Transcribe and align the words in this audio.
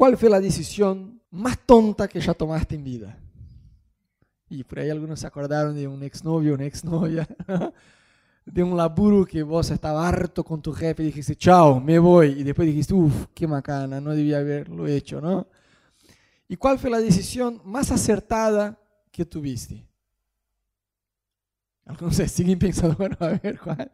¿cuál 0.00 0.16
fue 0.16 0.30
la 0.30 0.40
decisión 0.40 1.20
más 1.30 1.58
tonta 1.66 2.08
que 2.08 2.22
ya 2.22 2.32
tomaste 2.32 2.74
en 2.74 2.82
vida? 2.82 3.18
Y 4.48 4.64
por 4.64 4.78
ahí 4.78 4.88
algunos 4.88 5.20
se 5.20 5.26
acordaron 5.26 5.74
de 5.74 5.86
un 5.86 6.02
exnovio, 6.02 6.54
una 6.54 6.64
exnovia, 6.64 7.28
de 8.46 8.62
un 8.62 8.78
laburo 8.78 9.26
que 9.26 9.42
vos 9.42 9.70
estabas 9.70 10.10
harto 10.10 10.42
con 10.42 10.62
tu 10.62 10.72
jefe 10.72 11.02
y 11.02 11.06
dijiste, 11.06 11.36
chao, 11.36 11.78
me 11.78 11.98
voy. 11.98 12.28
Y 12.28 12.44
después 12.44 12.66
dijiste, 12.66 12.94
uff, 12.94 13.26
qué 13.34 13.46
macana, 13.46 14.00
no 14.00 14.14
debía 14.14 14.38
haberlo 14.38 14.86
hecho, 14.86 15.20
¿no? 15.20 15.46
¿Y 16.48 16.56
cuál 16.56 16.78
fue 16.78 16.88
la 16.88 16.98
decisión 16.98 17.60
más 17.66 17.90
acertada 17.90 18.80
que 19.12 19.26
tuviste? 19.26 19.86
Algunos 21.84 22.16
se 22.16 22.26
siguen 22.26 22.58
pensando, 22.58 22.96
bueno, 22.98 23.18
a 23.20 23.38
ver, 23.42 23.60
¿cuál? 23.60 23.90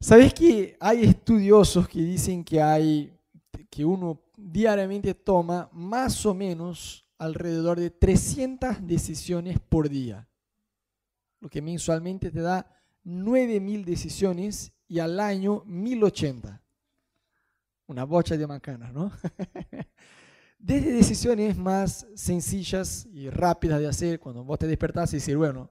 ¿Sabes 0.00 0.32
que 0.32 0.78
hay 0.80 1.02
estudiosos 1.02 1.86
que 1.88 2.00
dicen 2.00 2.42
que 2.42 2.62
hay, 2.62 3.14
que 3.68 3.84
uno 3.84 4.23
diariamente 4.36 5.14
toma 5.14 5.68
más 5.72 6.24
o 6.26 6.34
menos 6.34 7.08
alrededor 7.18 7.78
de 7.78 7.90
300 7.90 8.86
decisiones 8.86 9.58
por 9.58 9.88
día? 9.88 10.28
Lo 11.40 11.48
que 11.48 11.62
mensualmente 11.62 12.30
te 12.30 12.40
da 12.40 12.66
9.000 13.04 13.84
decisiones 13.84 14.72
y 14.88 14.98
al 14.98 15.20
año 15.20 15.64
1.080. 15.64 16.60
Una 17.86 18.04
bocha 18.04 18.36
de 18.36 18.46
macanas, 18.46 18.92
¿no? 18.92 19.12
Desde 20.58 20.92
decisiones 20.92 21.56
más 21.56 22.06
sencillas 22.14 23.06
y 23.12 23.28
rápidas 23.28 23.80
de 23.80 23.88
hacer, 23.88 24.18
cuando 24.18 24.42
vos 24.42 24.58
te 24.58 24.66
despertás 24.66 25.12
y 25.12 25.16
decir, 25.16 25.36
bueno, 25.36 25.70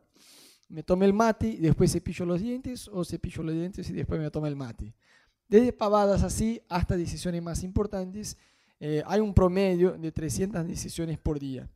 me 0.69 0.83
tomé 0.83 1.05
el 1.05 1.13
mate 1.13 1.47
y 1.47 1.57
después 1.57 1.91
cepillo 1.91 2.25
los 2.25 2.39
dientes, 2.39 2.87
o 2.87 3.03
cepillo 3.03 3.41
los 3.41 3.55
dientes 3.55 3.89
y 3.89 3.93
después 3.93 4.19
me 4.19 4.29
tomo 4.29 4.45
el 4.45 4.55
mate. 4.55 4.93
Desde 5.47 5.73
pavadas 5.73 6.23
así 6.23 6.61
hasta 6.69 6.95
decisiones 6.95 7.41
más 7.41 7.63
importantes, 7.63 8.37
eh, 8.85 9.03
hay 9.05 9.19
un 9.19 9.33
promedio 9.33 9.91
de 9.91 10.11
300 10.11 10.67
decisiones 10.67 11.17
por 11.17 11.39
día. 11.39 11.69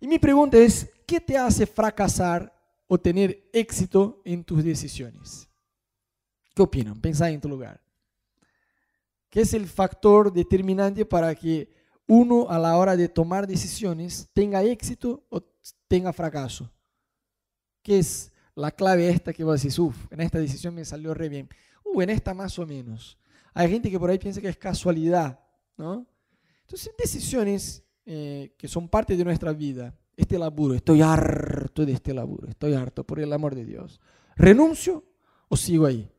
Y 0.00 0.06
mi 0.06 0.18
pregunta 0.18 0.58
es, 0.58 0.90
¿qué 1.06 1.20
te 1.20 1.38
hace 1.38 1.66
fracasar 1.66 2.52
o 2.92 3.00
tener 3.00 3.48
éxito 3.54 4.20
en 4.22 4.44
tus 4.44 4.62
decisiones. 4.62 5.48
¿Qué 6.54 6.60
opinan? 6.60 7.00
Pensá 7.00 7.30
en 7.30 7.40
tu 7.40 7.48
lugar. 7.48 7.80
¿Qué 9.30 9.40
es 9.40 9.54
el 9.54 9.66
factor 9.66 10.30
determinante 10.30 11.06
para 11.06 11.34
que 11.34 11.70
uno 12.06 12.50
a 12.50 12.58
la 12.58 12.76
hora 12.76 12.94
de 12.94 13.08
tomar 13.08 13.46
decisiones 13.46 14.28
tenga 14.34 14.62
éxito 14.62 15.24
o 15.30 15.42
tenga 15.88 16.12
fracaso? 16.12 16.70
¿Qué 17.82 18.00
es 18.00 18.30
la 18.54 18.70
clave 18.70 19.08
esta 19.08 19.32
que 19.32 19.42
vos 19.42 19.62
decís, 19.62 19.78
uff, 19.78 19.96
en 20.12 20.20
esta 20.20 20.38
decisión 20.38 20.74
me 20.74 20.84
salió 20.84 21.14
re 21.14 21.30
bien? 21.30 21.48
Uh, 21.86 22.02
en 22.02 22.10
esta 22.10 22.34
más 22.34 22.58
o 22.58 22.66
menos. 22.66 23.16
Hay 23.54 23.70
gente 23.70 23.90
que 23.90 23.98
por 23.98 24.10
ahí 24.10 24.18
piensa 24.18 24.42
que 24.42 24.48
es 24.48 24.58
casualidad, 24.58 25.40
¿no? 25.78 26.06
Entonces, 26.72 26.94
decisiones 26.96 27.84
eh, 28.06 28.54
que 28.56 28.66
son 28.66 28.88
parte 28.88 29.14
de 29.14 29.22
nuestra 29.22 29.52
vida, 29.52 29.94
este 30.16 30.38
laburo, 30.38 30.72
estoy 30.72 31.02
harto 31.02 31.84
de 31.84 31.92
este 31.92 32.14
laburo, 32.14 32.48
estoy 32.48 32.72
harto 32.72 33.04
por 33.04 33.20
el 33.20 33.30
amor 33.30 33.54
de 33.54 33.66
Dios. 33.66 34.00
¿Renuncio 34.36 35.04
o 35.50 35.56
sigo 35.56 35.84
ahí? 35.84 36.10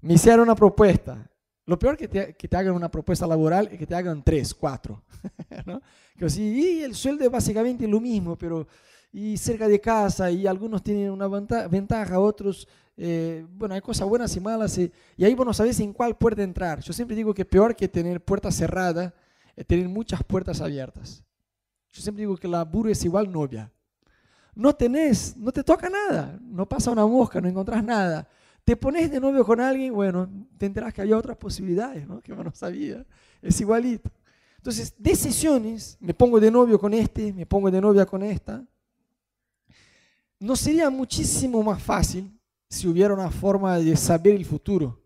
Me 0.00 0.14
hicieron 0.14 0.40
una 0.40 0.56
propuesta. 0.56 1.30
Lo 1.64 1.78
peor 1.78 1.96
que 1.96 2.08
te, 2.08 2.34
que 2.34 2.48
te 2.48 2.56
hagan 2.56 2.74
una 2.74 2.90
propuesta 2.90 3.24
laboral 3.24 3.68
es 3.70 3.78
que 3.78 3.86
te 3.86 3.94
hagan 3.94 4.24
tres, 4.24 4.52
cuatro. 4.52 5.04
¿no? 5.64 5.80
Que 6.18 6.24
así, 6.24 6.42
y 6.42 6.82
el 6.82 6.96
sueldo 6.96 7.24
es 7.24 7.30
básicamente 7.30 7.86
lo 7.86 8.00
mismo, 8.00 8.36
pero 8.36 8.66
y 9.16 9.36
cerca 9.36 9.68
de 9.68 9.80
casa, 9.80 10.28
y 10.28 10.44
algunos 10.44 10.82
tienen 10.82 11.08
una 11.12 11.28
ventaja, 11.28 12.18
otros, 12.18 12.66
eh, 12.96 13.46
bueno, 13.48 13.76
hay 13.76 13.80
cosas 13.80 14.08
buenas 14.08 14.34
y 14.34 14.40
malas, 14.40 14.76
y, 14.76 14.90
ahí 15.22 15.36
vos 15.36 15.46
no 15.46 15.54
sabés 15.54 15.78
en 15.78 15.92
cuál 15.92 16.16
puerta 16.16 16.42
entrar. 16.42 16.80
Yo 16.80 16.92
siempre 16.92 17.14
digo 17.14 17.32
que 17.32 17.44
peor 17.44 17.76
que 17.76 17.86
tener 17.86 18.20
puertas 18.20 18.56
cerradas 18.56 19.12
es 19.54 19.64
tener 19.68 19.88
muchas 19.88 20.24
puertas 20.24 20.60
abiertas. 20.60 21.22
Yo 21.92 22.02
siempre 22.02 22.22
digo 22.22 22.36
que 22.36 22.48
la 22.48 22.58
laburo 22.58 22.90
es 22.90 23.04
igual 23.04 23.30
novia. 23.30 23.70
No 24.52 24.74
tenés, 24.74 25.36
no 25.36 25.52
te 25.52 25.62
toca 25.62 25.88
nada, 25.88 26.36
no 26.42 26.68
pasa 26.68 26.90
una 26.90 27.06
mosca, 27.06 27.40
no 27.40 27.48
encontrás 27.48 27.84
nada. 27.84 28.26
Te 28.64 28.74
pones 28.74 29.12
de 29.12 29.20
novio 29.20 29.44
con 29.44 29.60
alguien, 29.60 29.94
bueno, 29.94 30.28
te 30.58 30.66
enterás 30.66 30.92
que 30.92 31.02
había 31.02 31.16
otras 31.16 31.36
posibilidades, 31.36 32.04
¿no? 32.04 32.20
Que 32.22 32.34
no 32.34 32.52
sabía. 32.52 33.06
Es 33.40 33.60
igualito. 33.60 34.10
Entonces, 34.56 34.92
decisiones, 34.98 35.96
me 36.00 36.14
pongo 36.14 36.40
de 36.40 36.50
novio 36.50 36.80
con 36.80 36.92
este, 36.94 37.32
me 37.32 37.46
pongo 37.46 37.70
de 37.70 37.80
novia 37.80 38.04
con 38.06 38.24
esta. 38.24 38.66
¿No 40.44 40.56
sería 40.56 40.90
muchísimo 40.90 41.62
más 41.62 41.82
fácil 41.82 42.38
si 42.68 42.86
hubiera 42.86 43.14
una 43.14 43.30
forma 43.30 43.78
de 43.78 43.96
saber 43.96 44.34
el 44.34 44.44
futuro? 44.44 45.00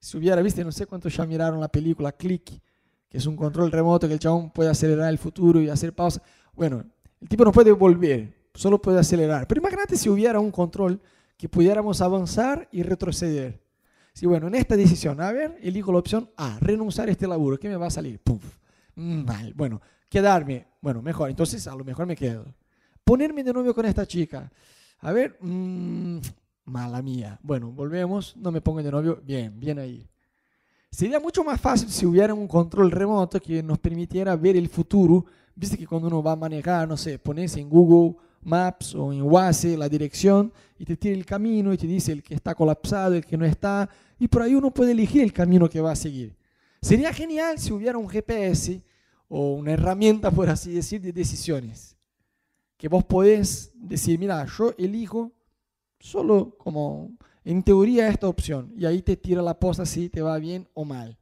Si 0.00 0.16
hubiera, 0.16 0.42
viste, 0.42 0.64
no 0.64 0.72
sé 0.72 0.86
cuántos 0.86 1.16
ya 1.16 1.24
miraron 1.24 1.60
la 1.60 1.68
película 1.68 2.10
Click, 2.10 2.60
que 3.08 3.16
es 3.16 3.26
un 3.26 3.36
control 3.36 3.70
remoto 3.70 4.08
que 4.08 4.14
el 4.14 4.18
chabón 4.18 4.50
puede 4.50 4.68
acelerar 4.68 5.08
el 5.08 5.18
futuro 5.18 5.60
y 5.60 5.68
hacer 5.68 5.94
pausa. 5.94 6.20
Bueno, 6.52 6.84
el 7.20 7.28
tipo 7.28 7.44
no 7.44 7.52
puede 7.52 7.70
volver, 7.70 8.34
solo 8.54 8.82
puede 8.82 8.98
acelerar. 8.98 9.46
Pero 9.46 9.60
imagínate 9.60 9.96
si 9.96 10.08
hubiera 10.08 10.40
un 10.40 10.50
control 10.50 11.00
que 11.36 11.48
pudiéramos 11.48 12.00
avanzar 12.00 12.68
y 12.72 12.82
retroceder. 12.82 13.62
Si, 14.14 14.26
bueno, 14.26 14.48
en 14.48 14.56
esta 14.56 14.76
decisión, 14.76 15.20
a 15.20 15.30
ver, 15.30 15.56
elijo 15.62 15.92
la 15.92 15.98
opción 15.98 16.28
A, 16.36 16.58
renunciar 16.58 17.06
a 17.06 17.12
este 17.12 17.28
laburo, 17.28 17.56
¿qué 17.56 17.68
me 17.68 17.76
va 17.76 17.86
a 17.86 17.90
salir? 17.90 18.18
Pum, 18.18 18.40
mal. 18.96 19.54
Bueno, 19.54 19.80
quedarme, 20.08 20.66
bueno, 20.80 21.02
mejor, 21.02 21.30
entonces 21.30 21.68
a 21.68 21.76
lo 21.76 21.84
mejor 21.84 22.04
me 22.06 22.16
quedo. 22.16 22.52
Ponerme 23.06 23.44
de 23.44 23.52
novio 23.52 23.72
con 23.72 23.86
esta 23.86 24.04
chica, 24.04 24.50
a 24.98 25.12
ver, 25.12 25.36
mmm, 25.40 26.18
mala 26.64 27.00
mía. 27.02 27.38
Bueno, 27.40 27.70
volvemos, 27.70 28.36
no 28.36 28.50
me 28.50 28.60
pongo 28.60 28.82
de 28.82 28.90
novio, 28.90 29.22
bien, 29.24 29.60
bien 29.60 29.78
ahí. 29.78 30.04
Sería 30.90 31.20
mucho 31.20 31.44
más 31.44 31.60
fácil 31.60 31.88
si 31.88 32.04
hubiera 32.04 32.34
un 32.34 32.48
control 32.48 32.90
remoto 32.90 33.38
que 33.38 33.62
nos 33.62 33.78
permitiera 33.78 34.34
ver 34.34 34.56
el 34.56 34.68
futuro. 34.68 35.24
Viste 35.54 35.78
que 35.78 35.86
cuando 35.86 36.08
uno 36.08 36.20
va 36.20 36.32
a 36.32 36.36
manejar, 36.36 36.88
no 36.88 36.96
sé, 36.96 37.20
pones 37.20 37.56
en 37.56 37.70
Google 37.70 38.16
Maps 38.42 38.96
o 38.96 39.12
en 39.12 39.22
Waze 39.22 39.76
la 39.76 39.88
dirección 39.88 40.52
y 40.76 40.84
te 40.84 40.96
tira 40.96 41.14
el 41.14 41.24
camino 41.24 41.72
y 41.72 41.78
te 41.78 41.86
dice 41.86 42.10
el 42.10 42.24
que 42.24 42.34
está 42.34 42.56
colapsado, 42.56 43.14
el 43.14 43.24
que 43.24 43.36
no 43.36 43.44
está, 43.44 43.88
y 44.18 44.26
por 44.26 44.42
ahí 44.42 44.56
uno 44.56 44.74
puede 44.74 44.90
elegir 44.90 45.22
el 45.22 45.32
camino 45.32 45.70
que 45.70 45.80
va 45.80 45.92
a 45.92 45.96
seguir. 45.96 46.36
Sería 46.82 47.12
genial 47.12 47.60
si 47.60 47.72
hubiera 47.72 47.98
un 47.98 48.08
GPS 48.08 48.82
o 49.28 49.52
una 49.52 49.74
herramienta, 49.74 50.32
por 50.32 50.50
así 50.50 50.72
decir, 50.72 51.00
de 51.00 51.12
decisiones. 51.12 51.95
Que 52.76 52.88
vos 52.88 53.04
podés 53.04 53.72
decir, 53.74 54.18
mira, 54.18 54.44
yo 54.46 54.74
elijo 54.76 55.32
solo 55.98 56.56
como 56.58 57.16
en 57.44 57.62
teoría 57.62 58.08
esta 58.08 58.28
opción 58.28 58.72
y 58.76 58.84
ahí 58.84 59.02
te 59.02 59.16
tira 59.16 59.40
la 59.40 59.58
posta 59.58 59.86
si 59.86 60.08
te 60.08 60.20
va 60.20 60.38
bien 60.38 60.68
o 60.74 60.84
mal. 60.84 61.18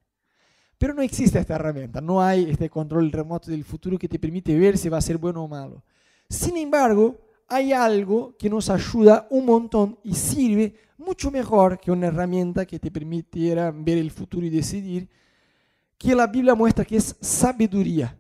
Pero 0.78 0.94
no 0.94 1.02
existe 1.02 1.38
esta 1.38 1.54
herramienta, 1.54 2.00
no 2.00 2.20
hay 2.20 2.50
este 2.50 2.68
control 2.68 3.12
remoto 3.12 3.50
del 3.50 3.64
futuro 3.64 3.98
que 3.98 4.08
te 4.08 4.18
permite 4.18 4.58
ver 4.58 4.76
si 4.76 4.88
va 4.88 4.98
a 4.98 5.02
ser 5.02 5.18
bueno 5.18 5.44
o 5.44 5.48
malo. 5.48 5.84
Sin 6.28 6.56
embargo, 6.56 7.18
hay 7.48 7.72
algo 7.72 8.36
que 8.36 8.50
nos 8.50 8.70
ayuda 8.70 9.26
un 9.30 9.46
montón 9.46 9.98
y 10.02 10.14
sirve 10.14 10.74
mucho 10.98 11.30
mejor 11.30 11.78
que 11.78 11.90
una 11.90 12.08
herramienta 12.08 12.66
que 12.66 12.78
te 12.78 12.90
permitiera 12.90 13.70
ver 13.70 13.98
el 13.98 14.10
futuro 14.10 14.46
y 14.46 14.50
decidir, 14.50 15.08
que 15.98 16.14
la 16.14 16.26
Biblia 16.26 16.54
muestra 16.54 16.84
que 16.84 16.96
es 16.96 17.16
sabiduría. 17.20 18.18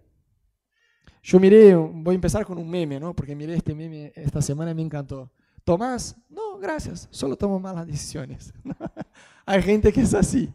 Yo 1.26 1.40
miré, 1.40 1.74
voy 1.74 2.12
a 2.12 2.16
empezar 2.16 2.44
con 2.44 2.58
un 2.58 2.68
meme, 2.68 3.00
¿no? 3.00 3.16
Porque 3.16 3.34
miré 3.34 3.54
este 3.54 3.74
meme 3.74 4.12
esta 4.14 4.42
semana 4.42 4.72
y 4.72 4.74
me 4.74 4.82
encantó. 4.82 5.30
Tomás, 5.64 6.14
no, 6.28 6.58
gracias, 6.58 7.08
solo 7.10 7.34
tomo 7.34 7.58
malas 7.58 7.86
decisiones. 7.86 8.52
Hay 9.46 9.62
gente 9.62 9.90
que 9.90 10.02
es 10.02 10.12
así. 10.12 10.52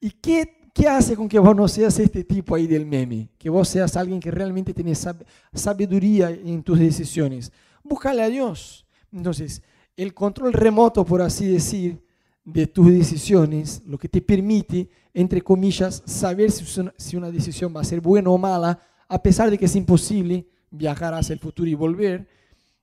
¿Y 0.00 0.10
qué, 0.10 0.70
qué 0.74 0.88
hace 0.88 1.14
con 1.14 1.28
que 1.28 1.38
vos 1.38 1.54
no 1.54 1.68
seas 1.68 1.96
este 2.00 2.24
tipo 2.24 2.56
ahí 2.56 2.66
del 2.66 2.84
meme? 2.84 3.28
Que 3.38 3.48
vos 3.48 3.68
seas 3.68 3.96
alguien 3.96 4.18
que 4.18 4.32
realmente 4.32 4.74
tiene 4.74 4.92
sabiduría 5.52 6.30
en 6.30 6.64
tus 6.64 6.80
decisiones. 6.80 7.52
Búscale 7.84 8.24
a 8.24 8.28
Dios. 8.28 8.84
Entonces, 9.12 9.62
el 9.96 10.12
control 10.12 10.52
remoto, 10.52 11.04
por 11.04 11.22
así 11.22 11.46
decir, 11.46 12.04
de 12.44 12.66
tus 12.66 12.90
decisiones, 12.90 13.84
lo 13.86 13.98
que 13.98 14.08
te 14.08 14.20
permite, 14.20 14.90
entre 15.14 15.42
comillas, 15.42 16.02
saber 16.06 16.50
si 16.50 17.16
una 17.16 17.30
decisión 17.30 17.72
va 17.74 17.82
a 17.82 17.84
ser 17.84 18.00
buena 18.00 18.30
o 18.30 18.36
mala, 18.36 18.80
a 19.08 19.22
pesar 19.22 19.50
de 19.50 19.58
que 19.58 19.66
es 19.66 19.76
imposible 19.76 20.46
viajar 20.70 21.14
hacia 21.14 21.32
el 21.32 21.38
futuro 21.38 21.68
y 21.68 21.74
volver, 21.74 22.28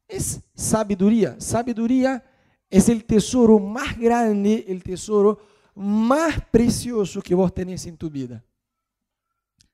es 0.08 0.42
sabiduría. 0.54 1.40
Sabiduría 1.40 2.24
es 2.70 2.90
el 2.90 3.06
tesoro 3.06 3.60
más 3.60 3.98
grande, 3.98 4.66
el 4.68 4.84
tesoro 4.84 5.40
más 5.76 6.42
precioso 6.52 7.22
que 7.22 7.36
vos 7.36 7.54
tenés 7.54 7.86
en 7.86 7.98
tu 7.98 8.10
vida. 8.10 8.44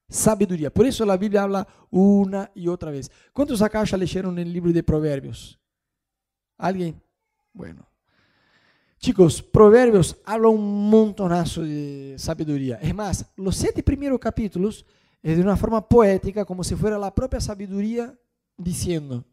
Sabiduría. 0.07 0.73
Por 0.73 0.85
eso 0.85 1.05
la 1.05 1.17
Biblia 1.17 1.43
habla 1.43 1.67
una 1.91 2.49
y 2.55 2.67
otra 2.67 2.89
vez. 2.89 3.11
¿Cuántos 3.31 3.61
acá 3.61 3.83
ya 3.83 3.95
leyeron 3.95 4.37
el 4.39 4.51
libro 4.51 4.71
de 4.71 4.81
Proverbios? 4.81 5.59
¿Alguien? 6.57 6.99
Bueno. 7.53 7.87
Chicos, 8.97 9.41
Proverbios 9.41 10.17
habla 10.25 10.49
un 10.49 10.89
montonazo 10.89 11.61
de 11.61 12.15
sabiduría. 12.17 12.79
Es 12.81 12.93
más, 12.93 13.25
los 13.37 13.55
siete 13.55 13.81
primeros 13.81 14.19
capítulos 14.19 14.85
de 15.21 15.41
una 15.41 15.57
forma 15.57 15.87
poética, 15.87 16.45
como 16.45 16.63
si 16.63 16.75
fuera 16.75 16.97
la 16.97 17.13
propia 17.13 17.39
sabiduría 17.39 18.17
diciendo, 18.57 19.25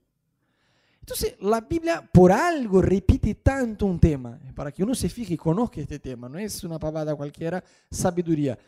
entonces, 1.06 1.36
la 1.40 1.60
Biblia 1.60 2.02
por 2.12 2.32
algo 2.32 2.82
repite 2.82 3.36
tanto 3.36 3.86
un 3.86 4.00
tema, 4.00 4.40
para 4.56 4.72
que 4.72 4.82
uno 4.82 4.92
se 4.92 5.08
fije 5.08 5.34
y 5.34 5.36
conozca 5.36 5.80
este 5.80 6.00
tema, 6.00 6.28
no 6.28 6.36
es 6.36 6.64
una 6.64 6.80
pavada 6.80 7.14
cualquiera, 7.14 7.62
sabiduría. 7.88 8.58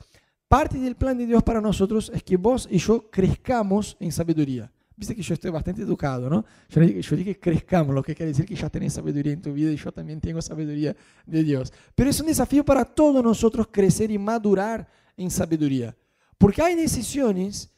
parte 0.46 0.78
del 0.78 0.94
plan 0.94 1.18
de 1.18 1.26
Dios 1.26 1.42
para 1.42 1.60
nosotros 1.60 2.12
es 2.14 2.22
que 2.22 2.36
vos 2.36 2.68
y 2.70 2.78
yo 2.78 3.10
crezcamos 3.10 3.96
en 3.98 4.12
sabiduría. 4.12 4.70
Viste 4.94 5.16
que 5.16 5.22
yo 5.22 5.34
estoy 5.34 5.50
bastante 5.50 5.82
educado, 5.82 6.30
¿no? 6.30 6.44
Yo, 6.68 6.80
yo 6.80 7.16
dije 7.16 7.40
crezcamos, 7.40 7.92
lo 7.92 8.04
que 8.04 8.14
quiere 8.14 8.30
decir 8.30 8.46
que 8.46 8.54
ya 8.54 8.70
tenés 8.70 8.92
sabiduría 8.92 9.32
en 9.32 9.42
tu 9.42 9.52
vida 9.52 9.72
y 9.72 9.76
yo 9.76 9.90
también 9.90 10.20
tengo 10.20 10.40
sabiduría 10.40 10.94
de 11.26 11.42
Dios. 11.42 11.72
Pero 11.96 12.08
es 12.08 12.20
un 12.20 12.28
desafío 12.28 12.64
para 12.64 12.84
todos 12.84 13.20
nosotros 13.20 13.66
crecer 13.68 14.12
y 14.12 14.18
madurar 14.18 14.86
en 15.16 15.28
sabiduría. 15.28 15.96
Porque 16.38 16.62
hay 16.62 16.76
decisiones 16.76 17.70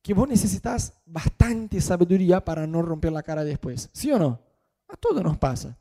que 0.00 0.14
vos 0.14 0.28
necesitas 0.28 0.94
bastante 1.04 1.80
sabiduría 1.80 2.44
para 2.44 2.66
no 2.66 2.80
romper 2.80 3.12
la 3.12 3.24
cara 3.24 3.42
después. 3.42 3.90
¿Sí 3.92 4.10
o 4.12 4.18
no? 4.18 4.40
A 4.88 4.96
todos 4.96 5.22
nos 5.22 5.36
pasa. 5.36 5.76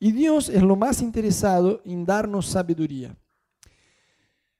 Y 0.00 0.12
Dios 0.12 0.48
es 0.48 0.62
lo 0.62 0.74
más 0.74 1.02
interesado 1.02 1.82
en 1.84 2.06
darnos 2.06 2.46
sabiduría. 2.46 3.14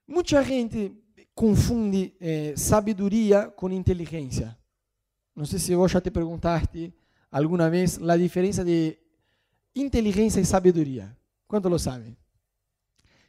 Mucha 0.07 0.45
gente 0.45 0.93
confunde 1.35 2.17
eh, 2.21 2.55
sabiduría 2.57 3.55
con 3.55 3.73
inteligencia. 3.73 4.59
No 5.35 5.47
sé 5.47 5.59
si 5.59 5.75
vos 5.75 5.93
ya 5.93 6.01
te 6.01 6.11
preguntaste 6.11 6.93
alguna 7.31 7.69
vez 7.69 8.01
la 8.01 8.17
diferencia 8.17 8.65
de 8.65 9.01
inteligencia 9.75 10.43
y 10.43 10.45
sabiduría. 10.45 11.17
¿Cuánto 11.47 11.71
lo 11.71 11.79
saben? 11.79 12.17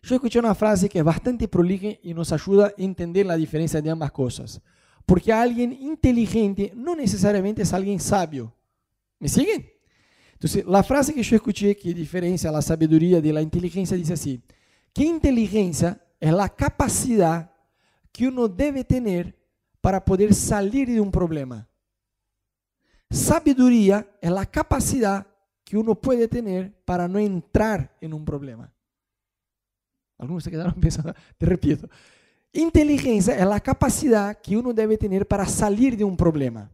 Yo 0.02 0.16
escuché 0.16 0.40
una 0.40 0.56
frase 0.56 0.88
que 0.88 1.00
es 1.00 1.06
bastante 1.06 1.48
prolija 1.48 1.90
y 2.02 2.14
nos 2.14 2.32
ayuda 2.32 2.68
a 2.68 2.74
entender 2.78 3.26
la 3.26 3.36
diferencia 3.36 3.82
de 3.82 3.90
ambas 3.90 4.12
cosas. 4.12 4.62
Porque 5.06 5.34
alguien 5.34 5.74
inteligente 5.74 6.72
no 6.76 6.96
necesariamente 6.96 7.64
es 7.64 7.74
alguien 7.74 8.00
sabio. 8.00 8.54
¿Me 9.20 9.28
siguen? 9.28 9.70
Entonces, 10.34 10.66
la 10.66 10.84
frase 10.84 11.14
que 11.14 11.24
yo 11.24 11.36
escuché 11.36 11.76
que 11.76 11.94
diferencia 11.94 12.52
la 12.52 12.62
sabiduría 12.62 13.20
de 13.20 13.34
la 13.34 13.42
inteligencia 13.42 13.98
dice 13.98 14.14
así, 14.14 14.42
que 14.94 15.04
inteligencia 15.04 16.02
es 16.20 16.32
la 16.32 16.48
capacidad 16.48 17.52
que 18.12 18.28
uno 18.28 18.48
debe 18.48 18.84
tener 18.84 19.38
para 19.82 20.04
poder 20.04 20.34
salir 20.34 20.88
de 20.88 21.02
un 21.02 21.12
problema. 21.12 21.68
Sabiduría 23.10 24.08
es 24.22 24.32
la 24.32 24.46
capacidad 24.46 25.28
que 25.64 25.78
uno 25.78 25.96
puede 25.96 26.28
tener 26.28 26.74
para 26.86 27.08
no 27.08 27.20
entrar 27.20 27.98
en 28.00 28.14
un 28.14 28.24
problema. 28.24 28.72
Algunos 30.20 30.44
se 30.44 30.52
quedaron 30.52 30.74
pensando, 30.80 31.14
te 31.38 31.46
repito. 31.46 31.90
Inteligencia 32.54 33.36
es 33.36 33.46
la 33.46 33.60
capacidad 33.60 34.38
que 34.40 34.58
uno 34.58 34.74
debe 34.74 34.98
tener 34.98 35.28
para 35.28 35.46
salir 35.48 35.98
de 35.98 36.04
un 36.04 36.16
problema. 36.16 36.70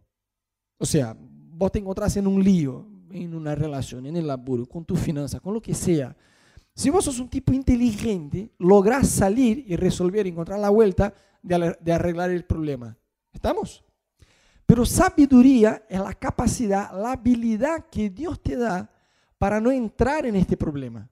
O 0.77 0.85
sea, 0.85 1.15
vos 1.17 1.71
te 1.71 1.79
encontrás 1.79 2.17
en 2.17 2.27
un 2.27 2.43
lío, 2.43 2.85
en 3.11 3.33
una 3.33 3.55
relación, 3.55 4.05
en 4.05 4.17
el 4.17 4.27
laburo, 4.27 4.65
con 4.65 4.83
tu 4.83 4.95
finanza, 4.95 5.39
con 5.39 5.53
lo 5.53 5.61
que 5.61 5.73
sea. 5.73 6.15
Si 6.73 6.89
vos 6.89 7.05
sos 7.05 7.19
un 7.19 7.29
tipo 7.29 7.53
inteligente, 7.53 8.51
lográs 8.57 9.07
salir 9.07 9.63
y 9.67 9.77
resolver, 9.77 10.27
encontrar 10.27 10.59
la 10.59 10.69
vuelta 10.69 11.13
de 11.41 11.93
arreglar 11.93 12.31
el 12.31 12.43
problema. 12.43 12.97
¿Estamos? 13.31 13.83
Pero 14.65 14.85
sabiduría 14.85 15.85
es 15.87 15.99
la 15.99 16.13
capacidad, 16.13 16.91
la 16.99 17.13
habilidad 17.13 17.85
que 17.91 18.09
Dios 18.09 18.41
te 18.41 18.55
da 18.57 18.89
para 19.37 19.61
no 19.61 19.71
entrar 19.71 20.25
en 20.25 20.35
este 20.35 20.57
problema. 20.57 21.07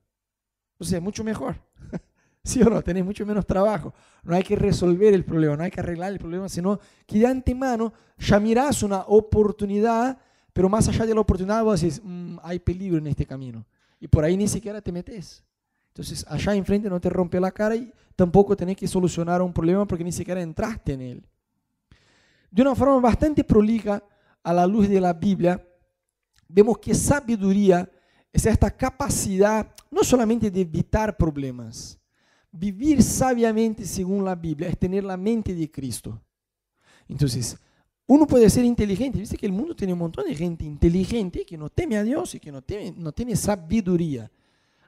O 0.77 0.83
sea, 0.83 0.99
mucho 0.99 1.23
mejor. 1.23 1.55
¿Sí 2.43 2.61
o 2.61 2.69
no? 2.69 2.81
Tenés 2.81 3.05
mucho 3.05 3.25
menos 3.25 3.45
trabajo. 3.45 3.93
No 4.23 4.35
hay 4.35 4.43
que 4.43 4.55
resolver 4.55 5.13
el 5.13 5.23
problema, 5.23 5.55
no 5.55 5.63
hay 5.63 5.71
que 5.71 5.79
arreglar 5.79 6.11
el 6.11 6.19
problema, 6.19 6.49
sino 6.49 6.79
que 7.05 7.19
de 7.19 7.27
antemano 7.27 7.93
ya 8.17 8.39
mirás 8.39 8.83
una 8.83 9.01
oportunidad, 9.07 10.17
pero 10.51 10.67
más 10.67 10.87
allá 10.87 11.05
de 11.05 11.15
la 11.15 11.21
oportunidad 11.21 11.63
vos 11.63 11.79
decís, 11.79 12.01
mm, 12.03 12.37
hay 12.43 12.59
peligro 12.59 12.97
en 12.97 13.07
este 13.07 13.25
camino. 13.25 13.65
Y 13.99 14.07
por 14.07 14.23
ahí 14.23 14.35
ni 14.35 14.47
siquiera 14.47 14.81
te 14.81 14.91
metes. 14.91 15.43
Entonces, 15.87 16.25
allá 16.27 16.53
enfrente 16.55 16.89
no 16.89 16.99
te 16.99 17.09
rompe 17.09 17.39
la 17.39 17.51
cara 17.51 17.75
y 17.75 17.93
tampoco 18.15 18.57
tenés 18.57 18.75
que 18.75 18.87
solucionar 18.87 19.41
un 19.41 19.53
problema 19.53 19.85
porque 19.85 20.03
ni 20.03 20.11
siquiera 20.11 20.41
entraste 20.41 20.93
en 20.93 21.01
él 21.01 21.23
de 22.53 22.61
una 22.61 22.75
forma 22.75 22.99
bastante 22.99 23.43
prolija 23.43 24.03
a 24.43 24.53
la 24.53 24.67
luz 24.67 24.87
de 24.87 25.01
la 25.01 25.11
Biblia, 25.11 25.59
vemos 26.47 26.77
que 26.77 26.93
sabiduría 26.93 27.89
es 28.31 28.45
esta 28.45 28.69
capacidad 28.69 29.73
no 29.89 30.03
solamente 30.03 30.51
de 30.51 30.61
evitar 30.61 31.17
problemas, 31.17 31.97
vivir 32.53 33.03
sabiamente 33.03 33.85
según 33.85 34.23
la 34.23 34.35
Biblia 34.35 34.69
es 34.69 34.77
tener 34.77 35.03
la 35.03 35.17
mente 35.17 35.53
de 35.53 35.69
Cristo. 35.69 36.21
Entonces, 37.09 37.57
uno 38.07 38.25
puede 38.27 38.49
ser 38.49 38.63
inteligente, 38.63 39.19
viste 39.19 39.37
que 39.37 39.45
el 39.45 39.51
mundo 39.51 39.75
tiene 39.75 39.93
un 39.93 39.99
montón 39.99 40.25
de 40.25 40.35
gente 40.35 40.63
inteligente 40.63 41.45
que 41.45 41.57
no 41.57 41.69
teme 41.69 41.97
a 41.97 42.03
Dios 42.03 42.35
y 42.35 42.39
que 42.39 42.51
no, 42.51 42.61
teme, 42.61 42.93
no 42.95 43.11
tiene 43.11 43.35
sabiduría. 43.35 44.31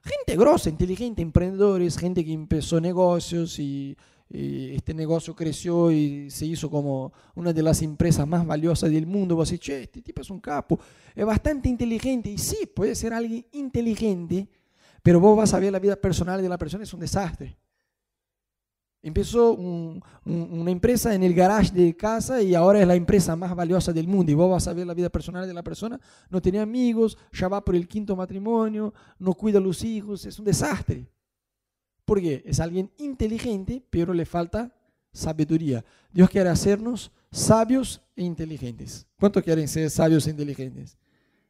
Gente 0.03 0.37
grosa, 0.37 0.69
inteligente, 0.69 1.21
emprendedores, 1.21 1.97
gente 1.97 2.23
que 2.23 2.31
empezó 2.31 2.79
negocios 2.79 3.57
y 3.57 3.97
este 4.29 4.93
negocio 4.93 5.35
creció 5.35 5.91
y 5.91 6.29
se 6.29 6.45
hizo 6.45 6.69
como 6.69 7.13
una 7.35 7.53
de 7.53 7.63
las 7.63 7.81
empresas 7.81 8.27
más 8.27 8.45
valiosas 8.45 8.91
del 8.91 9.07
mundo. 9.07 9.35
Vos 9.35 9.49
decís, 9.49 9.65
che, 9.65 9.83
este 9.83 10.01
tipo 10.01 10.21
es 10.21 10.29
un 10.29 10.39
capo, 10.39 10.79
es 11.15 11.25
bastante 11.25 11.69
inteligente. 11.69 12.29
Y 12.29 12.37
sí, 12.37 12.67
puede 12.67 12.95
ser 12.95 13.13
alguien 13.13 13.45
inteligente, 13.53 14.47
pero 15.05 15.19
vos 15.19 15.37
vas 15.37 15.53
a 15.53 15.59
ver 15.59 15.71
la 15.71 15.77
vida 15.77 15.95
personal 15.95 16.41
de 16.41 16.49
la 16.49 16.57
persona, 16.57 16.83
es 16.83 16.91
un 16.91 16.99
desastre. 16.99 17.55
Empezó 19.03 19.51
una 19.53 20.71
empresa 20.71 21.13
en 21.13 21.21
el 21.21 21.35
garage 21.35 21.71
de 21.71 21.95
casa 21.95 22.41
y 22.41 22.55
ahora 22.55 22.81
es 22.81 22.87
la 22.87 22.95
empresa 22.95 23.35
más 23.35 23.55
valiosa 23.55 23.93
del 23.93 24.07
mundo. 24.07 24.31
Y 24.31 24.33
vos 24.33 24.49
vas 24.49 24.67
a 24.67 24.73
ver 24.73 24.87
la 24.87 24.95
vida 24.95 25.11
personal 25.11 25.45
de 25.45 25.53
la 25.53 25.61
persona. 25.61 26.01
No 26.31 26.41
tiene 26.41 26.59
amigos, 26.59 27.19
ya 27.31 27.47
va 27.47 27.63
por 27.63 27.75
el 27.75 27.87
quinto 27.87 28.15
matrimonio, 28.15 28.95
no 29.19 29.35
cuida 29.35 29.59
a 29.59 29.61
los 29.61 29.83
hijos, 29.83 30.25
es 30.25 30.39
un 30.39 30.45
desastre. 30.45 31.07
Porque 32.03 32.41
es 32.43 32.59
alguien 32.59 32.89
inteligente, 32.97 33.85
pero 33.91 34.11
le 34.11 34.25
falta 34.25 34.73
sabiduría. 35.13 35.85
Dios 36.11 36.31
quiere 36.31 36.49
hacernos 36.49 37.11
sabios 37.31 38.01
e 38.15 38.23
inteligentes. 38.23 39.05
¿Cuántos 39.19 39.43
quieren 39.43 39.67
ser 39.67 39.87
sabios 39.91 40.25
e 40.25 40.31
inteligentes? 40.31 40.97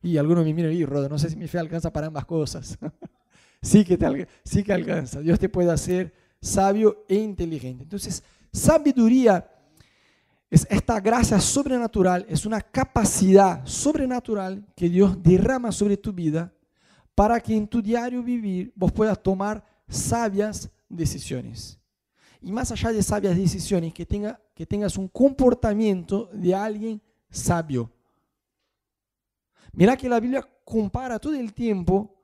Y 0.04 0.18
algunos 0.18 0.44
me 0.44 0.54
miran 0.54 0.74
y 0.74 0.84
Roda, 0.84 1.08
no 1.08 1.18
sé 1.18 1.30
si 1.30 1.38
mi 1.38 1.48
fe 1.48 1.58
alcanza 1.58 1.94
para 1.94 2.08
ambas 2.08 2.25
cosas. 2.25 2.78
sí, 3.66 3.84
que 3.84 3.98
te, 3.98 4.28
sí 4.44 4.64
que 4.64 4.74
alcanza. 4.74 5.22
Dios 5.22 5.40
te 5.40 5.50
puede 5.50 5.72
hacer 5.72 6.14
sabio 6.42 7.06
e 7.10 7.16
inteligente. 7.16 7.84
Entonces, 7.84 8.24
sabiduría 8.52 9.50
es 10.50 10.68
esta 10.70 11.00
gracia 11.00 11.40
sobrenatural, 11.40 12.26
es 12.30 12.46
una 12.46 12.62
capacidad 12.62 13.66
sobrenatural 13.66 14.66
que 14.76 14.88
Dios 14.88 15.22
derrama 15.22 15.72
sobre 15.72 15.98
tu 15.98 16.14
vida 16.14 16.54
para 17.16 17.40
que 17.40 17.56
en 17.56 17.68
tu 17.68 17.82
diario 17.82 18.22
vivir 18.22 18.72
vos 18.76 18.92
puedas 18.92 19.22
tomar 19.22 19.64
sabias 19.88 20.70
decisiones. 20.88 21.80
Y 22.42 22.52
más 22.52 22.72
allá 22.72 22.92
de 22.92 23.02
sabias 23.02 23.36
decisiones, 23.36 23.94
que, 23.94 24.06
tenga, 24.06 24.40
que 24.54 24.66
tengas 24.66 24.98
un 24.98 25.08
comportamiento 25.08 26.30
de 26.32 26.54
alguien 26.54 27.02
sabio. 27.30 27.92
Mira 29.74 29.98
que 29.98 30.08
la 30.08 30.20
Biblia 30.20 30.48
compara 30.63 31.18
todo 31.18 31.34
el 31.34 31.54
tiempo 31.54 32.14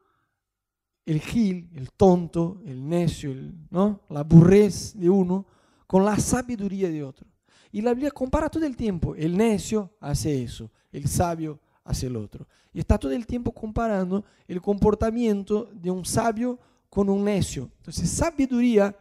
el 1.12 1.20
gil, 1.20 1.70
el 1.76 1.92
tonto, 1.92 2.62
el 2.66 2.88
necio, 2.88 3.36
¿no? 3.70 4.02
la 4.10 4.24
burrez 4.24 4.94
de 4.98 5.10
uno 5.10 5.46
con 5.86 6.06
la 6.06 6.18
sabiduría 6.18 6.90
de 6.90 7.04
otro. 7.04 7.28
Y 7.72 7.82
la 7.82 7.94
Biblia 7.94 8.12
compara 8.12 8.50
todo 8.50 8.66
el 8.66 8.76
tiempo, 8.76 9.16
el 9.16 9.36
necio 9.38 9.92
hace 10.00 10.44
eso, 10.44 10.72
el 10.92 11.08
sabio 11.08 11.60
hace 11.84 12.08
el 12.08 12.16
otro. 12.16 12.48
Y 12.74 12.80
está 12.80 12.98
todo 12.98 13.12
el 13.12 13.26
tiempo 13.26 13.52
comparando 13.52 14.24
el 14.48 14.62
comportamiento 14.62 15.70
de 15.74 15.92
un 15.92 16.06
sabio 16.06 16.58
con 16.90 17.10
un 17.10 17.24
necio. 17.26 17.70
Entonces, 17.78 18.10
sabiduría 18.10 18.96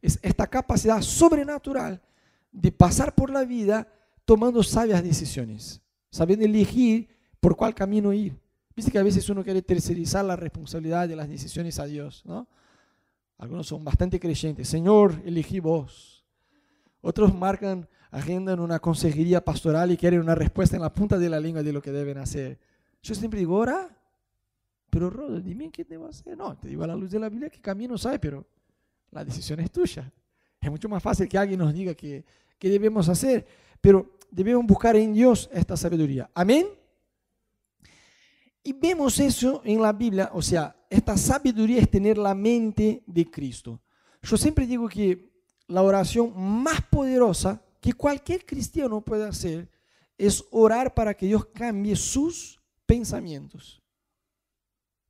es 0.00 0.18
esta 0.22 0.46
capacidad 0.46 1.00
sobrenatural 1.02 2.00
de 2.50 2.72
pasar 2.72 3.14
por 3.14 3.30
la 3.30 3.44
vida 3.44 3.86
tomando 4.24 4.62
sabias 4.62 5.02
decisiones, 5.02 5.80
sabiendo 6.10 6.44
elegir 6.44 7.08
por 7.40 7.56
cuál 7.56 7.74
camino 7.74 8.12
ir. 8.12 8.41
Viste 8.74 8.90
que 8.90 8.98
a 8.98 9.02
veces 9.02 9.28
uno 9.28 9.44
quiere 9.44 9.62
tercerizar 9.62 10.24
la 10.24 10.36
responsabilidad 10.36 11.08
de 11.08 11.16
las 11.16 11.28
decisiones 11.28 11.78
a 11.78 11.86
Dios, 11.86 12.22
¿no? 12.24 12.48
Algunos 13.38 13.66
son 13.66 13.84
bastante 13.84 14.20
creyentes. 14.20 14.68
Señor, 14.68 15.20
elegí 15.24 15.58
vos. 15.60 16.24
Otros 17.00 17.34
marcan 17.34 17.88
agenda 18.10 18.52
en 18.52 18.60
una 18.60 18.78
consejería 18.78 19.44
pastoral 19.44 19.90
y 19.90 19.96
quieren 19.96 20.20
una 20.20 20.34
respuesta 20.34 20.76
en 20.76 20.82
la 20.82 20.92
punta 20.92 21.18
de 21.18 21.28
la 21.28 21.40
lengua 21.40 21.62
de 21.62 21.72
lo 21.72 21.82
que 21.82 21.90
deben 21.90 22.18
hacer. 22.18 22.58
Yo 23.02 23.14
siempre 23.14 23.40
digo, 23.40 23.56
ora, 23.56 23.88
pero 24.88 25.10
Rodo, 25.10 25.40
dime 25.40 25.70
qué 25.70 25.84
debo 25.84 26.06
hacer. 26.06 26.36
No, 26.36 26.56
te 26.56 26.68
digo 26.68 26.84
a 26.84 26.86
la 26.86 26.94
luz 26.94 27.10
de 27.10 27.18
la 27.18 27.28
Biblia 27.28 27.50
qué 27.50 27.60
camino 27.60 27.96
hay, 28.04 28.18
pero 28.18 28.46
la 29.10 29.24
decisión 29.24 29.58
es 29.60 29.70
tuya. 29.70 30.10
Es 30.60 30.70
mucho 30.70 30.88
más 30.88 31.02
fácil 31.02 31.28
que 31.28 31.36
alguien 31.36 31.58
nos 31.58 31.74
diga 31.74 31.94
qué 31.94 32.24
debemos 32.60 33.08
hacer, 33.08 33.44
pero 33.80 34.18
debemos 34.30 34.64
buscar 34.66 34.94
en 34.94 35.12
Dios 35.12 35.50
esta 35.52 35.76
sabiduría. 35.76 36.30
Amén. 36.32 36.66
Y 38.62 38.72
vemos 38.72 39.18
eso 39.18 39.60
en 39.64 39.82
la 39.82 39.92
Biblia, 39.92 40.30
o 40.32 40.40
sea, 40.40 40.76
esta 40.88 41.16
sabiduría 41.16 41.80
es 41.80 41.90
tener 41.90 42.16
la 42.16 42.34
mente 42.34 43.02
de 43.06 43.28
Cristo. 43.30 43.80
Yo 44.22 44.36
siempre 44.36 44.66
digo 44.66 44.88
que 44.88 45.32
la 45.66 45.82
oración 45.82 46.32
más 46.36 46.80
poderosa 46.82 47.60
que 47.80 47.92
cualquier 47.92 48.46
cristiano 48.46 49.00
puede 49.00 49.26
hacer 49.26 49.68
es 50.16 50.44
orar 50.52 50.94
para 50.94 51.14
que 51.14 51.26
Dios 51.26 51.46
cambie 51.46 51.96
sus 51.96 52.60
pensamientos. 52.86 53.82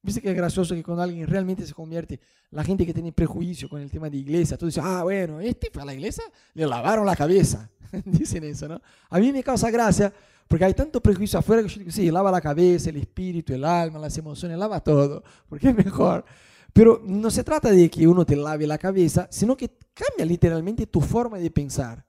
Viste 0.00 0.20
que 0.20 0.30
es 0.30 0.36
gracioso 0.36 0.74
que 0.74 0.82
cuando 0.82 1.02
alguien 1.02 1.26
realmente 1.26 1.66
se 1.66 1.74
convierte, 1.74 2.18
la 2.50 2.64
gente 2.64 2.86
que 2.86 2.94
tiene 2.94 3.12
prejuicio 3.12 3.68
con 3.68 3.80
el 3.80 3.90
tema 3.90 4.08
de 4.08 4.16
iglesia, 4.16 4.56
tú 4.56 4.66
dices, 4.66 4.82
ah, 4.84 5.02
bueno, 5.02 5.40
este 5.40 5.70
fue 5.70 5.82
a 5.82 5.84
la 5.84 5.94
iglesia, 5.94 6.24
le 6.54 6.66
lavaron 6.66 7.04
la 7.04 7.14
cabeza. 7.14 7.70
Dicen 8.04 8.44
eso, 8.44 8.68
¿no? 8.68 8.80
A 9.10 9.18
mí 9.18 9.32
me 9.32 9.42
causa 9.42 9.70
gracia 9.70 10.12
porque 10.48 10.64
hay 10.64 10.74
tanto 10.74 11.00
prejuicio 11.00 11.38
afuera 11.38 11.62
que 11.62 11.68
yo 11.68 11.78
digo, 11.78 11.90
sí, 11.90 12.10
lava 12.10 12.30
la 12.30 12.40
cabeza, 12.40 12.90
el 12.90 12.96
espíritu, 12.96 13.54
el 13.54 13.64
alma, 13.64 13.98
las 13.98 14.16
emociones, 14.18 14.58
lava 14.58 14.80
todo, 14.80 15.22
porque 15.48 15.70
es 15.70 15.76
mejor. 15.76 16.24
Pero 16.72 17.02
no 17.04 17.30
se 17.30 17.44
trata 17.44 17.70
de 17.70 17.90
que 17.90 18.06
uno 18.06 18.24
te 18.24 18.36
lave 18.36 18.66
la 18.66 18.78
cabeza, 18.78 19.28
sino 19.30 19.56
que 19.56 19.70
cambia 19.92 20.24
literalmente 20.24 20.86
tu 20.86 21.00
forma 21.00 21.38
de 21.38 21.50
pensar. 21.50 22.04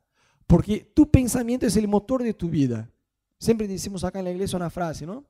Porque 0.48 0.92
tu 0.94 1.10
pensamiento 1.10 1.66
es 1.66 1.76
el 1.76 1.88
motor 1.88 2.24
de 2.24 2.34
tu 2.34 2.50
vida. 2.50 2.90
Siempre 3.40 3.68
decimos 3.68 4.04
acá 4.04 4.20
en 4.20 4.26
la 4.26 4.32
iglesia 4.32 4.56
una 4.56 4.70
frase, 4.70 5.06
¿no? 5.06 5.26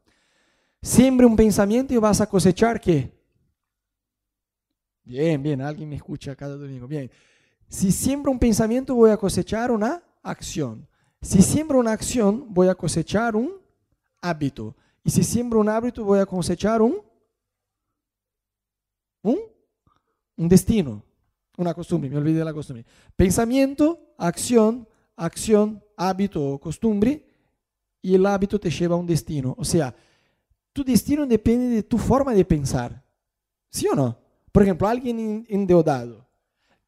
Siempre 0.82 1.26
un 1.26 1.36
pensamiento 1.36 1.94
y 1.94 1.98
vas 1.98 2.22
a 2.22 2.28
cosechar 2.28 2.80
qué? 2.80 3.12
Bien, 5.04 5.42
bien, 5.42 5.62
alguien 5.62 5.90
me 5.90 5.96
escucha 5.96 6.36
cada 6.36 6.56
domingo. 6.56 6.88
Bien. 6.88 7.10
Si 7.68 7.92
siembro 7.92 8.32
un 8.32 8.40
pensamiento, 8.40 8.94
voy 8.94 9.10
a 9.10 9.18
cosechar 9.18 9.72
una 9.72 10.04
acción. 10.22 10.88
Si 11.24 11.42
siembro 11.42 11.80
una 11.80 11.94
acción, 11.94 12.54
voy 12.54 12.68
a 12.68 12.76
cosechar 12.76 13.38
un 13.38 13.54
hábito. 14.22 14.76
Y 15.06 15.10
si 15.10 15.24
siembro 15.24 15.62
un 15.62 15.70
hábito, 15.70 16.04
voy 16.04 16.20
a 16.20 16.26
cosechar 16.26 16.82
un, 16.82 16.98
un, 19.22 19.40
un 20.36 20.50
destino, 20.50 21.02
una 21.58 21.74
costumbre. 21.74 22.10
Me 22.10 22.18
olvidé 22.18 22.40
de 22.40 22.46
la 22.46 22.54
costumbre. 22.54 22.86
Pensamiento, 23.16 24.14
acción, 24.18 24.86
acción, 25.16 25.82
hábito 25.96 26.46
o 26.46 26.60
costumbre. 26.60 27.26
Y 28.02 28.16
el 28.16 28.26
hábito 28.26 28.60
te 28.60 28.70
lleva 28.70 28.96
a 28.96 29.00
un 29.00 29.08
destino. 29.08 29.56
O 29.58 29.64
sea, 29.64 29.96
tu 30.74 30.84
destino 30.84 31.26
depende 31.26 31.74
de 31.74 31.84
tu 31.84 31.98
forma 31.98 32.34
de 32.34 32.44
pensar. 32.44 33.02
¿Sí 33.70 33.88
o 33.88 33.96
no? 33.96 34.18
Por 34.52 34.64
ejemplo, 34.64 34.90
alguien 34.90 35.46
endeudado 35.48 36.28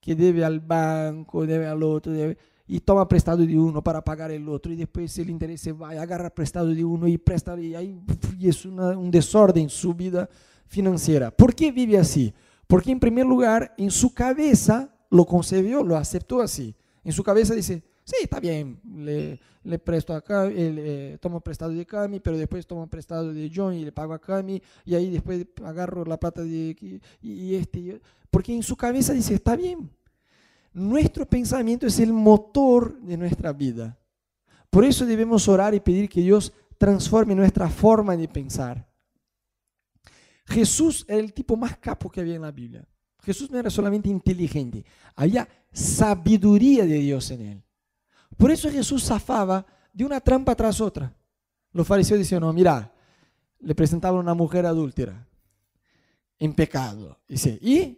que 0.01 0.13
debe 0.13 0.43
al 0.43 0.59
banco, 0.59 1.45
debe 1.45 1.67
al 1.67 1.81
otro, 1.81 2.11
debe, 2.11 2.37
y 2.67 2.79
toma 2.79 3.07
prestado 3.07 3.45
de 3.45 3.57
uno 3.57 3.83
para 3.83 4.03
pagar 4.03 4.31
el 4.31 4.47
otro, 4.49 4.71
y 4.73 4.75
después 4.75 5.17
el 5.19 5.29
interés 5.29 5.61
se 5.61 5.71
va 5.71 5.93
y 5.93 5.97
agarra 5.97 6.29
prestado 6.29 6.67
de 6.67 6.83
uno 6.83 7.07
y 7.07 7.17
presta, 7.17 7.59
y 7.59 7.75
ahí 7.75 7.99
y 8.39 8.49
es 8.49 8.65
una, 8.65 8.97
un 8.97 9.11
desorden 9.11 9.63
en 9.63 9.69
su 9.69 9.93
vida 9.93 10.27
financiera. 10.67 11.31
¿Por 11.31 11.53
qué 11.53 11.71
vive 11.71 11.97
así? 11.97 12.33
Porque 12.67 12.91
en 12.91 12.99
primer 12.99 13.25
lugar, 13.25 13.73
en 13.77 13.91
su 13.91 14.13
cabeza 14.13 14.89
lo 15.11 15.25
concebió, 15.25 15.83
lo 15.83 15.95
aceptó 15.95 16.41
así. 16.41 16.75
En 17.03 17.11
su 17.11 17.23
cabeza 17.23 17.53
dice, 17.53 17.83
sí, 18.03 18.15
está 18.23 18.39
bien, 18.39 18.79
le, 18.95 19.39
le 19.63 19.77
presto 19.77 20.13
a 20.13 20.21
Cami, 20.21 20.53
eh, 20.57 21.17
tomo 21.21 21.39
prestado 21.41 21.71
de 21.71 21.85
Cami, 21.85 22.19
pero 22.19 22.35
después 22.35 22.65
tomo 22.65 22.87
prestado 22.87 23.31
de 23.31 23.51
John 23.53 23.75
y 23.75 23.85
le 23.85 23.91
pago 23.91 24.13
a 24.13 24.19
Cami, 24.19 24.59
y 24.85 24.95
ahí 24.95 25.11
después 25.11 25.45
agarro 25.63 26.03
la 26.03 26.19
plata 26.19 26.41
de 26.41 26.99
y 27.21 27.55
este. 27.55 28.01
Porque 28.31 28.55
en 28.55 28.63
su 28.63 28.75
cabeza 28.75 29.13
dice, 29.13 29.35
está 29.35 29.55
bien. 29.55 29.89
Nuestro 30.75 31.25
pensamiento 31.25 31.87
es 31.87 32.01
el 32.01 32.11
motor 32.11 32.99
de 32.99 33.15
nuestra 33.15 33.53
vida. 33.53 33.97
Por 34.69 34.83
eso 34.83 35.05
debemos 35.05 35.47
orar 35.47 35.73
y 35.73 35.79
pedir 35.79 36.09
que 36.09 36.19
Dios 36.19 36.51
transforme 36.77 37.33
nuestra 37.33 37.69
forma 37.69 38.17
de 38.17 38.27
pensar. 38.27 38.85
Jesús 40.45 41.05
era 41.07 41.19
el 41.19 41.31
tipo 41.31 41.55
más 41.55 41.77
capo 41.77 42.11
que 42.11 42.19
había 42.19 42.35
en 42.35 42.41
la 42.41 42.51
Biblia. 42.51 42.85
Jesús 43.23 43.49
no 43.49 43.57
era 43.57 43.69
solamente 43.69 44.09
inteligente, 44.09 44.83
había 45.15 45.47
sabiduría 45.71 46.85
de 46.85 46.99
Dios 46.99 47.31
en 47.31 47.41
él. 47.41 47.63
Por 48.35 48.51
eso 48.51 48.69
Jesús 48.69 49.05
zafaba 49.05 49.65
de 49.93 50.03
una 50.03 50.19
trampa 50.19 50.55
tras 50.55 50.81
otra. 50.81 51.15
Los 51.71 51.87
fariseos 51.87 52.19
decían, 52.19 52.41
no, 52.41 52.51
mira, 52.51 52.93
le 53.59 53.73
presentaban 53.75 54.19
una 54.19 54.33
mujer 54.33 54.65
adúltera 54.65 55.25
en 56.37 56.53
pecado. 56.53 57.17
Dice, 57.29 57.57
¿y 57.61 57.97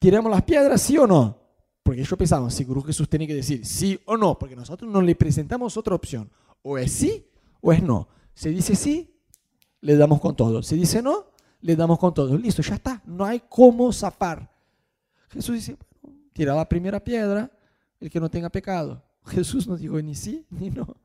tiramos 0.00 0.32
las 0.32 0.42
piedras, 0.42 0.82
sí 0.82 0.98
o 0.98 1.06
no? 1.06 1.43
Porque 1.94 2.02
ellos 2.02 2.18
pensaban, 2.18 2.50
seguro 2.50 2.82
Jesús 2.82 3.08
tiene 3.08 3.24
que 3.24 3.36
decir 3.36 3.64
sí 3.64 4.00
o 4.06 4.16
no, 4.16 4.36
porque 4.36 4.56
nosotros 4.56 4.90
no 4.90 5.00
le 5.00 5.14
presentamos 5.14 5.76
otra 5.76 5.94
opción. 5.94 6.28
O 6.62 6.76
es 6.76 6.90
sí 6.90 7.24
o 7.60 7.72
es 7.72 7.80
no. 7.84 8.08
Si 8.34 8.48
dice 8.48 8.74
sí, 8.74 9.14
le 9.80 9.94
damos 9.94 10.20
con 10.20 10.34
todo. 10.34 10.60
Si 10.64 10.74
dice 10.74 11.00
no, 11.00 11.26
le 11.60 11.76
damos 11.76 12.00
con 12.00 12.12
todo. 12.12 12.36
Listo, 12.36 12.62
ya 12.62 12.74
está. 12.74 13.00
No 13.06 13.24
hay 13.24 13.44
cómo 13.48 13.92
zafar. 13.92 14.50
Jesús 15.28 15.54
dice, 15.54 15.76
tira 16.32 16.56
la 16.56 16.68
primera 16.68 16.98
piedra 16.98 17.48
el 18.00 18.10
que 18.10 18.18
no 18.18 18.28
tenga 18.28 18.50
pecado. 18.50 19.00
Jesús 19.26 19.68
no 19.68 19.76
dijo 19.76 20.02
ni 20.02 20.16
sí 20.16 20.44
ni 20.50 20.70
no. 20.70 20.96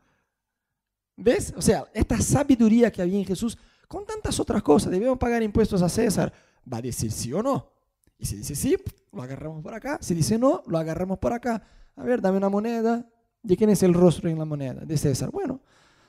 ¿Ves? 1.15 1.53
O 1.55 1.61
sea, 1.61 1.85
esta 1.93 2.19
sabiduría 2.19 2.91
que 2.91 3.03
había 3.03 3.19
en 3.19 3.25
Jesús, 3.25 3.59
con 3.87 4.07
tantas 4.07 4.39
otras 4.39 4.63
cosas, 4.63 4.89
debemos 4.89 5.19
pagar 5.19 5.43
impuestos 5.43 5.83
a 5.83 5.89
César, 5.89 6.33
va 6.65 6.77
a 6.77 6.81
decir 6.81 7.11
sí 7.11 7.31
o 7.31 7.43
no. 7.43 7.69
Y 8.17 8.25
si 8.25 8.37
dice 8.37 8.55
sí, 8.55 8.75
lo 9.11 9.21
agarramos 9.21 9.61
por 9.61 9.73
acá. 9.73 9.97
Si 10.01 10.13
dice 10.13 10.37
no, 10.37 10.63
lo 10.67 10.77
agarramos 10.77 11.19
por 11.19 11.33
acá. 11.33 11.61
A 11.95 12.03
ver, 12.03 12.21
dame 12.21 12.37
una 12.37 12.49
moneda. 12.49 13.05
¿De 13.41 13.55
quién 13.55 13.69
es 13.69 13.83
el 13.83 13.93
rostro 13.93 14.29
en 14.29 14.37
la 14.37 14.45
moneda? 14.45 14.85
De 14.85 14.97
César. 14.97 15.31
Bueno, 15.31 15.61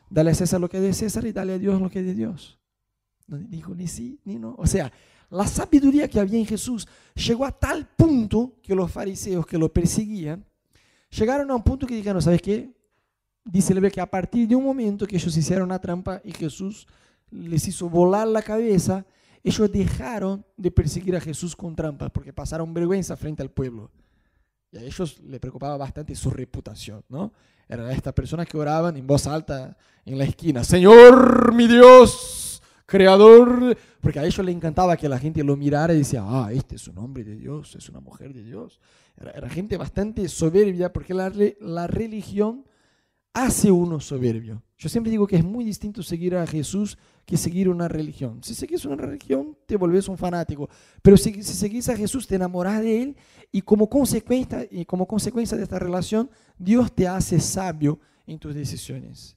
dale 0.08 0.30
a 0.30 0.34
César 0.34 0.60
lo 0.60 0.68
que 0.68 0.78
es 0.78 0.82
de 0.82 0.92
César 0.92 1.24
y 1.26 1.32
dale 1.32 1.54
a 1.54 1.58
Dios 1.58 1.80
lo 1.80 1.88
que 1.88 2.00
es 2.00 2.06
de 2.06 2.14
Dios. 2.14 2.58
No 3.26 3.38
dijo 3.38 3.74
ni 3.74 3.86
sí 3.86 4.20
ni 4.24 4.36
no. 4.36 4.54
O 4.58 4.66
sea, 4.66 4.92
la 5.30 5.46
sabiduría 5.46 6.08
que 6.08 6.18
había 6.18 6.38
en 6.38 6.46
Jesús 6.46 6.88
llegó 7.14 7.44
a 7.44 7.52
tal 7.52 7.86
punto 7.96 8.56
que 8.62 8.74
los 8.74 8.90
fariseos 8.90 9.46
que 9.46 9.58
lo 9.58 9.72
perseguían 9.72 10.44
Llegaron 11.10 11.50
a 11.50 11.56
un 11.56 11.62
punto 11.62 11.86
que 11.86 11.96
dijeron, 11.96 12.22
¿sabes 12.22 12.40
qué? 12.40 12.72
Dice 13.44 13.72
el 13.72 13.90
que 13.90 14.00
a 14.00 14.08
partir 14.08 14.46
de 14.46 14.54
un 14.54 14.64
momento 14.64 15.06
que 15.06 15.16
ellos 15.16 15.36
hicieron 15.36 15.64
una 15.64 15.80
trampa 15.80 16.20
y 16.24 16.32
Jesús 16.32 16.86
les 17.30 17.66
hizo 17.66 17.88
volar 17.88 18.28
la 18.28 18.42
cabeza, 18.42 19.04
ellos 19.42 19.72
dejaron 19.72 20.44
de 20.56 20.70
perseguir 20.70 21.16
a 21.16 21.20
Jesús 21.20 21.56
con 21.56 21.74
trampas 21.74 22.10
porque 22.10 22.32
pasaron 22.32 22.72
vergüenza 22.74 23.16
frente 23.16 23.42
al 23.42 23.50
pueblo. 23.50 23.90
Y 24.72 24.78
a 24.78 24.82
ellos 24.82 25.18
les 25.20 25.40
preocupaba 25.40 25.76
bastante 25.76 26.14
su 26.14 26.30
reputación, 26.30 27.02
¿no? 27.08 27.32
Eran 27.68 27.90
estas 27.90 28.12
personas 28.12 28.46
que 28.46 28.58
oraban 28.58 28.96
en 28.96 29.06
voz 29.06 29.26
alta 29.26 29.76
en 30.04 30.18
la 30.18 30.24
esquina, 30.24 30.64
Señor 30.64 31.54
mi 31.54 31.66
Dios, 31.66 32.62
creador, 32.84 33.76
porque 34.00 34.18
a 34.18 34.24
ellos 34.24 34.44
les 34.44 34.54
encantaba 34.54 34.96
que 34.96 35.08
la 35.08 35.18
gente 35.18 35.42
lo 35.44 35.56
mirara 35.56 35.94
y 35.94 35.98
decía, 35.98 36.22
ah, 36.24 36.50
este 36.52 36.76
es 36.76 36.88
un 36.88 36.98
hombre 36.98 37.24
de 37.24 37.36
Dios, 37.36 37.76
es 37.76 37.88
una 37.88 38.00
mujer 38.00 38.34
de 38.34 38.42
Dios. 38.42 38.80
Era, 39.16 39.48
gente 39.48 39.76
bastante 39.76 40.28
soberbia 40.28 40.92
porque 40.92 41.14
la, 41.14 41.32
la 41.60 41.86
religión 41.86 42.64
hace 43.32 43.70
uno 43.70 44.00
soberbio. 44.00 44.62
Yo 44.76 44.88
siempre 44.88 45.10
digo 45.10 45.26
que 45.26 45.36
es 45.36 45.44
muy 45.44 45.64
distinto 45.64 46.02
seguir 46.02 46.34
a 46.34 46.46
Jesús 46.46 46.96
que 47.26 47.36
seguir 47.36 47.68
una 47.68 47.86
religión. 47.86 48.42
Si 48.42 48.54
seguís 48.54 48.84
una 48.84 48.96
religión, 48.96 49.56
te 49.66 49.76
volvés 49.76 50.08
un 50.08 50.16
fanático. 50.16 50.68
Pero 51.02 51.16
si, 51.16 51.42
seguís 51.42 51.88
a 51.88 51.96
Jesús, 51.96 52.26
te 52.26 52.36
enamoras 52.36 52.80
de 52.80 53.02
Él 53.02 53.16
y 53.52 53.60
como, 53.62 53.88
consecuencia, 53.88 54.66
y 54.70 54.84
como 54.84 55.06
consecuencia 55.06 55.56
de 55.56 55.64
esta 55.64 55.78
relación, 55.78 56.30
Dios 56.58 56.92
te 56.92 57.06
hace 57.06 57.38
sabio 57.40 58.00
en 58.26 58.38
tus 58.38 58.54
decisiones. 58.54 59.36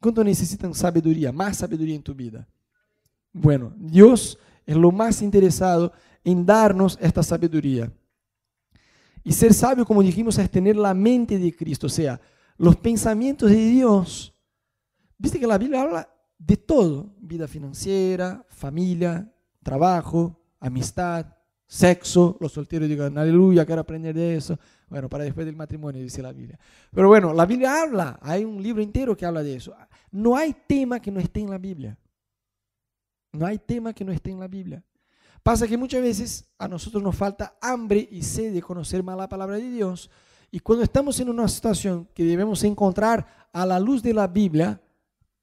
¿Cuánto 0.00 0.22
necesitan 0.22 0.72
sabiduría? 0.72 1.32
Más 1.32 1.58
sabiduría 1.58 1.96
en 1.96 2.02
tu 2.02 2.14
vida. 2.14 2.48
Bueno, 3.32 3.74
Dios 3.76 4.38
es 4.64 4.76
lo 4.76 4.90
más 4.92 5.22
interesado 5.22 5.92
en 6.24 6.46
darnos 6.46 6.98
esta 7.00 7.22
sabiduría. 7.22 7.92
Y 9.24 9.32
ser 9.32 9.52
sabio, 9.52 9.84
como 9.84 10.02
dijimos, 10.02 10.38
es 10.38 10.50
tener 10.50 10.76
la 10.76 10.94
mente 10.94 11.36
de 11.38 11.54
Cristo, 11.54 11.88
o 11.88 11.90
sea, 11.90 12.20
los 12.58 12.76
pensamientos 12.76 13.50
de 13.50 13.66
Dios. 13.66 14.34
Viste 15.18 15.40
que 15.40 15.46
la 15.46 15.58
Biblia 15.58 15.82
habla 15.82 16.08
de 16.38 16.56
todo, 16.56 17.14
vida 17.18 17.48
financiera, 17.48 18.44
familia, 18.48 19.32
trabajo, 19.62 20.38
amistad, 20.60 21.26
sexo. 21.66 22.36
Los 22.40 22.52
solteros 22.52 22.88
digan, 22.88 23.16
aleluya, 23.18 23.64
quiero 23.64 23.80
aprender 23.80 24.14
de 24.14 24.36
eso. 24.36 24.58
Bueno, 24.88 25.08
para 25.08 25.24
después 25.24 25.46
del 25.46 25.56
matrimonio, 25.56 26.02
dice 26.02 26.22
la 26.22 26.32
Biblia. 26.32 26.58
Pero 26.92 27.08
bueno, 27.08 27.32
la 27.32 27.46
Biblia 27.46 27.82
habla, 27.82 28.18
hay 28.22 28.44
un 28.44 28.62
libro 28.62 28.82
entero 28.82 29.16
que 29.16 29.26
habla 29.26 29.42
de 29.42 29.56
eso. 29.56 29.74
No 30.10 30.36
hay 30.36 30.54
tema 30.66 31.00
que 31.00 31.10
no 31.10 31.20
esté 31.20 31.40
en 31.40 31.50
la 31.50 31.58
Biblia. 31.58 31.98
No 33.32 33.46
hay 33.46 33.58
tema 33.58 33.92
que 33.92 34.04
no 34.04 34.12
esté 34.12 34.30
en 34.30 34.40
la 34.40 34.48
Biblia. 34.48 34.82
Pasa 35.42 35.68
que 35.68 35.76
muchas 35.76 36.02
veces 36.02 36.44
a 36.58 36.66
nosotros 36.66 37.02
nos 37.02 37.14
falta 37.14 37.56
hambre 37.60 38.08
y 38.10 38.22
sed 38.22 38.52
de 38.52 38.62
conocer 38.62 39.02
más 39.02 39.16
la 39.16 39.28
palabra 39.28 39.56
de 39.56 39.70
Dios. 39.70 40.10
Y 40.50 40.60
cuando 40.60 40.84
estamos 40.84 41.18
en 41.20 41.28
una 41.28 41.48
situación 41.48 42.08
que 42.14 42.24
debemos 42.24 42.62
encontrar 42.64 43.48
a 43.52 43.66
la 43.66 43.80
luz 43.80 44.02
de 44.02 44.14
la 44.14 44.26
Biblia, 44.26 44.80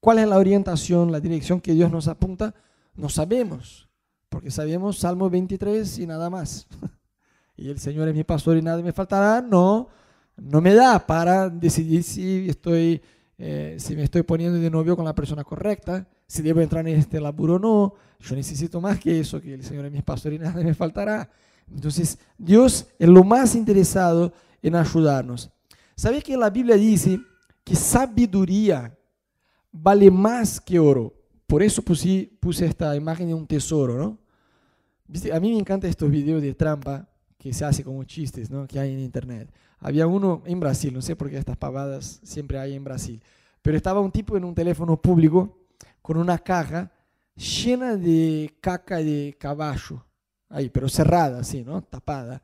cuál 0.00 0.18
es 0.18 0.28
la 0.28 0.38
orientación, 0.38 1.12
la 1.12 1.20
dirección 1.20 1.60
que 1.60 1.72
Dios 1.72 1.90
nos 1.90 2.08
apunta, 2.08 2.54
no 2.94 3.08
sabemos. 3.08 3.88
Porque 4.28 4.50
sabemos 4.50 4.98
Salmo 4.98 5.30
23 5.30 5.98
y 5.98 6.06
nada 6.06 6.30
más. 6.30 6.66
y 7.56 7.68
el 7.68 7.78
Señor 7.78 8.08
es 8.08 8.14
mi 8.14 8.24
pastor 8.24 8.56
y 8.56 8.62
nada 8.62 8.82
me 8.82 8.92
faltará. 8.92 9.40
No, 9.40 9.88
no 10.36 10.60
me 10.60 10.74
da 10.74 11.06
para 11.06 11.48
decidir 11.48 12.02
si 12.02 12.48
estoy, 12.48 13.00
eh, 13.38 13.76
si 13.78 13.94
me 13.94 14.04
estoy 14.04 14.22
poniendo 14.22 14.58
de 14.58 14.70
novio 14.70 14.96
con 14.96 15.04
la 15.04 15.14
persona 15.14 15.44
correcta 15.44 16.06
si 16.26 16.42
debo 16.42 16.60
entrar 16.60 16.86
en 16.88 16.98
este 16.98 17.20
laburo 17.20 17.54
o 17.54 17.58
no. 17.58 17.94
Yo 18.20 18.34
necesito 18.34 18.80
más 18.80 18.98
que 18.98 19.20
eso, 19.20 19.40
que 19.40 19.54
el 19.54 19.62
Señor 19.62 19.86
es 19.86 19.92
mi 19.92 20.02
pastor 20.02 20.32
y 20.32 20.38
nada 20.38 20.62
me 20.62 20.74
faltará. 20.74 21.30
Entonces, 21.72 22.18
Dios 22.36 22.86
es 22.98 23.08
lo 23.08 23.24
más 23.24 23.54
interesado 23.54 24.32
en 24.66 24.74
ayudarnos. 24.74 25.50
¿Sabes 25.94 26.24
que 26.24 26.36
la 26.36 26.50
Biblia 26.50 26.76
dice 26.76 27.20
que 27.62 27.76
sabiduría 27.76 28.98
vale 29.70 30.10
más 30.10 30.60
que 30.60 30.78
oro? 30.78 31.12
por 31.46 31.62
eso 31.62 31.82
puse, 31.82 32.30
puse 32.40 32.66
esta 32.66 32.96
imagen 32.96 33.28
de 33.28 33.34
un 33.34 33.46
tesoro, 33.46 33.96
¿no? 33.96 34.18
A 35.32 35.40
mí 35.40 35.52
me 35.52 35.58
encantan 35.58 35.90
estos 35.90 36.10
videos 36.10 36.42
de 36.42 36.54
trampa 36.54 37.08
que 37.38 37.52
se 37.52 37.64
hace 37.64 37.84
como 37.84 38.02
chistes, 38.04 38.50
¿no? 38.50 38.66
Que 38.66 38.80
hay 38.80 38.92
en 38.92 39.00
internet. 39.00 39.52
Había 39.78 40.06
uno 40.06 40.42
en 40.46 40.58
Brasil, 40.58 40.92
no 40.92 41.02
sé 41.02 41.14
por 41.14 41.28
qué 41.28 41.36
estas 41.36 41.56
pavadas 41.56 42.20
siempre 42.22 42.58
hay 42.58 42.74
en 42.74 42.84
Brasil, 42.84 43.22
pero 43.60 43.76
estaba 43.76 44.00
un 44.00 44.10
tipo 44.10 44.36
en 44.36 44.44
un 44.44 44.54
teléfono 44.54 45.00
público 45.00 45.58
con 46.00 46.16
una 46.16 46.38
caja 46.38 46.90
llena 47.36 47.96
de 47.96 48.56
caca 48.60 48.96
de 48.96 49.36
caballo, 49.38 50.04
ahí, 50.48 50.70
pero 50.70 50.88
cerrada, 50.88 51.40
así, 51.40 51.62
¿no? 51.62 51.82
Tapada. 51.82 52.42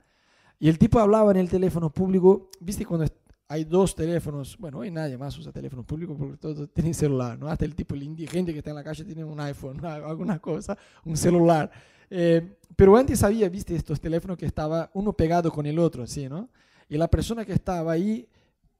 Y 0.60 0.68
el 0.68 0.78
tipo 0.78 1.00
hablaba 1.00 1.30
en 1.30 1.38
el 1.38 1.48
teléfono 1.48 1.90
público, 1.90 2.50
viste 2.60 2.84
cuando 2.84 3.06
hay 3.48 3.64
dos 3.64 3.94
teléfonos, 3.94 4.56
bueno, 4.58 4.78
hoy 4.78 4.90
nadie 4.90 5.16
más 5.16 5.36
usa 5.38 5.50
teléfono 5.50 5.82
público 5.82 6.14
porque 6.16 6.36
todos 6.36 6.68
tienen 6.72 6.92
celular, 6.92 7.38
¿no? 7.38 7.48
Hasta 7.48 7.64
el 7.64 7.74
tipo, 7.74 7.94
el 7.94 8.02
indigente 8.02 8.52
que 8.52 8.58
está 8.58 8.70
en 8.70 8.76
la 8.76 8.84
calle 8.84 9.02
tiene 9.04 9.24
un 9.24 9.40
iPhone, 9.40 9.84
alguna 9.84 10.38
cosa, 10.38 10.76
un 11.04 11.16
celular. 11.16 11.70
Eh, 12.10 12.58
pero 12.76 12.94
antes 12.94 13.22
había, 13.22 13.48
viste, 13.48 13.74
estos 13.74 14.00
teléfonos 14.00 14.36
que 14.36 14.44
estaba 14.44 14.90
uno 14.92 15.14
pegado 15.14 15.50
con 15.50 15.64
el 15.64 15.78
otro, 15.78 16.02
así, 16.02 16.28
¿no? 16.28 16.50
Y 16.90 16.98
la 16.98 17.08
persona 17.08 17.44
que 17.44 17.54
estaba 17.54 17.92
ahí 17.92 18.28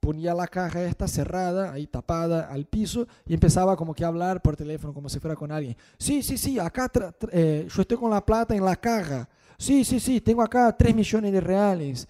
ponía 0.01 0.35
la 0.35 0.49
caja 0.49 0.85
esta 0.85 1.09
cerrada, 1.09 1.73
ahí 1.73 1.87
tapada 1.87 2.49
al 2.53 2.67
piso, 2.67 3.09
y 3.27 3.33
empezaba 3.33 3.75
como 3.75 3.95
que 3.95 4.05
a 4.05 4.09
hablar 4.09 4.43
por 4.43 4.55
teléfono, 4.55 4.93
como 4.93 5.09
si 5.09 5.19
fuera 5.19 5.35
con 5.35 5.51
alguien. 5.51 5.77
Sí, 5.99 6.23
sí, 6.23 6.37
sí, 6.37 6.59
acá 6.59 6.91
eh, 7.33 7.67
yo 7.75 7.83
estoy 7.83 7.97
con 7.97 8.11
la 8.11 8.25
plata 8.25 8.55
en 8.55 8.65
la 8.65 8.77
caja. 8.77 9.29
Sí, 9.61 9.85
sí, 9.85 10.01
sí, 10.01 10.23
tengo 10.23 10.41
acá 10.41 10.75
3 10.75 10.95
millones 10.95 11.33
de 11.33 11.41
reales 11.41 12.09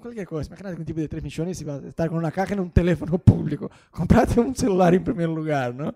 cualquier 0.00 0.26
cosa. 0.26 0.48
Imagínate 0.48 0.74
que 0.76 0.80
un 0.80 0.86
tipo 0.86 1.00
de 1.00 1.08
3 1.08 1.22
millones 1.22 1.60
iba 1.60 1.74
a 1.74 1.78
estar 1.86 2.08
con 2.08 2.16
una 2.16 2.30
caja 2.30 2.54
en 2.54 2.60
un 2.60 2.70
teléfono 2.70 3.18
público. 3.18 3.70
Comprate 3.90 4.40
un 4.40 4.54
celular 4.54 4.94
en 4.94 5.04
primer 5.04 5.28
lugar, 5.28 5.74
¿no? 5.74 5.94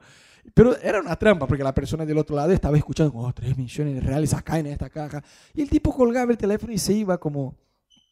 Pero 0.52 0.76
era 0.76 1.00
una 1.00 1.16
trampa 1.16 1.46
porque 1.46 1.64
la 1.64 1.72
persona 1.72 2.04
del 2.04 2.18
otro 2.18 2.36
lado 2.36 2.52
estaba 2.52 2.76
escuchando, 2.76 3.16
oh, 3.16 3.32
3 3.32 3.56
millones 3.56 3.94
de 3.94 4.00
reales 4.02 4.34
acá 4.34 4.58
en 4.58 4.66
esta 4.66 4.90
caja. 4.90 5.24
Y 5.54 5.62
el 5.62 5.70
tipo 5.70 5.94
colgaba 5.94 6.30
el 6.30 6.36
teléfono 6.36 6.74
y 6.74 6.78
se 6.78 6.92
iba 6.92 7.16
como 7.18 7.56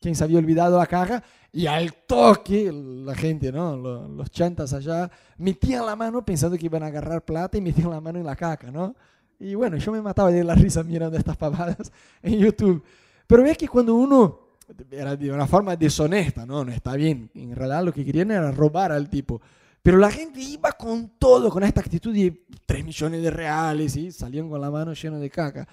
quien 0.01 0.15
se 0.15 0.25
había 0.25 0.39
olvidado 0.39 0.79
la 0.79 0.87
caja 0.87 1.23
y 1.53 1.67
al 1.67 1.93
toque 1.93 2.73
la 2.73 3.15
gente, 3.15 3.53
¿no? 3.53 3.77
Los, 3.77 4.09
los 4.09 4.31
chantas 4.31 4.73
allá 4.73 5.11
metían 5.37 5.85
la 5.85 5.97
mano 5.97 6.25
pensando 6.25 6.57
que 6.57 6.65
iban 6.65 6.83
a 6.83 6.87
agarrar 6.87 7.25
plata 7.27 7.59
y 7.59 7.61
metían 7.61 7.91
la 7.91 8.01
mano 8.01 8.19
en 8.19 8.25
la 8.25 8.37
caja, 8.37 8.71
¿no? 8.71 8.95
Y 9.41 9.55
bueno, 9.55 9.79
yo 9.79 9.91
me 9.91 10.03
mataba 10.03 10.31
de 10.31 10.45
la 10.45 10.55
risa 10.55 10.83
mirando 10.83 11.17
estas 11.17 11.37
pavadas 11.37 11.91
en 12.23 12.39
YouTube. 12.39 12.85
Pero 13.27 13.43
ves 13.43 13.57
que 13.57 13.67
cuando 13.67 13.95
uno 13.95 14.51
era 14.91 15.17
de 15.17 15.33
una 15.33 15.47
forma 15.47 15.75
deshonesta, 15.77 16.45
¿no? 16.45 16.65
No 16.65 16.71
está 16.71 16.95
bien. 16.95 17.31
En 17.35 17.57
realidad 17.57 17.85
lo 17.85 17.93
que 17.93 18.05
querían 18.05 18.31
era 18.31 18.53
robar 18.53 18.93
al 18.93 19.09
tipo. 19.09 19.41
Pero 19.83 19.97
la 19.97 20.11
gente 20.11 20.41
iba 20.41 20.73
con 20.73 21.13
todo, 21.19 21.49
con 21.49 21.63
esta 21.63 21.81
actitud 21.81 22.15
de 22.15 22.45
3 22.67 22.85
millones 22.85 23.23
de 23.23 23.31
reales 23.31 23.97
y 23.97 24.13
salían 24.13 24.51
con 24.51 24.61
la 24.61 24.71
mano 24.71 24.93
llena 24.93 25.19
de 25.19 25.31
caca. 25.31 25.67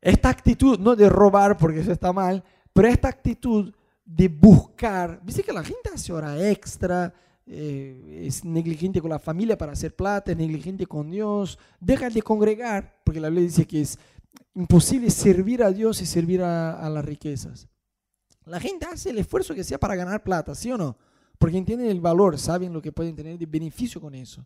Esta 0.00 0.28
actitud, 0.28 0.78
no 0.78 0.94
de 0.94 1.08
robar 1.08 1.56
porque 1.56 1.80
eso 1.80 1.92
está 1.92 2.12
mal, 2.12 2.42
pero 2.72 2.88
esta 2.88 3.08
actitud 3.08 3.72
de 4.04 4.28
buscar, 4.28 5.20
viste 5.22 5.42
que 5.42 5.52
la 5.52 5.64
gente 5.64 5.90
hace 5.92 6.12
hora 6.12 6.48
extra, 6.48 7.12
eh, 7.46 8.24
es 8.26 8.44
negligente 8.44 9.00
con 9.00 9.10
la 9.10 9.18
familia 9.18 9.58
para 9.58 9.72
hacer 9.72 9.94
plata, 9.94 10.32
es 10.32 10.38
negligente 10.38 10.86
con 10.86 11.10
Dios, 11.10 11.58
deja 11.80 12.08
de 12.08 12.22
congregar, 12.22 13.00
porque 13.04 13.20
la 13.20 13.28
Biblia 13.28 13.46
dice 13.46 13.66
que 13.66 13.80
es 13.80 13.98
imposible 14.54 15.10
servir 15.10 15.62
a 15.62 15.72
Dios 15.72 16.00
y 16.02 16.06
servir 16.06 16.42
a 16.42 16.88
las 16.88 17.04
riquezas. 17.04 17.68
La 18.44 18.58
gente 18.58 18.86
hace 18.86 19.10
el 19.10 19.18
esfuerzo 19.18 19.54
que 19.54 19.64
sea 19.64 19.78
para 19.78 19.94
ganar 19.94 20.22
plata, 20.22 20.54
¿sí 20.54 20.70
o 20.72 20.78
no? 20.78 20.96
Porque 21.38 21.56
entienden 21.56 21.88
el 21.88 22.00
valor, 22.00 22.38
saben 22.38 22.72
lo 22.72 22.82
que 22.82 22.92
pueden 22.92 23.14
tener 23.14 23.38
de 23.38 23.46
beneficio 23.46 24.00
con 24.00 24.14
eso. 24.14 24.44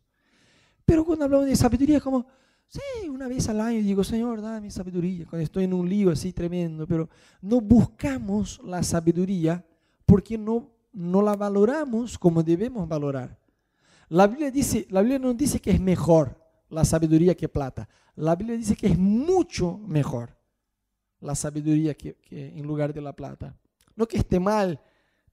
Pero 0.85 1.05
cuando 1.05 1.25
hablamos 1.25 1.47
de 1.47 1.57
sabiduría, 1.57 2.01
como, 2.01 2.27
sí, 2.69 3.09
una 3.09 3.27
vez 3.27 3.49
al 3.49 3.61
año 3.61 3.83
digo, 3.83 4.05
Señor, 4.05 4.41
dame 4.41 4.71
sabiduría, 4.71 5.27
cuando 5.27 5.45
estoy 5.45 5.65
en 5.65 5.73
un 5.73 5.89
lío 5.89 6.11
así 6.11 6.33
tremendo, 6.33 6.87
pero 6.87 7.09
no 7.41 7.61
buscamos 7.61 8.61
la 8.65 8.83
sabiduría 8.83 9.65
porque 10.05 10.39
no, 10.39 10.76
no 10.97 11.21
la 11.21 11.37
valoramos 11.37 12.19
como 12.19 12.43
debemos 12.43 12.89
valorar. 12.89 13.39
La 14.09 14.27
Biblia, 14.27 14.51
dice, 14.51 14.87
la 14.89 15.03
Biblia 15.03 15.19
nos 15.19 15.37
dice 15.37 15.61
que 15.61 15.71
es 15.71 15.81
mejor 15.81 16.41
la 16.71 16.85
sabiduría 16.85 17.37
que 17.37 17.49
plata. 17.49 17.87
La 18.15 18.35
Biblia 18.35 18.57
dice 18.57 18.75
que 18.75 18.87
es 18.87 18.99
mucho 18.99 19.79
mejor 19.79 20.35
la 21.21 21.35
sabiduría 21.35 21.95
que, 21.95 22.17
en 22.31 22.67
lugar 22.67 22.95
de 22.95 23.03
la 23.03 23.15
plata. 23.15 23.55
No 23.95 24.07
que 24.09 24.17
esté 24.17 24.41
mal 24.41 24.81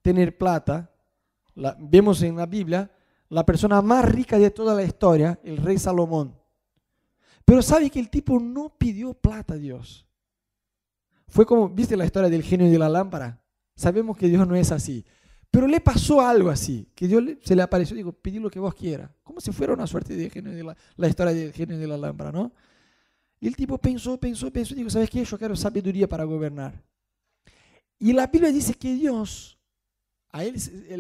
tener 0.02 0.38
plata. 0.38 0.92
vemos 1.80 2.22
en 2.24 2.36
la 2.36 2.46
Biblia 2.46 2.92
la 3.30 3.46
persona 3.46 3.82
más 3.82 4.04
rica 4.04 4.38
de 4.38 4.52
toda 4.52 4.76
la 4.76 4.84
historia, 4.84 5.40
el 5.44 5.58
rey 5.58 5.78
Salomón. 5.78 6.36
Pero 7.46 7.62
sabe 7.62 7.90
que 7.90 8.00
el 8.00 8.10
tipo 8.10 8.38
no 8.38 8.70
pidió 8.78 9.14
plata 9.14 9.54
a 9.54 9.58
Dios. 9.58 10.06
Fue 11.28 11.46
como, 11.46 11.70
¿viste 11.70 11.96
la 11.96 12.06
historia 12.06 12.30
del 12.30 12.44
genio 12.44 12.70
de 12.70 12.78
la 12.78 12.90
lámpara? 12.90 13.42
Sabemos 13.76 14.18
que 14.18 14.28
Dios 14.28 14.46
no 14.46 14.56
es 14.56 14.72
así. 14.72 15.06
Pero 15.54 15.68
le 15.68 15.80
pasó 15.80 16.20
algo 16.20 16.50
así, 16.50 16.88
que 16.96 17.08
Dios 17.08 17.24
se 17.44 17.56
le 17.56 17.62
apareció 17.62 17.94
y 17.94 18.00
dijo, 18.00 18.12
pedí 18.12 18.40
lo 18.40 18.50
que 18.50 18.60
vos 18.60 18.74
quieras. 18.74 19.12
Como 19.22 19.40
si 19.40 19.52
fuera 19.52 19.72
una 19.72 19.86
suerte 19.86 20.16
de 20.16 20.28
genio 20.28 20.52
de 20.52 20.64
la, 20.64 21.08
historia 21.08 21.32
del 21.32 21.54
genio 21.54 21.78
de 21.78 21.86
la 21.86 21.96
lámpara, 21.96 22.32
¿no? 22.32 22.52
Y 23.40 23.50
el 23.50 23.56
tipo 23.56 23.78
pensó, 23.78 24.20
pensó, 24.20 24.52
pensó 24.52 24.74
y 24.74 24.78
dijo, 24.78 24.90
¿sabes 24.90 25.12
qué? 25.12 25.24
Yo 25.24 25.38
quiero 25.38 25.56
sabiduría 25.56 26.10
para 26.10 26.24
gobernar. 26.24 26.82
Y 28.00 28.14
la 28.14 28.26
Biblia 28.26 28.52
dice 28.52 28.74
que 28.74 28.96
Dios, 28.96 29.60
a, 30.32 30.44
él, 30.44 30.56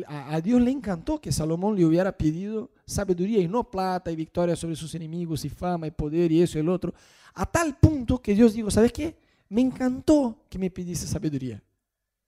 a 0.07 0.39
Dios 0.39 0.61
le 0.61 0.69
encantó 0.69 1.19
que 1.19 1.31
Salomón 1.31 1.75
le 1.75 1.83
hubiera 1.83 2.15
pedido 2.15 2.69
sabiduría 2.85 3.39
y 3.39 3.47
no 3.47 3.63
plata 3.63 4.11
y 4.11 4.15
victoria 4.15 4.55
sobre 4.55 4.75
sus 4.75 4.93
enemigos 4.93 5.43
y 5.45 5.49
fama 5.49 5.87
y 5.87 5.91
poder 5.91 6.31
y 6.31 6.43
eso 6.43 6.59
y 6.59 6.61
el 6.61 6.69
otro, 6.69 6.93
a 7.33 7.47
tal 7.47 7.75
punto 7.79 8.21
que 8.21 8.35
Dios 8.35 8.53
dijo, 8.53 8.69
¿sabes 8.69 8.93
qué? 8.93 9.17
Me 9.49 9.61
encantó 9.61 10.43
que 10.47 10.59
me 10.59 10.69
pediste 10.69 11.07
sabiduría. 11.07 11.59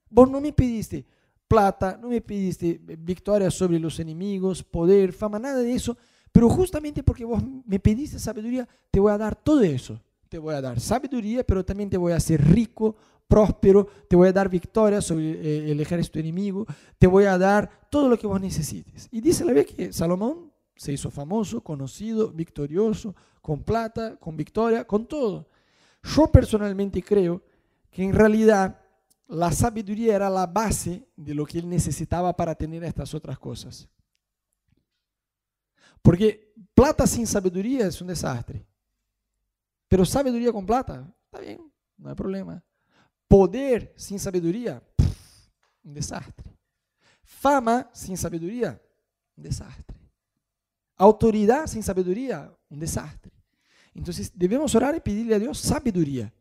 Vos 0.09 0.27
no 0.27 0.41
me 0.41 0.51
pediste 0.51 1.05
plata, 1.47 1.97
no 2.01 2.10
me 2.10 2.21
pediste 2.21 2.79
victoria 2.99 3.51
sobre 3.51 3.79
los 3.79 3.99
enemigos, 3.99 4.63
poder, 4.63 5.13
fama, 5.13 5.39
nada 5.39 5.60
de 5.60 5.73
eso, 5.73 5.97
pero 6.31 6.49
justamente 6.49 7.03
porque 7.03 7.23
vos 7.23 7.41
me 7.65 7.79
pediste 7.79 8.19
sabiduría, 8.19 8.67
te 8.91 8.99
voy 8.99 9.12
a 9.12 9.17
dar 9.17 9.36
todo 9.36 9.62
eso. 9.62 10.01
Te 10.27 10.39
voy 10.39 10.55
a 10.55 10.62
dar 10.62 10.79
sabiduría, 10.79 11.45
pero 11.45 11.63
también 11.63 11.89
te 11.89 11.97
voy 11.97 12.12
a 12.12 12.17
hacer 12.17 12.43
rico, 12.43 12.95
próspero, 13.27 13.88
te 14.08 14.15
voy 14.15 14.27
a 14.27 14.34
dar 14.34 14.49
victoria 14.49 15.01
sobre 15.01 15.31
eh, 15.31 15.71
el 15.71 15.79
ejército 15.79 16.19
enemigo, 16.19 16.65
te 16.97 17.08
voy 17.08 17.25
a 17.25 17.38
dar 17.38 17.88
todo 17.89 18.10
lo 18.10 18.17
que 18.17 18.27
vos 18.27 18.41
necesites. 18.41 19.08
Y 19.12 19.21
dice 19.21 19.45
la 19.45 19.53
vez 19.53 19.67
que 19.67 19.93
Salomón 19.93 20.51
se 20.75 20.91
hizo 20.91 21.10
famoso, 21.10 21.62
conocido, 21.62 22.31
victorioso, 22.31 23.15
con 23.41 23.63
plata, 23.63 24.17
con 24.17 24.36
victoria, 24.36 24.86
con 24.86 25.05
todo. 25.05 25.47
Yo 26.03 26.27
personalmente 26.27 27.01
creo 27.01 27.41
que 27.89 28.03
en 28.03 28.13
realidad 28.13 28.79
la 29.27 29.51
sabiduría 29.51 30.15
era 30.15 30.29
la 30.29 30.45
base 30.45 31.07
de 31.15 31.33
lo 31.33 31.45
que 31.45 31.59
él 31.59 31.67
necesitaba 31.67 32.35
para 32.35 32.53
tener 32.55 32.83
estas 32.83 33.13
otras 33.13 33.39
cosas. 33.39 33.88
Porque 36.01 36.53
plata 36.73 37.07
sin 37.07 37.25
sabiduría 37.25 37.88
es 37.88 37.99
un 37.99 38.07
desastre. 38.07 38.65
Pero 39.88 40.05
sabiduría 40.05 40.51
con 40.51 40.65
plata, 40.65 41.11
está 41.25 41.39
bien, 41.39 41.71
no 41.97 42.09
hay 42.09 42.15
problema. 42.15 42.63
Poder 43.27 43.93
sin 43.97 44.19
sabiduría, 44.19 44.83
un 45.83 45.93
desastre. 45.93 46.55
Fama 47.23 47.89
sin 47.93 48.17
sabiduría, 48.17 48.79
un 49.35 49.43
desastre. 49.43 49.97
Autoridad 50.97 51.65
sin 51.67 51.81
sabiduría, 51.81 52.51
un 52.69 52.79
desastre. 52.79 53.31
Entonces 53.93 54.31
debemos 54.35 54.75
orar 54.75 54.95
y 54.95 54.99
pedirle 54.99 55.35
a 55.35 55.39
Dios 55.39 55.57
sabiduría. 55.57 56.31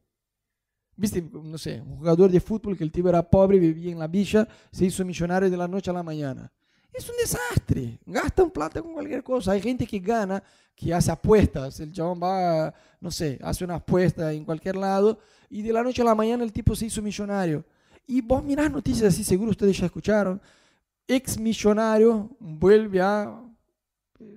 Viste, 0.97 1.23
no 1.33 1.59
sé, 1.59 1.81
un 1.81 1.97
jugador 1.97 2.31
de 2.31 2.41
fútbol 2.41 2.77
que 2.77 2.85
el 2.85 2.93
tipo 2.93 3.09
era 3.09 3.23
pobre, 3.23 3.59
vivía 3.59 3.93
en 3.93 3.99
la 3.99 4.07
villa, 4.07 4.47
se 4.71 4.85
hizo 4.85 5.05
millonario 5.05 5.51
de 5.51 5.57
la 5.57 5.67
noche 5.67 5.91
a 5.91 5.95
la 5.95 6.03
mañana. 6.03 6.53
Es 6.93 7.09
un 7.09 7.17
desastre. 7.17 7.99
Gastan 8.07 8.51
plata 8.51 8.81
con 8.81 8.93
cualquier 8.93 9.25
cosa. 9.25 9.53
Hay 9.53 9.61
gente 9.61 9.85
que 9.85 9.99
gana, 9.99 10.43
que 10.77 10.95
hace 10.95 11.11
apuestas. 11.11 11.81
El 11.81 11.93
chabón 11.93 12.21
va, 12.23 12.73
no 13.01 13.11
sé, 13.11 13.39
hace 13.43 13.65
una 13.65 13.77
apuesta 13.77 14.33
en 14.33 14.45
cualquier 14.45 14.77
lado 14.77 15.19
y 15.51 15.63
de 15.63 15.73
la 15.73 15.83
noche 15.83 16.03
a 16.03 16.05
la 16.05 16.15
mañana 16.15 16.45
el 16.45 16.53
tipo 16.53 16.75
se 16.75 16.87
hizo 16.87 17.03
millonario. 17.03 17.65
Y 18.07 18.21
vos 18.21 18.43
mirás 18.45 18.71
noticias 18.71 19.15
así, 19.15 19.25
seguro 19.25 19.51
ustedes 19.51 19.79
ya 19.79 19.87
escucharon. 19.87 20.41
Ex 21.07 21.39
millonario 21.39 22.31
vuelve 22.39 23.01
a, 23.01 23.41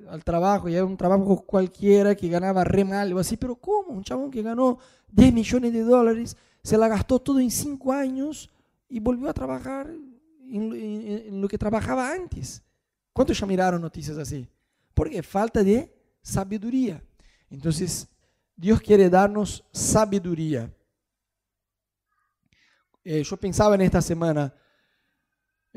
al 0.10 0.24
trabajo, 0.24 0.70
y 0.70 0.76
hay 0.76 0.82
un 0.82 0.98
trabajo 0.98 1.44
cualquiera 1.46 2.16
que 2.16 2.28
ganaba 2.28 2.64
re 2.64 2.84
mal, 2.84 3.12
o 3.14 3.20
así, 3.20 3.38
pero 3.38 3.56
¿cómo? 3.56 3.90
Un 3.90 4.04
chabón 4.04 4.32
que 4.32 4.42
ganó 4.42 4.78
10 5.12 5.34
millones 5.34 5.74
de 5.74 5.82
dólares, 5.82 6.38
se 6.68 6.78
la 6.78 6.90
gastó 6.90 7.18
todo 7.18 7.40
en 7.40 7.50
5 7.50 7.94
años 7.94 8.50
y 8.90 9.00
volvió 9.00 9.30
a 9.30 9.34
trabajar 9.34 9.90
en, 9.90 11.40
lo 11.40 11.48
que 11.48 11.58
trabajaba 11.58 12.12
antes. 12.12 12.62
¿Cuántos 13.14 13.40
ya 13.40 13.46
miraron 13.46 13.82
noticias 13.82 14.18
así? 14.18 14.46
Porque 14.94 15.24
falta 15.24 15.64
de 15.64 15.90
sabiduría. 16.22 17.02
Entonces, 17.50 18.10
Dios 18.54 18.82
quiere 18.82 19.10
darnos 19.10 19.64
sabiduría. 19.72 20.70
Eh, 23.02 23.24
yo 23.24 23.38
pensaba 23.38 23.76
en 23.76 23.82
esta 23.84 24.02
semana, 24.02 24.54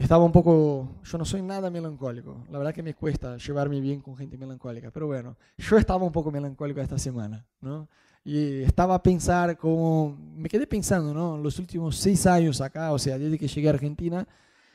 estaba 0.00 0.24
un 0.24 0.32
poco, 0.32 0.88
yo 1.04 1.18
no 1.18 1.26
soy 1.26 1.42
nada 1.42 1.68
melancólico, 1.70 2.46
la 2.50 2.56
verdad 2.56 2.72
que 2.72 2.82
me 2.82 2.94
cuesta 2.94 3.36
llevarme 3.36 3.80
bien 3.82 4.00
con 4.00 4.16
gente 4.16 4.38
melancólica, 4.38 4.90
pero 4.90 5.06
bueno, 5.06 5.36
yo 5.58 5.76
estaba 5.76 6.02
un 6.02 6.10
poco 6.10 6.30
melancólico 6.30 6.80
esta 6.80 6.98
semana, 6.98 7.44
¿no? 7.60 7.86
Y 8.24 8.62
estaba 8.62 8.94
a 8.94 9.02
pensar 9.02 9.58
como, 9.58 10.16
me 10.34 10.48
quedé 10.48 10.66
pensando, 10.66 11.12
¿no? 11.12 11.36
Los 11.36 11.58
últimos 11.58 11.96
seis 11.96 12.26
años 12.26 12.62
acá, 12.62 12.92
o 12.92 12.98
sea, 12.98 13.18
desde 13.18 13.38
que 13.38 13.46
llegué 13.46 13.68
a 13.68 13.72
Argentina, 13.72 14.26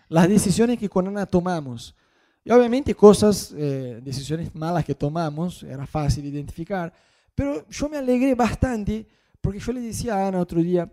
las 0.09 0.29
decisiones 0.29 0.77
que 0.77 0.89
con 0.89 1.07
Ana 1.07 1.25
tomamos. 1.25 1.95
Y 2.43 2.51
obviamente 2.51 2.93
cosas, 2.93 3.51
eh, 3.57 3.99
decisiones 4.03 4.53
malas 4.53 4.85
que 4.85 4.93
tomamos, 4.93 5.63
era 5.63 5.87
fácil 5.87 6.25
identificar, 6.25 6.93
pero 7.33 7.67
yo 7.67 7.89
me 7.89 7.97
alegré 7.97 8.35
bastante 8.35 9.07
porque 9.41 9.59
yo 9.59 9.73
le 9.73 9.81
decía 9.81 10.15
a 10.15 10.27
Ana 10.27 10.39
otro 10.39 10.61
día, 10.61 10.91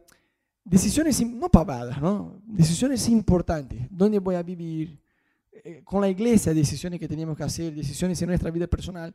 decisiones 0.65 1.25
no 1.27 1.49
pavadas, 1.49 2.01
¿no? 2.01 2.41
Decisiones 2.45 3.09
importantes. 3.09 3.87
¿Dónde 3.91 4.19
voy 4.19 4.35
a 4.35 4.43
vivir? 4.43 5.01
Eh, 5.53 5.83
con 5.85 6.01
la 6.01 6.09
iglesia, 6.09 6.55
decisiones 6.55 6.99
que 6.99 7.07
teníamos 7.07 7.37
que 7.37 7.45
hacer, 7.45 7.75
decisiones 7.75 8.21
en 8.23 8.29
nuestra 8.29 8.51
vida 8.51 8.67
personal. 8.67 9.15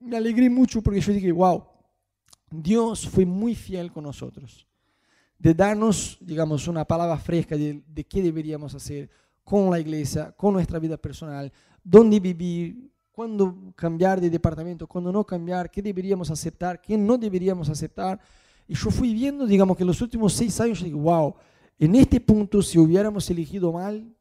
Me 0.00 0.16
alegré 0.16 0.48
mucho 0.48 0.80
porque 0.80 1.00
yo 1.00 1.12
dije, 1.12 1.32
wow, 1.32 1.64
Dios 2.50 3.08
fue 3.08 3.26
muy 3.26 3.54
fiel 3.54 3.90
con 3.90 4.04
nosotros. 4.04 4.66
De 5.38 5.52
darnos, 5.52 6.18
digamos, 6.20 6.68
una 6.68 6.84
palabra 6.84 7.18
fresca 7.18 7.56
de, 7.56 7.82
de 7.86 8.04
qué 8.04 8.22
deberíamos 8.22 8.74
hacer 8.74 9.10
con 9.42 9.70
la 9.70 9.80
iglesia, 9.80 10.32
con 10.32 10.54
nuestra 10.54 10.78
vida 10.78 10.96
personal, 10.96 11.52
dónde 11.82 12.20
vivir, 12.20 12.90
cuándo 13.10 13.72
cambiar 13.76 14.20
de 14.20 14.30
departamento, 14.30 14.86
cuándo 14.86 15.12
no 15.12 15.24
cambiar, 15.24 15.70
qué 15.70 15.82
deberíamos 15.82 16.30
aceptar, 16.30 16.80
qué 16.80 16.96
no 16.96 17.18
deberíamos 17.18 17.68
aceptar. 17.68 18.20
Y 18.66 18.74
yo 18.74 18.90
fui 18.90 19.12
viendo, 19.12 19.46
digamos, 19.46 19.76
que 19.76 19.82
en 19.82 19.88
los 19.88 20.00
últimos 20.00 20.32
seis 20.32 20.58
años, 20.60 20.78
yo 20.78 20.86
digo, 20.86 21.00
wow, 21.00 21.34
en 21.78 21.94
este 21.96 22.20
punto, 22.20 22.62
si 22.62 22.78
hubiéramos 22.78 23.28
elegido 23.30 23.72
mal, 23.72 24.14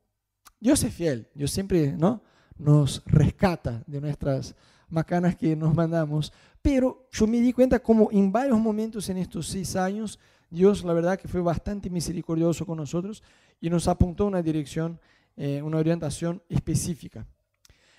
Dios 0.59 0.83
es 0.83 0.93
fiel, 0.93 1.27
Dios 1.33 1.51
siempre 1.51 1.91
¿no? 1.91 2.21
nos 2.57 3.03
rescata 3.05 3.83
de 3.85 4.01
nuestras 4.01 4.55
macanas 4.89 5.35
que 5.35 5.55
nos 5.55 5.73
mandamos, 5.73 6.31
pero 6.61 7.07
yo 7.11 7.27
me 7.27 7.41
di 7.41 7.51
cuenta 7.51 7.79
como 7.79 8.09
en 8.11 8.31
varios 8.31 8.59
momentos 8.59 9.09
en 9.09 9.17
estos 9.17 9.47
seis 9.47 9.75
años, 9.75 10.19
Dios 10.49 10.83
la 10.83 10.93
verdad 10.93 11.19
que 11.19 11.27
fue 11.27 11.41
bastante 11.41 11.89
misericordioso 11.89 12.65
con 12.65 12.77
nosotros 12.77 13.23
y 13.59 13.69
nos 13.69 13.87
apuntó 13.87 14.25
una 14.25 14.41
dirección, 14.41 14.99
eh, 15.35 15.61
una 15.61 15.77
orientación 15.77 16.41
específica. 16.47 17.25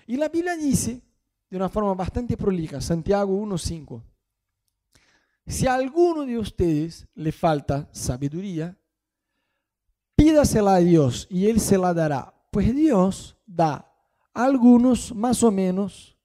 Y 0.07 0.17
la 0.17 0.29
Biblia 0.29 0.55
dice, 0.55 1.01
de 1.49 1.57
una 1.57 1.69
forma 1.69 1.93
bastante 1.93 2.37
prolija, 2.37 2.81
Santiago 2.81 3.37
1.5, 3.39 4.01
si 5.47 5.67
a 5.67 5.75
alguno 5.75 6.25
de 6.25 6.37
ustedes 6.37 7.07
le 7.13 7.31
falta 7.31 7.87
sabiduría, 7.91 8.77
pídasela 10.15 10.75
a 10.75 10.79
Dios 10.79 11.27
y 11.29 11.47
Él 11.47 11.59
se 11.59 11.77
la 11.77 11.93
dará, 11.93 12.33
pues 12.51 12.73
Dios 12.75 13.37
da 13.45 13.91
a 14.33 14.43
algunos 14.43 15.13
más 15.13 15.43
o 15.43 15.51
menos 15.51 16.17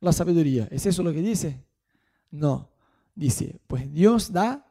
la 0.00 0.12
sabiduría. 0.12 0.68
¿Es 0.70 0.84
eso 0.86 1.02
lo 1.02 1.12
que 1.12 1.22
dice? 1.22 1.64
No, 2.30 2.68
dice, 3.14 3.60
pues 3.66 3.90
Dios 3.92 4.32
da 4.32 4.66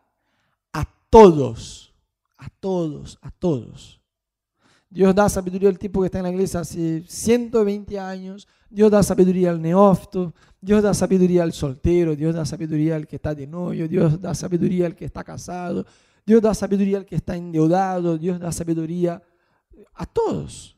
a 0.74 0.86
todos, 1.10 1.94
a 2.38 2.50
todos, 2.50 3.18
a 3.22 3.32
todos. 3.32 4.02
Dios 4.90 5.16
da 5.16 5.30
sabiduría 5.30 5.70
al 5.70 5.80
tipo 5.80 6.02
que 6.02 6.08
está 6.08 6.20
en 6.20 6.26
la 6.26 6.32
iglesia 6.32 6.60
hace 6.60 7.04
120 7.08 7.98
años. 7.98 8.48
Dios 8.72 8.90
da 8.90 9.04
sabiduría 9.04 9.52
al 9.52 9.62
neófito. 9.62 10.34
Dios 10.62 10.82
da 10.82 10.94
sabiduría 10.94 11.44
al 11.44 11.52
soltero. 11.52 12.16
Dios 12.16 12.34
da 12.34 12.46
sabiduría 12.46 12.96
al 12.96 13.06
que 13.06 13.18
está 13.18 13.36
de 13.36 13.46
novio. 13.46 13.88
Dios 13.88 14.20
da 14.20 14.34
sabiduría 14.34 14.86
al 14.86 14.96
que 14.96 15.06
está 15.06 15.24
casado. 15.24 15.86
Dios 16.26 16.42
da 16.42 16.54
sabiduría 16.54 16.98
al 16.98 17.06
que 17.06 17.16
está 17.16 17.36
endeudado. 17.36 18.18
Dios 18.18 18.40
da 18.40 18.52
sabiduría 18.52 19.22
a 19.94 20.06
todos. 20.06 20.78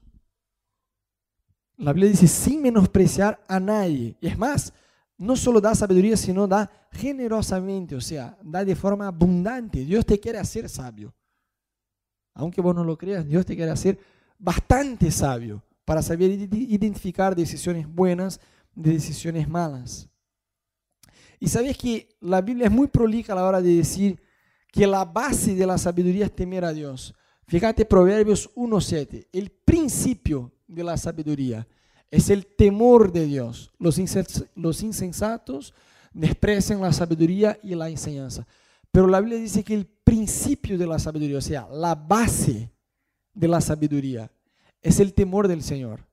La 1.77 1.93
Biblia 1.93 2.09
dice 2.09 2.27
sin 2.27 2.63
menospreciar 2.63 3.39
a 3.47 3.59
nadie. 3.59 4.17
Y 4.19 4.27
es 4.27 4.37
más, 4.37 4.73
no 5.17 5.35
solo 5.35 5.61
da 5.61 5.75
sabiduría, 5.75 6.17
sino 6.17 6.47
da 6.47 6.69
generosamente, 6.91 7.95
o 7.95 8.01
sea, 8.01 8.37
da 8.41 8.65
de 8.65 8.75
forma 8.75 9.07
abundante. 9.07 9.85
Dios 9.85 10.05
te 10.05 10.19
quiere 10.19 10.39
hacer 10.39 10.67
sabio. 10.67 11.13
Aunque 12.33 12.61
vos 12.61 12.73
no 12.73 12.83
lo 12.83 12.97
creas, 12.97 13.27
Dios 13.27 13.45
te 13.45 13.55
quiere 13.55 13.71
hacer 13.71 13.99
bastante 14.39 15.11
sabio 15.11 15.61
para 15.85 16.01
saber 16.01 16.31
identificar 16.31 17.35
decisiones 17.35 17.87
buenas 17.87 18.39
de 18.75 18.93
decisiones 18.93 19.47
malas. 19.47 20.09
Y 21.39 21.47
sabes 21.47 21.77
que 21.77 22.09
la 22.21 22.41
Biblia 22.41 22.67
es 22.67 22.71
muy 22.71 22.87
prolija 22.87 23.33
a 23.33 23.35
la 23.35 23.45
hora 23.45 23.61
de 23.61 23.75
decir 23.75 24.19
que 24.71 24.87
la 24.87 25.05
base 25.05 25.55
de 25.55 25.67
la 25.67 25.77
sabiduría 25.77 26.25
es 26.25 26.35
temer 26.35 26.65
a 26.65 26.73
Dios. 26.73 27.13
Fíjate 27.47 27.85
Proverbios 27.85 28.49
1.7, 28.55 29.27
el 29.31 29.51
principio 29.51 30.51
de 30.67 30.83
la 30.83 30.97
sabiduría 30.97 31.67
es 32.09 32.29
el 32.29 32.45
temor 32.45 33.11
de 33.11 33.25
Dios. 33.25 33.71
Los, 33.77 33.97
insensatos 34.83 35.73
desprecian 36.13 36.79
la 36.79 36.93
sabiduría 36.93 37.57
y 37.63 37.75
la 37.75 37.89
enseñanza. 37.89 38.47
Pero 38.91 39.07
la 39.07 39.19
Biblia 39.19 39.39
dice 39.39 39.63
que 39.63 39.73
el 39.73 39.85
principio 39.85 40.77
de 40.77 40.85
la 40.85 40.99
sabiduría, 40.99 41.39
o 41.39 41.41
sea, 41.41 41.67
la 41.71 41.95
base 41.95 42.71
de 43.33 43.47
la 43.47 43.59
sabiduría, 43.59 44.31
es 44.83 44.99
el 44.99 45.13
temor 45.13 45.47
del 45.47 45.63
Señor. 45.63 46.05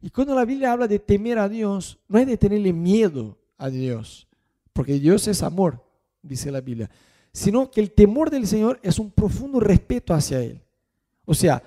Y 0.00 0.10
cuando 0.10 0.34
la 0.34 0.44
Biblia 0.44 0.72
habla 0.72 0.86
de 0.86 1.00
temer 1.00 1.38
a 1.38 1.48
Dios, 1.48 1.98
no 2.06 2.18
es 2.18 2.26
de 2.26 2.36
tenerle 2.36 2.72
miedo 2.72 3.36
a 3.56 3.68
Dios, 3.68 4.28
porque 4.72 5.00
Dios 5.00 5.26
es 5.26 5.42
amor, 5.42 5.84
dice 6.22 6.52
la 6.52 6.60
Biblia, 6.60 6.88
sino 7.32 7.70
que 7.70 7.80
el 7.80 7.90
temor 7.90 8.30
del 8.30 8.46
Señor 8.46 8.78
es 8.82 8.98
un 9.00 9.10
profundo 9.10 9.58
respeto 9.58 10.14
hacia 10.14 10.40
Él. 10.40 10.62
O 11.24 11.34
sea, 11.34 11.62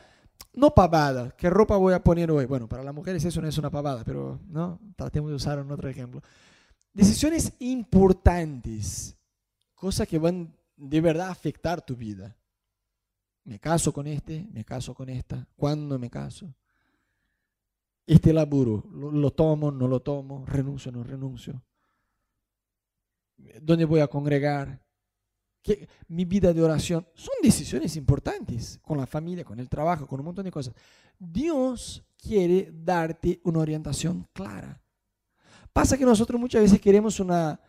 no 0.54 0.74
pavada, 0.74 1.32
¿qué 1.38 1.50
ropa 1.50 1.76
voy 1.76 1.94
a 1.94 2.04
poner 2.04 2.32
hoy? 2.32 2.46
Bueno, 2.46 2.70
para 2.70 2.84
las 2.84 2.94
mujeres 2.94 3.24
eso 3.26 3.42
no 3.42 3.48
es 3.48 3.58
una 3.58 3.70
pavada, 3.70 4.04
pero 4.06 4.40
no, 4.48 4.80
tratemos 4.96 5.30
de 5.30 5.36
usar 5.36 5.60
un 5.60 5.72
otro 5.72 5.90
ejemplo. 5.90 6.22
Decisiones 6.94 7.54
importantes 7.60 9.18
cosas 9.76 10.08
que 10.08 10.20
van 10.20 10.54
de 10.78 11.02
verdad 11.02 11.28
a 11.28 11.32
afectar 11.32 11.82
tu 11.86 11.96
vida. 11.96 12.36
Me 13.43 13.60
caso 13.60 13.91
con 13.91 14.08
este, 14.08 14.47
me 14.51 14.63
caso 14.63 14.93
con 14.93 15.10
esta, 15.10 15.47
¿cuándo 15.56 15.97
me 15.97 16.10
caso? 16.10 16.54
Este 18.06 18.34
laburo, 18.34 18.84
lo, 18.91 19.32
tomo, 19.32 19.71
no 19.71 19.88
lo 19.88 20.01
tomo, 20.01 20.45
renuncio, 20.45 20.91
no 20.91 21.04
renuncio. 21.04 21.63
¿Dónde 23.62 23.86
voy 23.86 24.01
a 24.01 24.08
congregar? 24.08 24.84
¿Qué? 25.62 25.88
Mi 26.08 26.25
vida 26.25 26.54
de 26.54 26.62
oración. 26.62 27.08
Son 27.13 27.34
decisiones 27.41 27.95
importantes 27.95 28.80
con 28.82 28.97
la 28.97 29.06
familia, 29.06 29.45
con 29.45 29.60
el 29.60 29.69
trabajo, 29.69 30.08
con 30.08 30.19
un 30.19 30.25
montón 30.25 30.45
de 30.45 30.51
cosas. 30.51 30.73
Dios 31.17 32.04
quiere 32.17 32.71
darte 32.73 33.39
una 33.43 33.60
orientación 33.60 34.27
clara. 34.34 34.82
Pasa 35.73 35.97
que 35.97 36.06
nosotros 36.06 36.39
muchas 36.39 36.63
veces 36.63 36.82
queremos 36.82 37.19
una, 37.19 37.60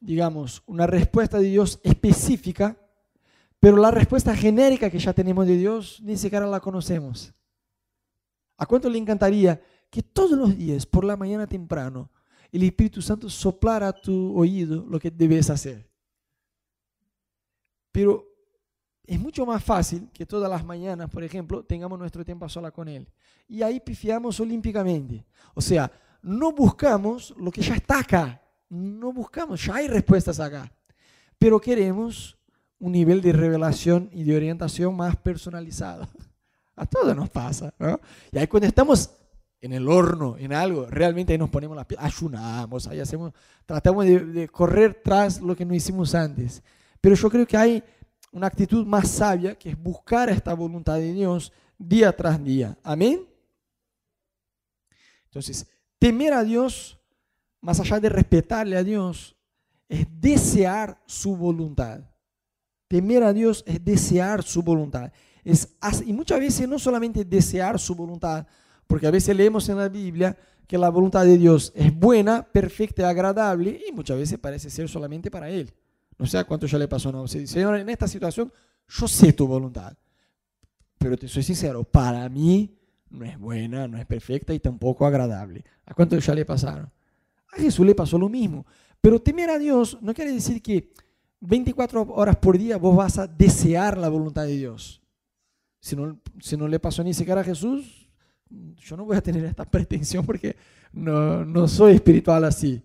digamos, 0.00 0.62
una 0.66 0.86
respuesta 0.86 1.38
de 1.38 1.48
Dios 1.48 1.80
específica, 1.82 2.76
pero 3.62 3.76
la 3.76 3.92
respuesta 3.92 4.34
genérica 4.34 4.90
que 4.90 4.98
ya 4.98 5.12
tenemos 5.12 5.46
de 5.46 5.56
Dios 5.56 6.00
ni 6.02 6.16
siquiera 6.16 6.48
la 6.48 6.58
conocemos. 6.58 7.32
¿A 8.58 8.66
cuánto 8.66 8.90
le 8.90 8.98
encantaría 8.98 9.62
que 9.88 10.02
todos 10.02 10.36
los 10.36 10.58
días, 10.58 10.84
por 10.84 11.04
la 11.04 11.16
mañana 11.16 11.46
temprano, 11.46 12.10
el 12.50 12.64
Espíritu 12.64 13.00
Santo 13.00 13.30
soplara 13.30 13.86
a 13.86 13.92
tu 13.92 14.36
oído 14.36 14.84
lo 14.88 14.98
que 14.98 15.12
debes 15.12 15.48
hacer? 15.48 15.88
Pero 17.92 18.26
es 19.06 19.20
mucho 19.20 19.46
más 19.46 19.62
fácil 19.62 20.10
que 20.12 20.26
todas 20.26 20.50
las 20.50 20.64
mañanas, 20.64 21.08
por 21.08 21.22
ejemplo, 21.22 21.64
tengamos 21.64 21.96
nuestro 21.96 22.24
tiempo 22.24 22.46
a 22.46 22.48
sola 22.48 22.72
con 22.72 22.88
Él. 22.88 23.08
Y 23.46 23.62
ahí 23.62 23.78
pifiamos 23.78 24.40
olímpicamente. 24.40 25.24
O 25.54 25.60
sea, 25.60 25.88
no 26.20 26.50
buscamos 26.50 27.32
lo 27.38 27.52
que 27.52 27.62
ya 27.62 27.76
está 27.76 28.00
acá 28.00 28.42
no 28.72 29.12
buscamos, 29.12 29.62
ya 29.62 29.74
hay 29.74 29.86
respuestas 29.86 30.40
acá, 30.40 30.72
pero 31.38 31.60
queremos 31.60 32.38
un 32.82 32.92
nivel 32.92 33.22
de 33.22 33.32
revelación 33.32 34.10
y 34.12 34.24
de 34.24 34.36
orientación 34.36 34.94
más 34.94 35.16
personalizado. 35.16 36.06
A 36.76 36.84
todos 36.84 37.14
nos 37.14 37.30
pasa. 37.30 37.72
Y 38.32 38.38
ahí 38.38 38.46
cuando 38.46 38.66
estamos 38.66 39.10
en 39.60 39.72
el 39.72 39.88
horno, 39.88 40.36
en 40.36 40.52
algo, 40.52 40.86
realmente 40.86 41.32
ahí 41.32 41.38
nos 41.38 41.50
ponemos 41.50 41.76
las 41.76 41.86
piedras, 41.86 42.12
ayunamos, 42.12 42.88
ahí 42.88 42.98
hacemos, 42.98 43.32
tratamos 43.64 44.04
de, 44.04 44.18
de 44.20 44.48
correr 44.48 45.00
tras 45.04 45.40
lo 45.40 45.54
que 45.54 45.64
no 45.64 45.74
hicimos 45.74 46.14
antes. 46.14 46.62
Pero 47.00 47.14
yo 47.14 47.30
creo 47.30 47.46
que 47.46 47.56
hay 47.56 47.84
una 48.32 48.48
actitud 48.48 48.84
más 48.84 49.08
sabia 49.08 49.54
que 49.54 49.70
es 49.70 49.80
buscar 49.80 50.28
esta 50.28 50.52
voluntad 50.52 50.96
de 50.96 51.12
Dios 51.12 51.52
día 51.78 52.10
tras 52.10 52.42
día. 52.42 52.76
Amén. 52.82 53.24
Entonces, 55.26 55.66
temer 55.98 56.32
a 56.32 56.42
Dios 56.42 56.98
más 57.60 57.78
allá 57.78 58.00
de 58.00 58.08
respetarle 58.08 58.76
a 58.76 58.82
Dios, 58.82 59.36
es 59.88 60.04
desear 60.20 61.00
su 61.06 61.36
voluntad. 61.36 62.11
Temer 62.92 63.22
a 63.22 63.32
Dios 63.32 63.64
es 63.66 63.82
desear 63.82 64.42
su 64.42 64.62
voluntad. 64.62 65.10
Es, 65.42 65.66
y 66.04 66.12
muchas 66.12 66.38
veces 66.38 66.68
no 66.68 66.78
solamente 66.78 67.24
desear 67.24 67.78
su 67.80 67.94
voluntad, 67.94 68.46
porque 68.86 69.06
a 69.06 69.10
veces 69.10 69.34
leemos 69.34 69.66
en 69.70 69.78
la 69.78 69.88
Biblia 69.88 70.36
que 70.66 70.76
la 70.76 70.90
voluntad 70.90 71.24
de 71.24 71.38
Dios 71.38 71.72
es 71.74 71.90
buena, 71.98 72.42
perfecta 72.42 73.00
y 73.00 73.04
agradable, 73.06 73.80
y 73.88 73.92
muchas 73.92 74.18
veces 74.18 74.38
parece 74.38 74.68
ser 74.68 74.90
solamente 74.90 75.30
para 75.30 75.48
Él. 75.48 75.72
No 76.18 76.26
sé 76.26 76.36
a 76.36 76.44
cuánto 76.44 76.66
ya 76.66 76.76
le 76.76 76.86
pasó, 76.86 77.10
no. 77.10 77.26
Señor, 77.26 77.78
en 77.78 77.88
esta 77.88 78.06
situación 78.06 78.52
yo 78.86 79.08
sé 79.08 79.32
tu 79.32 79.46
voluntad. 79.46 79.96
pero 80.98 81.16
te 81.16 81.28
soy 81.28 81.44
sincero, 81.44 81.84
para 81.84 82.28
mí 82.28 82.76
no 83.08 83.24
es 83.24 83.38
buena, 83.38 83.88
no 83.88 83.96
es 83.96 84.04
perfecta 84.04 84.52
y 84.52 84.60
tampoco 84.60 85.06
agradable. 85.06 85.64
¿A 85.86 85.94
cuánto 85.94 86.18
ya 86.18 86.34
le 86.34 86.44
pasaron? 86.44 86.92
A 87.54 87.56
Jesús 87.56 87.86
le 87.86 87.94
pasó 87.94 88.18
lo 88.18 88.28
mismo. 88.28 88.66
Pero 89.00 89.18
temer 89.18 89.48
a 89.48 89.58
Dios 89.58 89.96
no 90.02 90.12
quiere 90.12 90.30
decir 90.32 90.60
que 90.60 90.92
24 91.42 92.02
horas 92.02 92.36
por 92.36 92.56
día 92.56 92.76
vos 92.76 92.96
vas 92.96 93.18
a 93.18 93.26
desear 93.26 93.98
la 93.98 94.08
voluntad 94.08 94.44
de 94.44 94.56
Dios. 94.56 95.02
Si 95.80 95.96
no, 95.96 96.20
si 96.40 96.56
no 96.56 96.68
le 96.68 96.78
pasó 96.78 97.02
ni 97.02 97.12
siquiera 97.12 97.40
a 97.40 97.44
Jesús, 97.44 98.08
yo 98.78 98.96
no 98.96 99.04
voy 99.04 99.16
a 99.16 99.20
tener 99.20 99.44
esta 99.44 99.64
pretensión 99.64 100.24
porque 100.24 100.54
no, 100.92 101.44
no 101.44 101.66
soy 101.66 101.94
espiritual 101.94 102.44
así. 102.44 102.80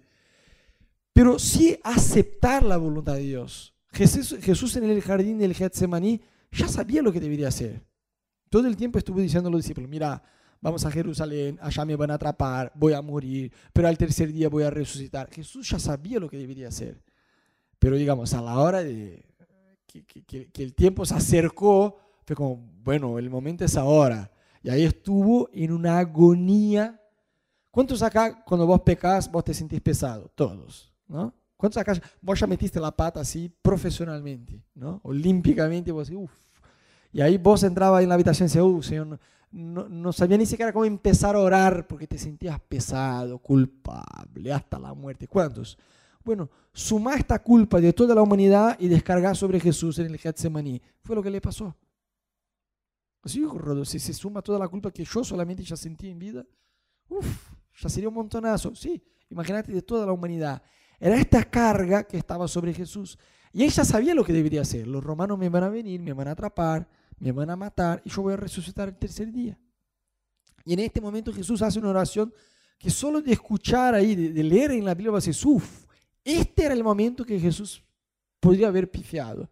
Pero 1.13 1.37
sí 1.37 1.77
aceptar 1.83 2.63
la 2.63 2.77
voluntad 2.77 3.13
de 3.13 3.21
Dios. 3.21 3.75
Jesús, 3.91 4.35
Jesús 4.41 4.75
en 4.75 4.85
el 4.85 5.01
jardín 5.01 5.37
del 5.37 5.53
Getsemaní 5.53 6.21
ya 6.51 6.67
sabía 6.67 7.03
lo 7.03 7.13
que 7.13 7.19
debería 7.19 7.49
hacer. 7.49 7.83
Todo 8.49 8.67
el 8.67 8.75
tiempo 8.75 8.97
estuvo 8.97 9.19
diciendo 9.19 9.49
a 9.49 9.51
los 9.51 9.61
discípulos, 9.61 9.89
mira, 9.89 10.23
vamos 10.61 10.83
a 10.83 10.91
Jerusalén, 10.91 11.59
allá 11.61 11.85
me 11.85 11.95
van 11.95 12.09
a 12.09 12.15
atrapar, 12.15 12.71
voy 12.73 12.93
a 12.93 13.01
morir, 13.01 13.51
pero 13.71 13.87
al 13.87 13.97
tercer 13.97 14.31
día 14.31 14.49
voy 14.49 14.63
a 14.63 14.71
resucitar. 14.71 15.29
Jesús 15.29 15.69
ya 15.69 15.77
sabía 15.77 16.19
lo 16.19 16.29
que 16.29 16.37
debería 16.37 16.69
hacer. 16.69 17.01
Pero 17.79 17.95
digamos, 17.95 18.33
a 18.33 18.41
la 18.41 18.59
hora 18.59 18.83
de 18.83 19.23
que, 19.85 20.63
el 20.63 20.73
tiempo 20.73 21.05
se 21.05 21.15
acercó, 21.15 21.97
fue 22.25 22.35
como, 22.35 22.57
bueno, 22.83 23.17
el 23.19 23.29
momento 23.29 23.65
es 23.65 23.77
ahora. 23.77 24.31
Y 24.63 24.69
ahí 24.69 24.83
estuvo 24.83 25.49
en 25.53 25.71
una 25.71 25.99
agonía. 25.99 27.01
¿Cuántos 27.71 28.01
acá, 28.01 28.43
cuando 28.43 28.65
vos 28.65 28.81
pecás, 28.81 29.31
vos 29.31 29.43
te 29.43 29.53
sentís 29.53 29.81
pesado? 29.81 30.31
Todos, 30.35 30.93
¿no? 31.07 31.33
¿Cuántos 31.55 31.81
acá, 31.81 31.99
vos 32.21 32.39
ya 32.39 32.47
metiste 32.47 32.79
la 32.79 32.91
pata 32.91 33.19
así 33.19 33.51
profesionalmente, 33.61 34.61
¿no? 34.75 34.99
Olímpicamente, 35.03 35.91
vos 35.91 36.09
uff. 36.11 36.31
Y 37.11 37.21
ahí 37.21 37.37
vos 37.37 37.63
entrabas 37.63 38.03
en 38.03 38.09
la 38.09 38.15
habitación 38.15 38.45
y 38.45 38.49
decías, 38.49 38.63
uff, 38.63 38.85
Señor, 38.85 39.19
no, 39.51 39.87
no 39.87 40.13
sabía 40.13 40.37
ni 40.37 40.45
siquiera 40.45 40.73
cómo 40.73 40.85
empezar 40.85 41.35
a 41.35 41.39
orar 41.39 41.87
porque 41.87 42.05
te 42.05 42.17
sentías 42.17 42.59
pesado, 42.59 43.39
culpable, 43.39 44.51
hasta 44.53 44.77
la 44.77 44.93
muerte. 44.93 45.27
¿Cuántos? 45.27 45.77
Bueno, 46.27 46.49
suma 46.73 47.15
esta 47.15 47.41
culpa 47.41 47.79
de 47.79 47.93
toda 47.93 48.13
la 48.13 48.21
humanidad 48.21 48.75
y 48.81 48.89
descargar 48.89 49.33
sobre 49.37 49.61
Jesús 49.61 49.97
en 49.99 50.07
el 50.07 50.17
Getsemaní. 50.17 50.81
Fue 51.01 51.15
lo 51.15 51.23
que 51.23 51.29
le 51.29 51.39
pasó. 51.39 51.73
Así, 53.21 53.45
si 53.85 53.97
se 53.97 54.13
suma 54.13 54.41
toda 54.41 54.59
la 54.59 54.67
culpa 54.67 54.91
que 54.91 55.05
yo 55.05 55.23
solamente 55.23 55.63
ya 55.63 55.77
sentí 55.77 56.09
en 56.09 56.19
vida, 56.19 56.45
uff, 57.07 57.53
ya 57.81 57.87
sería 57.87 58.09
un 58.09 58.15
montonazo. 58.15 58.75
Sí, 58.75 59.01
imagínate 59.29 59.71
de 59.71 59.81
toda 59.81 60.05
la 60.05 60.11
humanidad. 60.11 60.61
Era 60.99 61.15
esta 61.15 61.45
carga 61.45 62.03
que 62.03 62.17
estaba 62.17 62.45
sobre 62.49 62.73
Jesús. 62.73 63.17
Y 63.53 63.63
ella 63.63 63.85
sabía 63.85 64.13
lo 64.13 64.25
que 64.25 64.33
debería 64.33 64.63
hacer. 64.63 64.85
Los 64.85 65.01
romanos 65.01 65.39
me 65.39 65.47
van 65.47 65.63
a 65.63 65.69
venir, 65.69 66.01
me 66.01 66.11
van 66.11 66.27
a 66.27 66.31
atrapar, 66.31 66.89
me 67.19 67.31
van 67.31 67.51
a 67.51 67.55
matar 67.55 68.01
y 68.03 68.09
yo 68.09 68.21
voy 68.21 68.33
a 68.33 68.35
resucitar 68.35 68.89
el 68.89 68.97
tercer 68.97 69.31
día. 69.31 69.57
Y 70.65 70.73
en 70.73 70.79
este 70.79 70.99
momento 70.99 71.31
Jesús 71.31 71.61
hace 71.61 71.79
una 71.79 71.91
oración 71.91 72.33
que 72.77 72.89
solo 72.89 73.21
de 73.21 73.31
escuchar 73.31 73.95
ahí, 73.95 74.13
de, 74.13 74.43
leer 74.43 74.71
en 74.71 74.83
la 74.83 74.93
Biblia, 74.93 75.11
va 75.11 75.19
a 75.19 75.21
decir, 75.21 75.33
uff, 75.47 75.86
este 76.27 76.65
era 76.65 76.73
el 76.73 76.83
momento 76.83 77.23
que 77.25 77.39
Jesús 77.39 77.83
podría 78.39 78.67
haber 78.67 78.89
pifiado. 78.89 79.49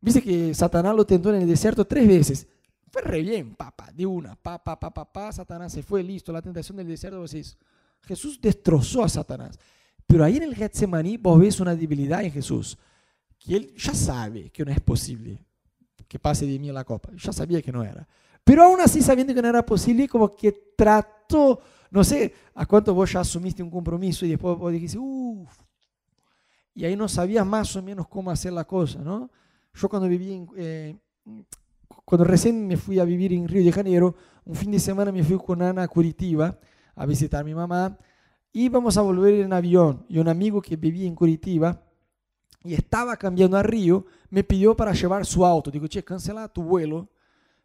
Viste 0.00 0.22
que 0.22 0.54
Satanás 0.54 0.94
lo 0.94 1.06
tentó 1.06 1.30
en 1.34 1.42
el 1.42 1.48
desierto 1.48 1.86
tres 1.86 2.06
veces. 2.06 2.46
Fue 2.90 3.02
re 3.02 3.22
bien, 3.22 3.54
papá, 3.54 3.90
de 3.92 4.06
una, 4.06 4.36
papá, 4.36 4.78
papá, 4.78 4.92
papá, 4.92 5.32
Satanás 5.32 5.72
se 5.72 5.82
fue, 5.82 6.02
listo, 6.02 6.32
la 6.32 6.42
tentación 6.42 6.76
del 6.76 6.86
desierto, 6.86 7.18
vos 7.18 7.32
decís, 7.32 7.56
Jesús 8.02 8.40
destrozó 8.40 9.02
a 9.02 9.08
Satanás. 9.08 9.58
Pero 10.06 10.24
ahí 10.24 10.36
en 10.36 10.44
el 10.44 10.54
Getsemaní 10.54 11.16
vos 11.16 11.38
ves 11.40 11.60
una 11.60 11.74
debilidad 11.74 12.22
en 12.22 12.30
Jesús, 12.30 12.78
que 13.38 13.56
él 13.56 13.74
ya 13.76 13.94
sabe 13.94 14.50
que 14.50 14.64
no 14.64 14.70
es 14.70 14.80
posible 14.80 15.44
que 16.06 16.18
pase 16.18 16.46
de 16.46 16.58
mí 16.58 16.70
la 16.70 16.84
copa. 16.84 17.10
Ya 17.16 17.32
sabía 17.32 17.60
que 17.60 17.72
no 17.72 17.82
era. 17.82 18.06
Pero 18.44 18.62
aún 18.62 18.80
así, 18.80 19.00
sabiendo 19.00 19.34
que 19.34 19.42
no 19.42 19.48
era 19.48 19.64
posible, 19.64 20.06
como 20.06 20.34
que 20.36 20.52
trató, 20.76 21.60
no 21.90 22.04
sé 22.04 22.32
a 22.54 22.66
cuánto 22.66 22.94
vos 22.94 23.10
ya 23.10 23.20
asumiste 23.20 23.62
un 23.62 23.70
compromiso 23.70 24.26
y 24.26 24.30
después 24.30 24.56
vos 24.56 24.70
dijiste, 24.70 24.98
uff, 24.98 25.58
y 26.74 26.84
ahí 26.84 26.96
no 26.96 27.08
sabías 27.08 27.46
más 27.46 27.74
o 27.76 27.82
menos 27.82 28.08
cómo 28.08 28.30
hacer 28.30 28.52
la 28.52 28.64
cosa, 28.64 28.98
¿no? 29.00 29.30
Yo 29.74 29.88
cuando 29.88 30.08
viví 30.08 30.32
en, 30.32 30.48
eh, 30.56 30.96
cuando 32.04 32.24
recién 32.24 32.66
me 32.66 32.76
fui 32.76 32.98
a 32.98 33.04
vivir 33.04 33.32
en 33.32 33.48
Río 33.48 33.64
de 33.64 33.72
Janeiro, 33.72 34.14
un 34.44 34.54
fin 34.54 34.70
de 34.70 34.78
semana 34.78 35.10
me 35.10 35.22
fui 35.22 35.38
con 35.38 35.62
Ana 35.62 35.84
a 35.84 35.88
Curitiba 35.88 36.58
a 36.94 37.06
visitar 37.06 37.40
a 37.40 37.44
mi 37.44 37.54
mamá, 37.54 37.96
íbamos 38.52 38.96
a 38.96 39.02
volver 39.02 39.34
en 39.34 39.52
avión 39.52 40.04
y 40.08 40.18
un 40.18 40.28
amigo 40.28 40.60
que 40.60 40.76
vivía 40.76 41.06
en 41.06 41.14
Curitiba 41.14 41.82
y 42.62 42.74
estaba 42.74 43.16
cambiando 43.16 43.56
a 43.56 43.62
Río, 43.62 44.06
me 44.30 44.44
pidió 44.44 44.76
para 44.76 44.92
llevar 44.92 45.26
su 45.26 45.44
auto. 45.44 45.70
Digo, 45.70 45.86
che, 45.86 46.02
cancela 46.02 46.48
tu 46.48 46.62
vuelo, 46.62 47.08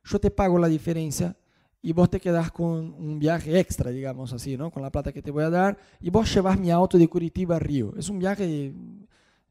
yo 0.04 0.20
te 0.20 0.32
pago 0.32 0.58
la 0.58 0.68
diferencia 0.68 1.38
y 1.82 1.94
vos 1.94 2.10
te 2.10 2.20
quedás 2.20 2.52
con 2.52 2.94
un 2.94 3.20
viaje 3.20 3.58
extra, 3.60 3.92
digamos 3.92 4.34
así, 4.34 4.58
¿no? 4.58 4.72
Con 4.72 4.82
la 4.82 4.92
plata 4.92 5.14
que 5.14 5.22
te 5.22 5.32
voy 5.32 5.44
a 5.44 5.50
dar 5.50 5.78
y 6.02 6.10
vos 6.10 6.34
llevas 6.34 6.60
mi 6.60 6.72
auto 6.72 6.98
de 6.98 7.08
Curitiba 7.08 7.56
a 7.56 7.60
Río. 7.60 7.94
Es 7.98 8.10
un 8.10 8.20
viaje 8.20 8.74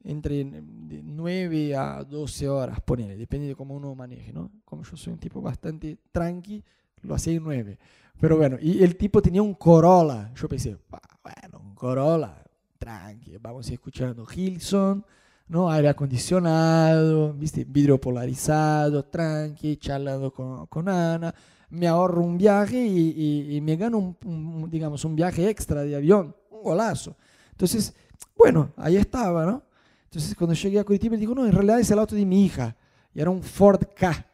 entre 0.08 0.44
9 0.44 1.76
a 1.76 2.02
12 2.02 2.48
horas, 2.48 2.80
ponele, 2.80 3.16
depende 3.16 3.46
de 3.46 3.54
cómo 3.54 3.74
uno 3.74 3.94
maneje, 3.94 4.32
¿no? 4.32 4.50
Como 4.64 4.82
yo 4.82 4.96
soy 4.96 5.12
un 5.12 5.18
tipo 5.18 5.40
bastante 5.40 5.98
tranqui, 6.10 6.64
lo 7.02 7.14
hacía 7.14 7.34
en 7.34 7.44
9. 7.44 7.78
Pero 8.20 8.36
bueno, 8.36 8.56
y 8.60 8.82
el 8.82 8.96
tipo 8.96 9.22
tenía 9.22 9.42
un 9.42 9.54
Corolla. 9.54 10.32
Yo 10.34 10.48
pensé, 10.48 10.76
bueno, 11.22 11.60
un 11.60 11.74
Corolla, 11.74 12.42
tranqui, 12.78 13.36
vamos 13.38 13.70
escuchando 13.70 14.26
Hilson 14.34 15.04
¿no? 15.48 15.70
Aire 15.70 15.88
acondicionado, 15.88 17.32
¿viste? 17.32 17.64
vidrio 17.64 18.00
polarizado, 18.00 19.04
tranqui, 19.04 19.76
charlando 19.76 20.32
con, 20.32 20.66
con 20.66 20.88
Ana. 20.88 21.34
Me 21.70 21.86
ahorro 21.86 22.22
un 22.22 22.38
viaje 22.38 22.78
y, 22.86 23.58
me 23.62 23.76
gano 23.76 24.16
un, 24.24 24.70
digamos, 24.70 25.04
un 25.04 25.16
viaje 25.16 25.48
extra 25.48 25.82
de 25.82 25.96
avión, 25.96 26.34
un 26.50 26.62
golazo. 26.62 27.16
Entonces, 27.50 27.94
bueno, 28.36 28.72
ahí 28.76 28.96
estaba, 28.96 29.44
¿no? 29.44 29.62
Entonces, 30.08 30.34
cuando 30.34 30.54
llegué 30.54 30.78
a 30.78 30.84
Curitiba, 30.84 31.16
digo, 31.16 31.34
no, 31.34 31.44
en 31.44 31.52
realidad 31.52 31.80
es 31.80 31.90
el 31.90 31.98
auto 31.98 32.14
de 32.14 32.24
mi 32.24 32.46
hija. 32.46 32.74
Y 33.12 33.20
era 33.20 33.28
un 33.28 33.42
Ford 33.42 33.82
K, 33.94 34.26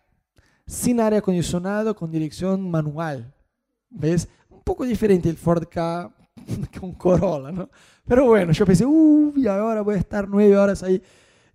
sin 0.65 1.01
aire 1.01 1.17
acondicionado, 1.17 1.97
con 1.97 2.13
dirección 2.13 2.71
manual. 2.71 3.35
¿Ves? 3.91 4.29
Un 4.49 4.63
poco 4.63 4.85
diferente 4.85 5.29
el 5.29 5.37
Ford 5.37 5.65
K 5.69 6.15
con 6.81 6.93
Corolla, 6.93 7.51
¿no? 7.51 7.69
Pero 8.07 8.27
bueno, 8.27 8.53
yo 8.53 8.65
pensé, 8.65 8.87
uy, 8.87 9.49
ahora 9.49 9.81
voy 9.81 9.97
a 9.97 9.99
estar 9.99 10.29
nueve 10.29 10.57
horas 10.57 10.83
ahí. 10.85 11.03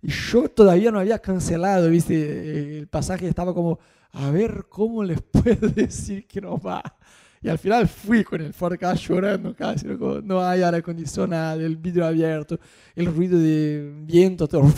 Y 0.02 0.10
yo 0.10 0.48
todavía 0.50 0.90
no 0.90 0.98
había 0.98 1.18
cancelado, 1.18 1.88
¿viste? 1.88 2.78
El 2.78 2.88
pasaje 2.88 3.26
estaba 3.26 3.54
como, 3.54 3.78
a 4.12 4.30
ver 4.30 4.66
cómo 4.68 5.02
les 5.02 5.22
puedo 5.32 5.68
decir 5.68 6.26
que 6.26 6.42
no 6.42 6.58
va. 6.58 6.82
Y 7.42 7.48
al 7.48 7.58
final 7.58 7.88
fui 7.88 8.22
con 8.22 8.40
el 8.42 8.52
Ford 8.52 8.76
Ka 8.78 8.94
llorando 8.94 9.54
casi, 9.54 9.86
¿no? 9.86 10.20
no 10.20 10.42
hay 10.42 10.62
aire 10.62 10.76
acondicionado, 10.76 11.60
el 11.60 11.76
vidrio 11.78 12.04
abierto, 12.04 12.58
el 12.94 13.06
ruido 13.06 13.38
de 13.38 13.92
viento 14.04 14.46
todo, 14.46 14.70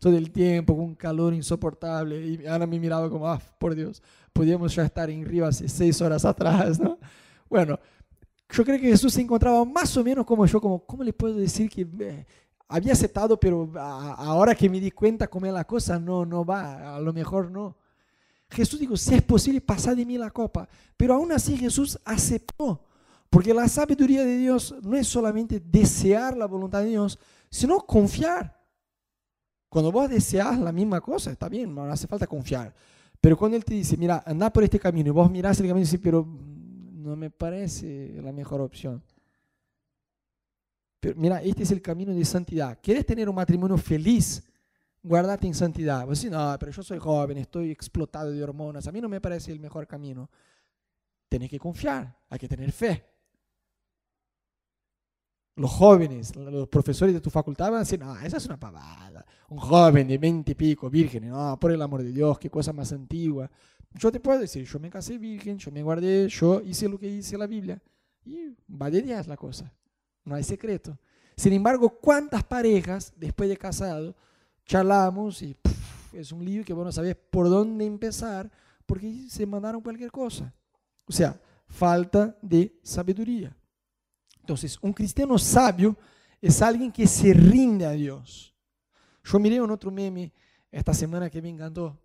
todo 0.00 0.16
el 0.16 0.30
tiempo, 0.30 0.74
con 0.74 0.86
un 0.86 0.94
calor 0.94 1.34
insoportable. 1.34 2.18
Y 2.26 2.46
Ana 2.46 2.66
me 2.66 2.80
miraba 2.80 3.10
como, 3.10 3.28
ah, 3.28 3.38
por 3.58 3.74
Dios, 3.74 4.02
podíamos 4.32 4.74
ya 4.74 4.84
estar 4.84 5.10
en 5.10 5.26
Río 5.26 5.44
hace 5.44 5.68
seis 5.68 6.00
horas 6.00 6.24
atrás, 6.24 6.80
¿no? 6.80 6.98
Bueno, 7.50 7.78
yo 8.48 8.64
creo 8.64 8.80
que 8.80 8.88
Jesús 8.88 9.12
se 9.12 9.20
encontraba 9.20 9.62
más 9.66 9.94
o 9.98 10.02
menos 10.02 10.24
como 10.24 10.46
yo, 10.46 10.60
como, 10.60 10.84
¿cómo 10.86 11.04
le 11.04 11.12
puedo 11.12 11.34
decir 11.34 11.68
que 11.68 11.86
eh, 12.00 12.26
había 12.68 12.94
aceptado, 12.94 13.38
pero 13.38 13.70
ahora 13.76 14.54
que 14.54 14.70
me 14.70 14.80
di 14.80 14.90
cuenta 14.90 15.28
cómo 15.28 15.44
es 15.44 15.52
la 15.52 15.64
cosa, 15.64 15.98
no, 15.98 16.24
no 16.24 16.44
va, 16.44 16.96
a 16.96 17.00
lo 17.00 17.12
mejor 17.12 17.50
no. 17.50 17.76
Jesús 18.50 18.78
dijo, 18.78 18.96
si 18.96 19.14
es 19.14 19.22
posible, 19.22 19.60
pasa 19.60 19.94
de 19.94 20.06
mí 20.06 20.16
la 20.16 20.30
copa. 20.30 20.68
Pero 20.96 21.14
aún 21.14 21.32
así 21.32 21.56
Jesús 21.56 21.98
aceptó, 22.04 22.84
porque 23.28 23.52
la 23.52 23.68
sabiduría 23.68 24.24
de 24.24 24.38
Dios 24.38 24.74
no 24.82 24.96
es 24.96 25.08
solamente 25.08 25.60
desear 25.60 26.36
la 26.36 26.46
voluntad 26.46 26.82
de 26.82 26.90
Dios, 26.90 27.18
sino 27.50 27.80
confiar. 27.80 28.56
Cuando 29.68 29.90
vos 29.92 30.08
deseas 30.08 30.58
la 30.58 30.72
misma 30.72 31.00
cosa, 31.00 31.32
está 31.32 31.48
bien, 31.48 31.74
no 31.74 31.84
hace 31.84 32.06
falta 32.06 32.26
confiar. 32.26 32.74
Pero 33.20 33.36
cuando 33.36 33.56
Él 33.56 33.64
te 33.64 33.74
dice, 33.74 33.96
mira, 33.96 34.22
anda 34.24 34.52
por 34.52 34.62
este 34.62 34.78
camino, 34.78 35.08
y 35.08 35.12
vos 35.12 35.30
mirás 35.30 35.58
el 35.58 35.66
camino 35.66 35.80
y 35.80 35.82
dices, 35.82 36.00
pero 36.02 36.26
no 36.26 37.16
me 37.16 37.30
parece 37.30 38.20
la 38.22 38.32
mejor 38.32 38.60
opción. 38.60 39.02
Pero 41.00 41.14
mira, 41.16 41.42
este 41.42 41.64
es 41.64 41.70
el 41.72 41.82
camino 41.82 42.14
de 42.14 42.24
santidad. 42.24 42.78
¿Quieres 42.82 43.04
tener 43.04 43.28
un 43.28 43.34
matrimonio 43.34 43.76
feliz? 43.76 44.42
Guardate 45.02 45.46
en 45.46 45.54
santidad. 45.54 46.04
Vos 46.06 46.18
decís, 46.20 46.30
no, 46.30 46.56
pero 46.58 46.72
yo 46.72 46.82
soy 46.82 46.98
joven, 46.98 47.38
estoy 47.38 47.70
explotado 47.70 48.30
de 48.30 48.42
hormonas. 48.42 48.86
A 48.86 48.92
mí 48.92 49.00
no 49.00 49.08
me 49.08 49.20
parece 49.20 49.52
el 49.52 49.60
mejor 49.60 49.86
camino. 49.86 50.28
Tienes 51.28 51.50
que 51.50 51.58
confiar, 51.58 52.16
hay 52.28 52.38
que 52.38 52.48
tener 52.48 52.72
fe. 52.72 53.04
Los 55.56 55.70
jóvenes, 55.70 56.36
los 56.36 56.68
profesores 56.68 57.14
de 57.14 57.20
tu 57.20 57.30
facultad 57.30 57.66
van 57.66 57.76
a 57.76 57.78
decir, 57.80 57.98
no, 57.98 58.14
esa 58.18 58.36
es 58.36 58.46
una 58.46 58.60
pavada. 58.60 59.24
Un 59.48 59.58
joven 59.58 60.06
de 60.06 60.18
20 60.18 60.52
y 60.52 60.54
pico, 60.54 60.90
virgen, 60.90 61.28
no, 61.28 61.58
por 61.58 61.72
el 61.72 61.80
amor 61.80 62.02
de 62.02 62.12
Dios, 62.12 62.38
qué 62.38 62.50
cosa 62.50 62.72
más 62.72 62.92
antigua. 62.92 63.50
Yo 63.94 64.12
te 64.12 64.20
puedo 64.20 64.38
decir, 64.38 64.66
yo 64.66 64.78
me 64.78 64.90
casé 64.90 65.16
virgen, 65.16 65.56
yo 65.56 65.70
me 65.70 65.82
guardé, 65.82 66.28
yo 66.28 66.60
hice 66.60 66.88
lo 66.88 66.98
que 66.98 67.06
dice 67.06 67.38
la 67.38 67.46
Biblia. 67.46 67.80
Y 68.24 68.54
va 68.70 68.90
de 68.90 69.00
Dios 69.00 69.26
la 69.26 69.36
cosa. 69.36 69.72
No 70.24 70.34
hay 70.34 70.42
secreto. 70.42 70.98
Sin 71.36 71.52
embargo, 71.52 71.88
¿cuántas 72.00 72.44
parejas 72.44 73.12
después 73.16 73.48
de 73.48 73.56
casado 73.56 74.14
charlamos 74.66 75.42
y 75.42 75.56
es 76.12 76.32
un 76.32 76.44
lío 76.44 76.64
que 76.64 76.72
vos 76.72 76.84
no 76.84 76.92
sabés 76.92 77.16
por 77.16 77.48
dónde 77.48 77.86
empezar 77.86 78.50
porque 78.84 79.26
se 79.28 79.46
mandaron 79.46 79.80
cualquier 79.80 80.10
cosa. 80.10 80.52
O 81.06 81.12
sea, 81.12 81.40
falta 81.68 82.36
de 82.42 82.78
sabiduría. 82.82 83.56
Entonces, 84.40 84.78
un 84.80 84.92
cristiano 84.92 85.38
sabio 85.38 85.96
es 86.40 86.62
alguien 86.62 86.92
que 86.92 87.06
se 87.06 87.32
rinde 87.32 87.86
a 87.86 87.90
Dios. 87.90 88.54
Yo 89.24 89.38
miré 89.38 89.60
un 89.60 89.70
otro 89.70 89.90
meme 89.90 90.32
esta 90.70 90.94
semana 90.94 91.28
que 91.30 91.42
me 91.42 91.48
encantó, 91.48 91.98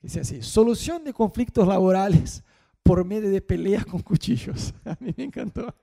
que 0.00 0.20
así, 0.20 0.42
solución 0.42 1.04
de 1.04 1.12
conflictos 1.12 1.66
laborales 1.66 2.42
por 2.82 3.04
medio 3.04 3.30
de 3.30 3.40
peleas 3.40 3.84
con 3.84 4.00
cuchillos. 4.00 4.74
A 4.84 4.96
mí 5.00 5.12
me 5.16 5.24
encantó. 5.24 5.74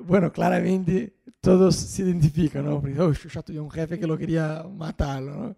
Bueno, 0.00 0.32
claramente 0.32 1.14
todos 1.40 1.76
se 1.76 2.02
identifican, 2.02 2.64
¿no? 2.64 2.80
Porque 2.80 2.94
yo 2.94 3.12
ya 3.12 3.42
tuve 3.42 3.60
un 3.60 3.70
jefe 3.70 3.98
que 3.98 4.06
lo 4.06 4.16
quería 4.16 4.64
matarlo, 4.64 5.34
¿no? 5.36 5.56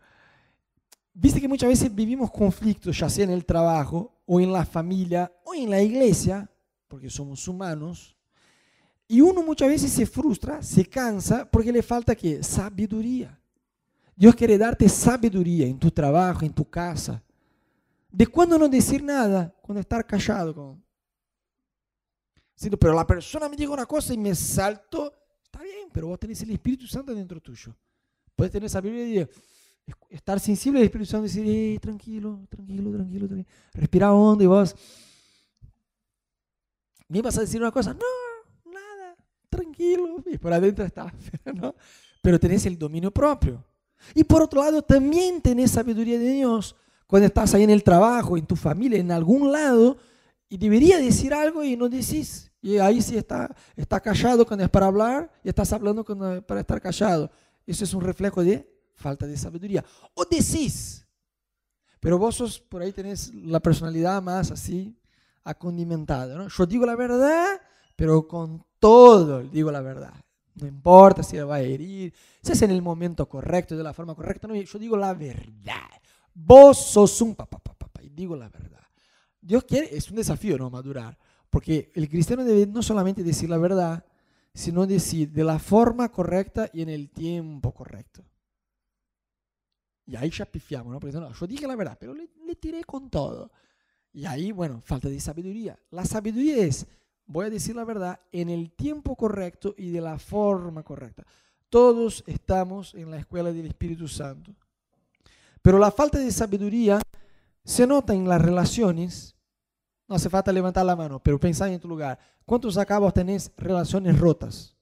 Viste 1.15 1.41
que 1.41 1.49
muchas 1.49 1.69
veces 1.69 1.95
vivimos 1.95 2.31
conflictos, 2.31 2.99
ya 2.99 3.11
sea 3.11 3.25
en 3.25 3.31
el 3.31 3.45
trabajo, 3.45 4.23
o 4.25 4.41
en 4.41 4.53
la 4.53 4.65
familia, 4.65 5.31
o 5.45 5.55
en 5.55 5.69
la 5.69 5.83
iglesia, 5.83 6.51
porque 6.89 7.11
somos 7.11 7.47
humanos, 7.47 8.17
y 9.07 9.21
uno 9.21 9.43
muchas 9.43 9.69
veces 9.69 9.93
se 9.93 10.07
frustra, 10.07 10.63
se 10.63 10.87
cansa, 10.87 11.45
porque 11.51 11.71
le 11.71 11.83
falta 11.83 12.15
¿qué? 12.15 12.43
Sabiduría. 12.43 13.39
Dios 14.17 14.35
quiere 14.35 14.57
darte 14.57 14.89
sabiduría 14.89 15.67
en 15.67 15.79
tu 15.79 15.91
trabajo, 15.91 16.47
en 16.47 16.53
tu 16.53 16.65
casa. 16.65 17.23
¿De 18.11 18.27
cuándo 18.27 18.59
no 18.59 18.69
decir 18.69 19.03
nada? 19.03 19.55
Cuando 19.61 19.81
estar 19.81 20.07
callado. 20.07 20.79
Con... 22.71 22.79
pero 22.79 22.95
la 22.95 23.07
persona 23.07 23.49
me 23.49 23.57
dijo 23.57 23.73
una 23.73 23.87
cosa 23.87 24.15
y 24.15 24.19
me 24.19 24.35
salto. 24.35 25.13
Está 25.45 25.63
bien, 25.63 25.89
pero 25.93 26.09
vos 26.09 26.19
tenés 26.19 26.43
el 26.43 26.51
Espíritu 26.51 26.87
Santo 26.87 27.15
dentro 27.15 27.41
tuyo. 27.41 27.75
Puedes 28.35 28.53
tener 28.53 28.69
sabiduría 28.71 29.23
y 29.23 30.15
estar 30.15 30.41
sensible 30.41 30.81
al 30.81 30.87
Espíritu 30.87 31.11
Santo 31.11 31.27
y 31.27 31.29
decir, 31.29 31.81
tranquilo, 31.81 32.41
tranquilo, 32.49 32.93
tranquilo, 32.93 33.27
tranquilo. 33.27 33.51
Respira 33.75 34.13
hondo 34.13 34.45
y 34.45 34.47
vos. 34.47 34.75
¿Me 37.09 37.21
vas 37.21 37.37
a 37.37 37.43
decir 37.43 37.61
una 37.61 37.71
cosa? 37.71 37.93
No, 37.93 38.73
nada, 38.73 39.17
tranquilo. 39.51 40.23
Y 40.27 40.39
por 40.39 40.53
adentro 40.53 40.85
está, 40.85 41.13
¿no? 41.55 41.75
Pero 42.23 42.41
tenés 42.41 42.65
el 42.67 42.79
dominio 42.79 43.11
propio. 43.11 43.65
Y 44.15 44.25
por 44.25 44.43
otro 44.43 44.63
lado, 44.63 44.83
también 44.83 45.41
tenés 45.41 45.73
sabiduría 45.73 46.19
de 46.19 46.31
Dios 46.31 46.75
cuando 47.07 47.27
estás 47.27 47.55
ahí 47.55 47.63
en 47.65 47.71
el 47.71 47.83
trabajo, 47.83 48.39
en 48.39 48.47
tu 48.47 48.57
familia, 48.57 48.99
en 48.99 49.13
algún 49.13 49.53
lado, 49.53 49.99
y 50.49 50.57
debería 50.57 50.99
decir 50.99 51.35
algo 51.35 51.63
y 51.63 51.77
no 51.77 51.89
decís. 51.89 52.52
Y 52.63 52.79
ahí 52.79 53.03
sí 53.03 53.17
está, 53.17 53.55
está 53.75 54.01
callado 54.01 54.47
cuando 54.47 54.65
es 54.65 54.71
para 54.71 54.87
hablar 54.87 55.31
y 55.43 55.49
estás 55.49 55.73
hablando 55.73 56.05
cuando 56.05 56.37
es 56.37 56.43
para 56.45 56.61
estar 56.61 56.81
callado. 56.81 57.29
Eso 57.67 57.83
es 57.83 57.93
un 57.93 58.01
reflejo 58.01 58.45
de 58.45 58.73
falta 58.95 59.27
de 59.27 59.37
sabiduría. 59.37 59.85
O 60.15 60.25
decís, 60.25 61.05
pero 61.99 62.19
vos 62.19 62.37
sos, 62.37 62.61
por 62.61 62.81
ahí 62.81 62.93
tenés 62.93 63.35
la 63.35 63.59
personalidad 63.59 64.23
más 64.23 64.53
así, 64.53 64.97
acondimentada. 65.43 66.37
¿no? 66.37 66.47
Yo 66.49 66.65
digo 66.65 66.87
la 66.87 66.95
verdad, 66.95 67.61
pero 67.97 68.29
con 68.29 68.65
todo 68.79 69.43
digo 69.43 69.73
la 69.73 69.81
verdad. 69.81 70.15
No 70.55 70.69
importa 70.69 71.25
si 71.25 71.37
le 71.37 71.43
va 71.43 71.57
a 71.57 71.61
herir, 71.61 72.15
si 72.43 72.53
es 72.53 72.63
en 72.63 72.71
el 72.71 72.83
momento 72.83 73.29
correcto, 73.29 73.77
de 73.77 73.83
la 73.83 73.93
forma 73.93 74.15
correcta. 74.15 74.47
No, 74.47 74.55
yo 74.55 74.79
digo 74.79 74.97
la 74.97 75.15
verdad. 75.15 75.91
Vos 76.33 76.79
sos 76.93 77.21
un 77.23 77.35
papá, 77.35 77.59
papá, 77.59 77.75
papá, 77.87 78.03
y 78.05 78.09
digo 78.11 78.37
la 78.37 78.49
verdad. 78.49 78.83
Dios 79.41 79.65
quiere, 79.65 79.97
es 79.97 80.09
un 80.11 80.17
desafío, 80.17 80.57
¿no? 80.57 80.71
Madurar. 80.71 81.19
Porque 81.53 81.93
el 81.95 82.09
cristiano 82.09 82.45
debe 82.45 82.67
no 82.67 82.83
solamente 82.83 83.23
decir 83.23 83.51
la 83.51 83.59
verdad, 83.59 84.03
sino 84.55 84.87
decir 84.87 85.31
de 85.31 85.45
la 85.45 85.59
forma 85.59 86.11
correcta 86.11 86.71
y 86.73 86.81
en 86.81 86.89
el 86.89 87.11
tiempo 87.11 87.75
correcto. 87.75 88.25
Y 90.07 90.17
ahí 90.17 90.31
ya 90.31 90.47
pifiamos, 90.47 90.91
¿no? 90.91 90.99
Porque 90.99 91.15
no, 91.15 91.31
yo 91.31 91.47
dije 91.47 91.67
la 91.67 91.77
verdad, 91.77 91.99
pero 92.01 92.15
le, 92.15 92.31
le 92.47 92.57
tiré 92.57 92.83
con 92.85 93.11
todo. 93.11 93.51
Y 94.15 94.25
ahí, 94.25 94.51
bueno, 94.51 94.81
falta 94.83 95.11
de 95.11 95.21
sabiduría. 95.21 95.79
La 95.91 96.07
sabiduría 96.07 96.57
es, 96.57 96.87
voy 97.27 97.45
a 97.45 97.51
decir 97.51 97.77
la 97.77 97.85
verdad 97.85 98.19
en 98.33 98.49
el 98.49 98.73
tiempo 98.73 99.15
correcto 99.15 99.75
y 99.77 99.91
de 99.91 100.01
la 100.01 100.19
forma 100.19 100.83
correcta. 100.83 101.23
Todos 101.69 102.25
estamos 102.27 102.95
en 102.95 103.11
la 103.11 103.19
escuela 103.19 103.53
del 103.53 103.67
Espíritu 103.67 104.09
Santo. 104.09 104.55
Pero 105.61 105.79
la 105.79 105.91
falta 105.91 106.19
de 106.19 106.33
sabiduría 106.33 107.03
se 107.63 107.87
nota 107.87 108.15
en 108.15 108.27
las 108.27 108.41
relaciones. 108.41 109.37
No 110.09 110.17
hace 110.17 110.29
falta 110.29 110.53
levantar 110.53 110.85
la 110.85 110.97
mano, 110.97 111.23
pero 111.23 111.39
pensá 111.39 111.73
en 111.73 111.81
tu 111.81 111.89
lugar. 111.89 112.19
¿Cuántos 112.45 112.77
acá 112.77 112.99
vos 112.99 113.15
tenés 113.15 113.51
relaciones 113.57 114.19
rotas? 114.19 114.77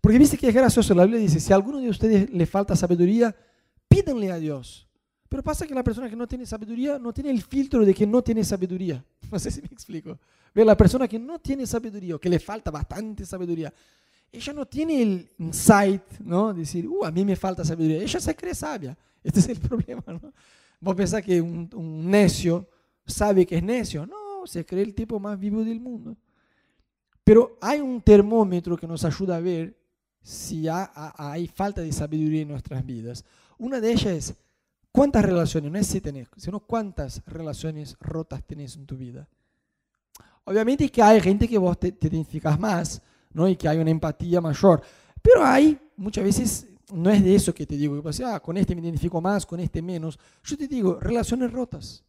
Porque 0.00 0.18
viste 0.18 0.36
que 0.36 0.48
es 0.48 0.54
gracioso, 0.54 0.94
la 0.94 1.04
Biblia 1.04 1.20
dice, 1.20 1.38
si 1.38 1.52
alguno 1.52 1.78
de 1.78 1.88
ustedes 1.88 2.30
le 2.30 2.44
falta 2.46 2.74
sabiduría, 2.74 3.34
pídenle 3.88 4.32
a 4.32 4.36
Dios. 4.36 4.88
Pero 5.28 5.42
pasa 5.42 5.66
que 5.66 5.74
la 5.74 5.82
persona 5.82 6.10
que 6.10 6.16
no 6.16 6.26
tiene 6.26 6.44
sabiduría 6.44 6.98
no 6.98 7.12
tiene 7.12 7.30
el 7.30 7.40
filtro 7.40 7.86
de 7.86 7.94
que 7.94 8.06
no 8.06 8.22
tiene 8.22 8.44
sabiduría. 8.44 9.02
No 9.30 9.38
sé 9.38 9.50
si 9.50 9.62
me 9.62 9.68
explico. 9.68 10.18
La 10.52 10.76
persona 10.76 11.08
que 11.08 11.18
no 11.18 11.38
tiene 11.38 11.66
sabiduría, 11.66 12.16
o 12.16 12.18
que 12.18 12.28
le 12.28 12.38
falta 12.38 12.70
bastante 12.70 13.24
sabiduría, 13.24 13.72
ella 14.30 14.52
no 14.52 14.66
tiene 14.66 15.00
el 15.00 15.30
insight, 15.38 16.02
¿no? 16.20 16.52
Decir, 16.52 16.86
uh, 16.86 17.06
a 17.06 17.10
mí 17.10 17.24
me 17.24 17.36
falta 17.36 17.64
sabiduría. 17.64 18.02
Ella 18.02 18.20
se 18.20 18.34
cree 18.34 18.54
sabia. 18.54 18.96
Este 19.22 19.40
es 19.40 19.48
el 19.48 19.58
problema, 19.68 20.02
¿no? 20.06 20.32
Vos 20.80 20.94
pensás 20.94 21.22
que 21.22 21.40
un, 21.40 22.10
necio 22.10 22.68
sabe 23.06 23.46
que 23.46 23.56
es 23.56 23.62
necio. 23.62 24.04
No, 24.04 24.16
se 24.46 24.64
cree 24.64 24.82
el 24.82 24.94
tipo 24.94 25.18
más 25.18 25.38
vivo 25.38 25.64
del 25.64 25.80
mundo. 25.80 26.16
Pero 27.24 27.58
hay 27.60 27.80
un 27.80 28.00
termómetro 28.00 28.76
que 28.76 28.86
nos 28.86 29.04
ayuda 29.04 29.36
a 29.36 29.40
ver 29.40 29.76
si 30.20 30.66
hay 30.68 31.46
falta 31.48 31.80
de 31.80 31.92
sabiduría 31.92 32.42
en 32.42 32.48
nuestras 32.48 32.84
vidas. 32.84 33.24
Una 33.58 33.80
de 33.80 33.92
ellas 33.92 34.06
es 34.06 34.34
cuántas 34.90 35.24
relaciones, 35.24 35.70
no 35.70 35.78
es 35.78 35.86
si 35.86 36.00
tenés, 36.00 36.28
sino 36.36 36.60
cuántas 36.60 37.22
relaciones 37.26 37.96
rotas 38.00 38.44
tenés 38.44 38.76
en 38.76 38.86
tu 38.86 38.96
vida. 38.96 39.28
Obviamente 40.44 40.88
que 40.88 41.02
hay 41.02 41.20
gente 41.20 41.46
que 41.46 41.58
vos 41.58 41.78
te, 41.78 41.92
te 41.92 42.08
identificas 42.08 42.58
más, 42.58 43.00
¿no? 43.32 43.48
Y 43.48 43.56
que 43.56 43.68
hay 43.68 43.78
una 43.78 43.90
empatía 43.90 44.40
mayor. 44.40 44.82
Pero 45.22 45.44
hay 45.44 45.78
muchas 45.96 46.24
veces 46.24 46.66
no 46.92 47.10
es 47.10 47.22
de 47.24 47.34
eso 47.34 47.54
que 47.54 47.66
te 47.66 47.76
digo, 47.76 47.96
que 47.96 48.02
pues, 48.02 48.20
ah, 48.20 48.38
con 48.40 48.56
este 48.56 48.74
me 48.74 48.82
identifico 48.82 49.20
más, 49.20 49.46
con 49.46 49.60
este 49.60 49.80
menos. 49.80 50.18
Yo 50.44 50.56
te 50.56 50.68
digo, 50.68 50.98
relaciones 51.00 51.50
rotas. 51.52 52.04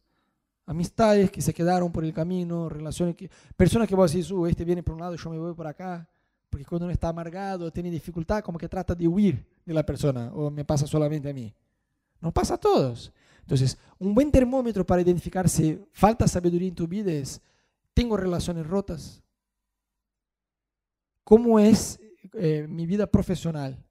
Amistades 0.66 1.30
que 1.30 1.42
se 1.42 1.52
quedaron 1.52 1.92
por 1.92 2.04
el 2.04 2.14
camino, 2.14 2.68
relaciones 2.68 3.14
que, 3.16 3.30
personas 3.56 3.86
que 3.86 3.94
vos 3.94 4.10
decís, 4.10 4.30
uh, 4.30 4.46
este 4.46 4.64
viene 4.64 4.82
por 4.82 4.94
un 4.94 5.00
lado, 5.00 5.14
yo 5.14 5.30
me 5.30 5.38
voy 5.38 5.54
por 5.54 5.66
acá. 5.66 6.08
Porque 6.48 6.64
cuando 6.64 6.86
uno 6.86 6.92
está 6.92 7.08
amargado, 7.08 7.70
tiene 7.70 7.90
dificultad, 7.90 8.42
como 8.42 8.58
que 8.58 8.68
trata 8.68 8.94
de 8.94 9.08
huir 9.08 9.44
de 9.64 9.74
la 9.74 9.84
persona, 9.84 10.30
o 10.32 10.50
me 10.50 10.64
pasa 10.64 10.86
solamente 10.86 11.28
a 11.28 11.34
mí. 11.34 11.52
Nos 12.20 12.32
pasa 12.32 12.54
a 12.54 12.58
todos. 12.58 13.12
Entonces, 13.40 13.76
un 13.98 14.14
buen 14.14 14.30
termómetro 14.30 14.86
para 14.86 15.02
identificar 15.02 15.48
si 15.48 15.78
falta 15.92 16.26
sabiduría 16.26 16.68
en 16.68 16.74
tu 16.74 16.88
vida 16.88 17.12
es, 17.12 17.42
¿tengo 17.92 18.16
relaciones 18.16 18.66
rotas? 18.66 19.22
¿Cómo 21.24 21.58
es 21.58 22.00
eh, 22.32 22.66
mi 22.68 22.86
vida 22.86 23.06
profesional? 23.06 23.84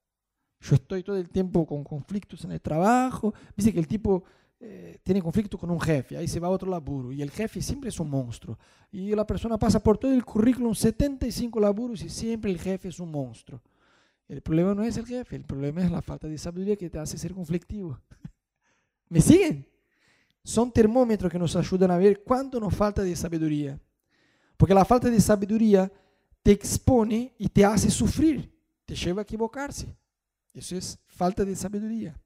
Yo 0.62 0.76
estoy 0.76 1.04
todo 1.04 1.18
el 1.18 1.30
tiempo 1.30 1.66
con 1.68 1.84
conflictos 1.84 2.46
en 2.46 2.54
el 2.54 2.62
trabajo. 2.62 3.34
Dice 3.56 3.74
que 3.74 3.80
el 3.80 3.88
tipo 3.88 4.24
eh, 4.65 4.97
tiene 5.04 5.21
conflicto 5.21 5.58
con 5.58 5.69
un 5.69 5.82
jefe, 5.82 6.15
ahí 6.15 6.26
se 6.26 6.39
va 6.39 6.47
a 6.47 6.52
otro 6.52 6.69
laburo 6.69 7.12
y 7.12 7.21
el 7.21 7.30
jefe 7.32 7.62
siempre 7.62 7.89
es 7.89 7.99
un 7.99 8.10
monstruo. 8.10 8.58
Y 8.93 9.13
la 9.13 9.28
persona 9.28 9.58
pasa 9.58 9.84
por 9.84 9.97
todo 9.97 10.13
el 10.13 10.23
currículum 10.23 10.73
75 10.73 11.60
laburos 11.60 12.02
y 12.02 12.08
siempre 12.08 12.49
el 12.49 12.58
jefe 12.58 12.88
es 12.88 12.97
un 12.97 13.12
monstruo. 13.12 13.62
El 14.26 14.41
problema 14.41 14.73
no 14.73 14.86
es 14.86 14.95
el 14.95 15.06
jefe, 15.06 15.36
el 15.36 15.43
problema 15.43 15.84
es 15.84 15.91
la 15.91 16.02
falta 16.02 16.30
de 16.30 16.38
sabiduría 16.38 16.78
que 16.78 16.89
te 16.89 16.97
hace 16.97 17.17
ser 17.17 17.34
conflictivo. 17.34 17.99
¿Me 19.10 19.19
siguen? 19.19 19.67
Son 20.45 20.71
termómetros 20.71 21.30
que 21.30 21.39
nos 21.39 21.58
ayudan 21.58 21.91
a 21.91 21.97
ver 21.97 22.23
cuánto 22.23 22.58
nos 22.58 22.73
falta 22.73 23.04
de 23.04 23.17
sabiduría. 23.17 23.78
Porque 24.56 24.73
la 24.73 24.86
falta 24.86 25.10
de 25.10 25.19
sabiduría 25.19 25.91
te 26.41 26.52
expone 26.52 27.36
y 27.38 27.49
te 27.49 27.65
hace 27.65 27.91
sufrir, 27.91 28.58
te 28.86 28.95
lleva 28.95 29.23
a 29.23 29.23
equivocarse. 29.23 29.93
Eso 30.54 30.78
es 30.78 30.97
falta 31.06 31.43
de 31.43 31.54
sabiduría. 31.54 32.17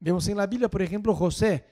Vemos 0.00 0.26
en 0.28 0.36
la 0.36 0.46
Biblia, 0.46 0.68
por 0.68 0.82
ejemplo, 0.82 1.14
José. 1.14 1.64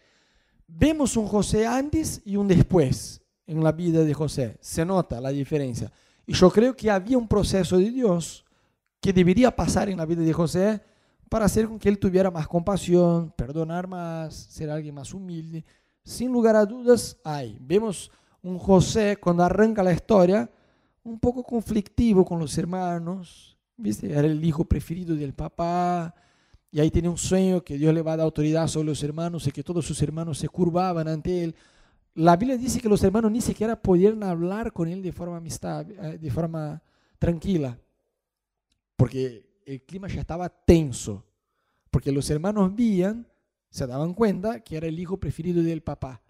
Vemos 0.67 1.17
un 1.17 1.27
José 1.27 1.67
antes 1.67 2.21
y 2.25 2.37
un 2.37 2.47
después 2.47 3.21
en 3.47 3.65
la 3.65 3.73
vida 3.73 4.05
de 4.05 4.15
José. 4.15 4.59
Se 4.61 4.85
nota 4.85 5.21
la 5.21 5.31
diferencia. 5.31 5.91
Y 6.27 6.35
yo 6.35 6.51
creo 6.51 6.77
que 6.77 6.91
había 6.91 7.19
un 7.19 7.27
proceso 7.27 7.79
de 7.79 7.91
Dios 7.91 8.45
que 9.01 9.13
debería 9.13 9.55
pasar 9.55 9.89
en 9.89 9.97
la 9.97 10.05
vida 10.05 10.23
de 10.23 10.33
José 10.33 10.81
para 11.29 11.47
hacer 11.47 11.67
con 11.67 11.79
que 11.79 11.89
él 11.89 11.99
tuviera 11.99 12.31
más 12.31 12.47
compasión, 12.47 13.33
perdonar 13.35 13.87
más, 13.87 14.35
ser 14.35 14.71
alguien 14.71 14.95
más 14.95 15.15
humilde. 15.15 15.65
Sin 16.05 16.31
lugar 16.31 16.55
a 16.55 16.67
dudas, 16.67 17.17
hay. 17.25 17.57
Vemos 17.61 18.11
un 18.43 18.59
José 18.59 19.17
cuando 19.19 19.43
arranca 19.43 19.83
la 19.83 19.93
historia 19.93 20.51
un 21.03 21.19
poco 21.19 21.43
conflictivo 21.43 22.25
con 22.25 22.39
los 22.39 22.57
hermanos, 22.59 23.59
¿Viste? 23.81 24.11
Era 24.11 24.27
el 24.27 24.45
hijo 24.45 24.65
preferido 24.65 25.15
del 25.15 25.33
papá. 25.33 26.13
Y 26.71 26.81
ahí 26.81 26.91
tenía 26.91 27.11
un 27.11 27.19
sueño 27.19 27.63
que 27.63 27.79
Dios 27.79 27.95
le 27.95 28.03
va 28.03 28.13
a 28.13 28.17
dar 28.19 28.25
autoridad 28.25 28.67
sobre 28.69 28.89
los 28.89 29.03
hermanos 29.03 29.47
y 29.47 29.53
que 29.53 29.63
todos 29.63 29.87
sus 29.87 30.01
hermanos 30.03 30.39
se 30.39 30.49
curvaban 30.49 31.09
ante 31.09 31.45
él. 31.45 31.55
La 32.15 32.37
Biblia 32.37 32.59
dice 32.59 32.81
que 32.81 32.89
los 32.89 33.03
hermanos 33.03 33.31
ni 33.31 33.41
siquiera 33.41 33.81
podían 33.81 34.23
hablar 34.23 34.73
con 34.73 34.89
él 34.89 35.03
de 35.03 35.13
forma 35.13 35.37
amistad, 35.37 35.91
eh, 35.91 36.19
de 36.19 36.31
forma 36.31 36.83
tranquila, 37.19 37.79
porque 38.97 39.49
el 39.65 39.83
clima 39.83 40.09
ya 40.09 40.21
estaba 40.21 40.49
tenso, 40.49 41.25
porque 41.91 42.13
los 42.13 42.29
hermanos 42.31 42.75
veían 42.75 43.27
se 43.71 43.87
daban 43.87 44.15
cuenta 44.15 44.61
que 44.61 44.77
era 44.77 44.87
el 44.87 44.99
hijo 44.99 45.19
preferido 45.19 45.63
del 45.63 45.83
papá. 45.83 46.23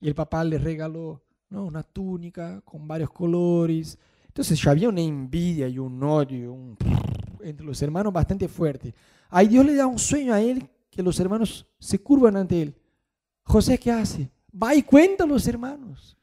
Y 0.00 0.08
el 0.08 0.14
papá 0.14 0.44
le 0.44 0.58
regaló 0.58 1.22
¿no? 1.50 1.64
una 1.64 1.82
túnica 1.82 2.60
con 2.62 2.86
varios 2.86 3.10
colores. 3.10 3.98
Entonces 4.26 4.60
ya 4.60 4.70
había 4.70 4.88
una 4.88 5.00
envidia 5.00 5.68
y 5.68 5.78
un 5.78 6.02
odio 6.02 6.76
entre 7.48 7.66
los 7.66 7.80
hermanos 7.82 8.12
bastante 8.12 8.48
fuerte. 8.48 8.94
Ahí 9.28 9.48
Dios 9.48 9.64
le 9.64 9.74
da 9.74 9.86
un 9.86 9.98
sueño 9.98 10.34
a 10.34 10.40
él 10.40 10.68
que 10.90 11.02
los 11.02 11.18
hermanos 11.20 11.66
se 11.78 11.98
curvan 11.98 12.36
ante 12.36 12.62
él. 12.62 12.74
José, 13.42 13.78
¿qué 13.78 13.92
hace? 13.92 14.30
Va 14.50 14.74
y 14.74 14.82
cuenta 14.82 15.24
a 15.24 15.26
los 15.26 15.46
hermanos. 15.46 16.16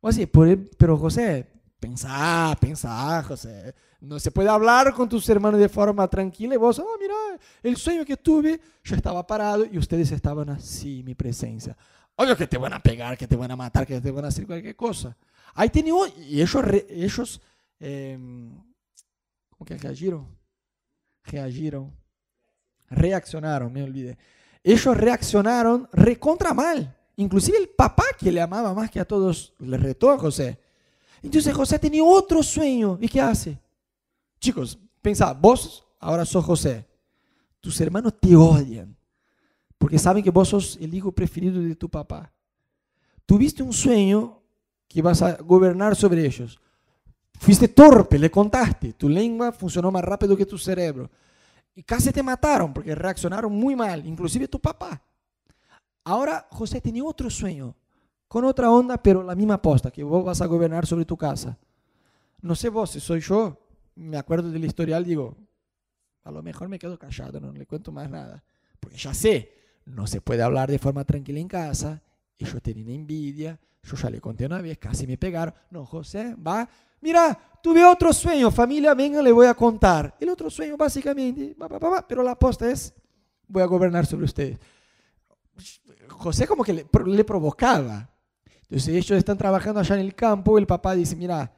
O 0.00 0.08
así, 0.08 0.26
pero 0.26 0.98
José, 0.98 1.46
pensá, 1.78 2.56
pensá, 2.60 3.22
José. 3.22 3.74
No 4.00 4.18
se 4.18 4.30
puede 4.30 4.48
hablar 4.48 4.92
con 4.92 5.08
tus 5.08 5.28
hermanos 5.28 5.58
de 5.58 5.68
forma 5.68 6.06
tranquila 6.08 6.54
y 6.54 6.58
vos, 6.58 6.78
oh, 6.78 6.96
mira, 7.00 7.14
el 7.62 7.76
sueño 7.76 8.04
que 8.04 8.16
tuve, 8.16 8.60
yo 8.84 8.96
estaba 8.96 9.26
parado 9.26 9.64
y 9.64 9.78
ustedes 9.78 10.12
estaban 10.12 10.50
así, 10.50 11.02
mi 11.02 11.14
presencia. 11.14 11.76
Obvio 12.14 12.36
que 12.36 12.46
te 12.46 12.58
van 12.58 12.72
a 12.72 12.82
pegar, 12.82 13.16
que 13.16 13.26
te 13.26 13.36
van 13.36 13.50
a 13.50 13.56
matar, 13.56 13.86
que 13.86 14.00
te 14.00 14.10
van 14.10 14.24
a 14.24 14.28
hacer 14.28 14.46
cualquier 14.46 14.76
cosa. 14.76 15.16
Ahí 15.54 15.70
tenía, 15.70 15.94
y 16.18 16.40
ellos, 16.40 16.64
ellos 16.88 17.40
eh, 17.80 18.18
¿cómo 19.56 19.66
que 19.66 19.76
reagieron? 19.76 20.26
Reagieron, 21.24 21.92
reaccionaron, 22.88 23.72
me 23.72 23.82
olvidé. 23.82 24.16
Ellos 24.62 24.96
reaccionaron 24.96 25.88
recontra 25.92 26.54
mal. 26.54 26.96
Inclusive 27.16 27.58
el 27.58 27.68
papá 27.68 28.04
que 28.18 28.30
le 28.30 28.40
amaba 28.40 28.74
más 28.74 28.90
que 28.90 29.00
a 29.00 29.04
todos 29.04 29.54
le 29.58 29.76
retó 29.76 30.10
a 30.10 30.18
José. 30.18 30.60
Entonces 31.22 31.54
José 31.54 31.78
tenía 31.78 32.04
otro 32.04 32.42
sueño. 32.42 32.98
¿Y 33.00 33.08
qué 33.08 33.20
hace? 33.20 33.58
Chicos, 34.38 34.78
pensá, 35.00 35.32
vos 35.32 35.86
ahora 35.98 36.24
sos 36.24 36.44
José. 36.44 36.86
Tus 37.60 37.80
hermanos 37.80 38.14
te 38.20 38.36
odian 38.36 38.96
porque 39.78 39.98
saben 39.98 40.22
que 40.22 40.30
vos 40.30 40.48
sos 40.48 40.78
el 40.80 40.94
hijo 40.94 41.12
preferido 41.12 41.60
de 41.60 41.74
tu 41.74 41.88
papá. 41.88 42.32
Tuviste 43.24 43.62
un 43.62 43.72
sueño 43.72 44.42
que 44.88 45.02
vas 45.02 45.20
a 45.22 45.36
gobernar 45.36 45.96
sobre 45.96 46.24
ellos. 46.24 46.60
Fuiste 47.38 47.68
torpe, 47.68 48.18
le 48.18 48.30
contaste. 48.30 48.92
Tu 48.94 49.08
lengua 49.08 49.52
funcionó 49.52 49.90
más 49.90 50.04
rápido 50.04 50.36
que 50.36 50.46
tu 50.46 50.58
cerebro. 50.58 51.10
Y 51.74 51.82
casi 51.82 52.10
te 52.10 52.22
mataron 52.22 52.72
porque 52.72 52.94
reaccionaron 52.94 53.52
muy 53.52 53.76
mal, 53.76 54.06
inclusive 54.06 54.48
tu 54.48 54.58
papá. 54.58 55.02
Ahora 56.04 56.46
José 56.50 56.80
tenía 56.80 57.04
otro 57.04 57.28
sueño, 57.28 57.74
con 58.28 58.44
otra 58.44 58.70
onda, 58.70 58.96
pero 59.02 59.22
la 59.22 59.34
misma 59.34 59.60
posta, 59.60 59.90
que 59.90 60.02
vos 60.02 60.24
vas 60.24 60.40
a 60.40 60.46
gobernar 60.46 60.86
sobre 60.86 61.04
tu 61.04 61.16
casa. 61.16 61.58
No 62.40 62.54
sé 62.54 62.68
vos, 62.68 62.90
si 62.90 63.00
soy 63.00 63.20
yo, 63.20 63.60
me 63.96 64.16
acuerdo 64.16 64.50
del 64.50 64.64
historial, 64.64 65.04
digo, 65.04 65.36
a 66.24 66.30
lo 66.30 66.42
mejor 66.42 66.68
me 66.68 66.78
quedo 66.78 66.98
callado, 66.98 67.40
no 67.40 67.52
le 67.52 67.66
cuento 67.66 67.92
más 67.92 68.08
nada. 68.08 68.42
Porque 68.80 68.96
ya 68.96 69.12
sé, 69.12 69.52
no 69.84 70.06
se 70.06 70.20
puede 70.20 70.42
hablar 70.42 70.70
de 70.70 70.78
forma 70.78 71.04
tranquila 71.04 71.40
en 71.40 71.48
casa, 71.48 72.02
ellos 72.38 72.62
tienen 72.62 72.88
envidia, 72.88 73.58
yo 73.82 73.96
ya 73.96 74.10
le 74.10 74.20
conté 74.20 74.46
una 74.46 74.60
vez, 74.60 74.78
casi 74.78 75.06
me 75.06 75.18
pegaron. 75.18 75.54
No, 75.70 75.84
José, 75.84 76.34
va, 76.34 76.68
mira, 77.00 77.38
tuve 77.62 77.84
otro 77.84 78.12
sueño, 78.12 78.50
familia, 78.50 78.94
venga, 78.94 79.22
le 79.22 79.32
voy 79.32 79.46
a 79.46 79.54
contar. 79.54 80.14
El 80.20 80.28
otro 80.30 80.50
sueño 80.50 80.76
básicamente, 80.76 81.56
pero 82.08 82.22
la 82.22 82.38
posta 82.38 82.70
es, 82.70 82.94
voy 83.48 83.62
a 83.62 83.66
gobernar 83.66 84.06
sobre 84.06 84.24
ustedes. 84.24 84.58
José 86.08 86.46
como 86.46 86.64
que 86.64 86.72
le, 86.72 86.86
le 87.06 87.24
provocaba. 87.24 88.08
Entonces 88.62 88.88
ellos 88.88 89.18
están 89.18 89.38
trabajando 89.38 89.80
allá 89.80 89.94
en 89.94 90.00
el 90.00 90.14
campo, 90.14 90.58
el 90.58 90.66
papá 90.66 90.94
dice, 90.94 91.14
mira, 91.14 91.52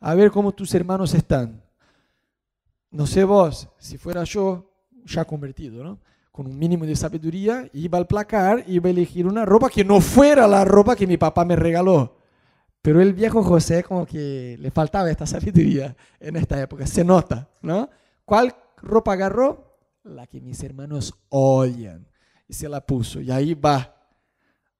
a 0.00 0.14
ver 0.14 0.30
cómo 0.30 0.52
tus 0.52 0.74
hermanos 0.74 1.14
están. 1.14 1.62
No 2.90 3.06
sé 3.06 3.24
vos, 3.24 3.68
si 3.78 3.98
fuera 3.98 4.24
yo, 4.24 4.70
ya 5.04 5.24
convertido, 5.24 5.84
¿no? 5.84 5.98
Con 6.32 6.46
un 6.46 6.58
mínimo 6.58 6.86
de 6.86 6.96
sabiduría, 6.96 7.68
iba 7.72 7.98
al 7.98 8.06
placar, 8.06 8.64
iba 8.66 8.88
a 8.88 8.90
elegir 8.90 9.26
una 9.26 9.44
ropa 9.44 9.68
que 9.68 9.84
no 9.84 10.00
fuera 10.00 10.46
la 10.46 10.64
ropa 10.64 10.96
que 10.96 11.06
mi 11.06 11.16
papá 11.16 11.44
me 11.44 11.56
regaló. 11.56 12.19
Pero 12.82 13.00
el 13.02 13.12
viejo 13.12 13.42
José 13.42 13.82
como 13.82 14.06
que 14.06 14.56
le 14.58 14.70
faltaba 14.70 15.10
esta 15.10 15.26
sabiduría 15.26 15.94
en 16.18 16.36
esta 16.36 16.60
época, 16.60 16.86
se 16.86 17.04
nota, 17.04 17.48
¿no? 17.62 17.90
¿Cuál 18.24 18.54
ropa 18.78 19.12
agarró? 19.12 19.78
La 20.04 20.26
que 20.26 20.40
mis 20.40 20.62
hermanos 20.62 21.14
odian. 21.28 22.06
Y 22.48 22.54
se 22.54 22.68
la 22.68 22.84
puso. 22.84 23.20
Y 23.20 23.30
ahí 23.30 23.54
va 23.54 23.94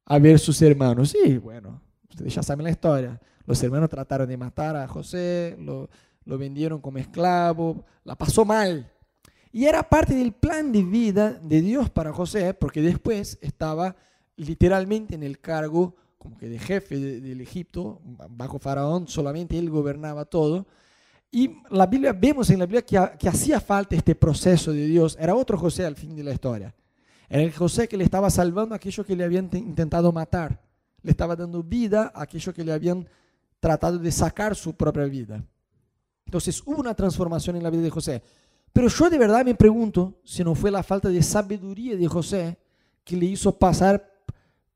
a 0.07 0.19
ver 0.19 0.39
sus 0.39 0.61
hermanos. 0.63 1.15
Y 1.25 1.37
bueno, 1.37 1.83
ustedes 2.09 2.35
ya 2.35 2.43
saben 2.43 2.65
la 2.65 2.71
historia. 2.71 3.21
Los 3.45 3.63
hermanos 3.63 3.91
trataron 3.91 4.29
de 4.29 4.37
matar 4.37 4.77
a 4.77 4.89
José, 4.89 5.57
lo, 5.59 5.91
lo 6.25 6.39
vendieron 6.39 6.81
como 6.81 6.99
esclavo, 6.99 7.85
la 8.05 8.17
pasó 8.17 8.45
mal. 8.45 8.91
Y 9.53 9.67
era 9.67 9.83
parte 9.83 10.15
del 10.15 10.33
plan 10.33 10.73
de 10.73 10.85
vida 10.85 11.33
de 11.43 11.61
Dios 11.61 11.91
para 11.91 12.13
José, 12.13 12.55
porque 12.55 12.81
después 12.81 13.39
estaba 13.43 13.97
literalmente 14.37 15.15
en 15.15 15.23
el 15.23 15.41
cargo 15.41 15.97
como 16.21 16.37
que 16.37 16.51
de 16.51 16.59
jefe 16.59 16.99
del 16.99 17.41
Egipto, 17.41 17.99
bajo 18.29 18.59
Faraón, 18.59 19.09
solamente 19.09 19.59
él 19.59 19.71
gobernaba 19.71 20.27
todo. 20.27 20.67
Y 21.31 21.51
la 21.71 21.87
Biblia, 21.87 22.13
vemos 22.13 22.51
en 22.51 22.59
la 22.59 22.67
Biblia 22.67 22.83
que, 22.83 23.01
que 23.19 23.27
hacía 23.27 23.59
falta 23.59 23.97
este 23.97 24.15
proceso 24.15 24.71
de 24.71 24.85
Dios. 24.87 25.17
Era 25.19 25.35
otro 25.35 25.57
José 25.57 25.87
al 25.87 25.97
fin 25.97 26.15
de 26.15 26.23
la 26.23 26.35
historia. 26.35 26.75
Era 27.27 27.43
el 27.43 27.55
José 27.55 27.89
que 27.89 27.97
le 27.97 28.05
estaba 28.05 28.29
salvando 28.29 28.75
a 28.75 28.77
aquellos 28.77 29.07
que 29.07 29.17
le 29.17 29.25
habían 29.25 29.49
intentado 29.55 30.13
matar. 30.13 30.61
Le 31.01 31.13
estaba 31.13 31.35
dando 31.35 31.63
vida 31.63 32.13
a 32.15 32.25
aquellos 32.25 32.55
que 32.55 32.65
le 32.65 32.73
habían 32.75 33.09
tratado 33.59 33.97
de 33.97 34.13
sacar 34.13 34.55
su 34.55 34.75
propia 34.75 35.05
vida. 35.05 35.43
Entonces 36.27 36.63
hubo 36.67 36.81
una 36.81 36.93
transformación 36.93 37.57
en 37.57 37.63
la 37.63 37.71
vida 37.71 37.85
de 37.85 37.91
José. 37.91 38.23
Pero 38.75 38.89
yo 38.89 39.09
de 39.09 39.17
verdad 39.17 39.43
me 39.43 39.55
pregunto 39.55 40.21
si 40.23 40.45
no 40.45 40.55
fue 40.55 40.71
la 40.71 40.83
falta 40.83 41.09
de 41.09 41.23
sabiduría 41.23 41.97
de 41.97 42.07
José 42.07 42.59
que 43.05 43.17
le 43.17 43.25
hizo 43.25 43.59
pasar 43.59 44.10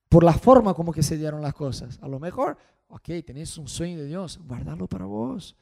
por 0.08 0.24
la 0.24 0.32
forma 0.32 0.74
como 0.74 0.92
que 0.92 1.02
se 1.02 1.16
dieron 1.16 1.42
las 1.42 1.54
cosas. 1.54 1.98
A 2.02 2.08
lo 2.08 2.18
mejor, 2.18 2.56
ok, 2.88 3.08
tenés 3.24 3.58
un 3.58 3.68
sueño 3.68 3.98
de 3.98 4.06
Dios, 4.06 4.38
guardalo 4.46 4.86
para 4.86 5.04
vos. 5.04 5.56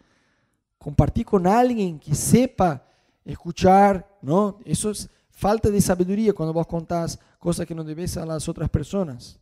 Compartir 0.79 1.25
con 1.25 1.47
alguien 1.47 1.99
que 1.99 2.15
sepa 2.15 2.85
escuchar, 3.25 4.19
¿no? 4.21 4.59
Eso 4.65 4.91
es 4.91 5.09
falta 5.31 5.71
de 5.71 5.81
sabiduría 5.81 6.33
cuando 6.33 6.53
vos 6.53 6.67
contás 6.67 7.19
cosas 7.39 7.67
que 7.67 7.75
no 7.75 7.85
debes 7.85 8.17
a 8.17 8.27
las 8.27 8.49
otras 8.49 8.69
personas. 8.69 9.39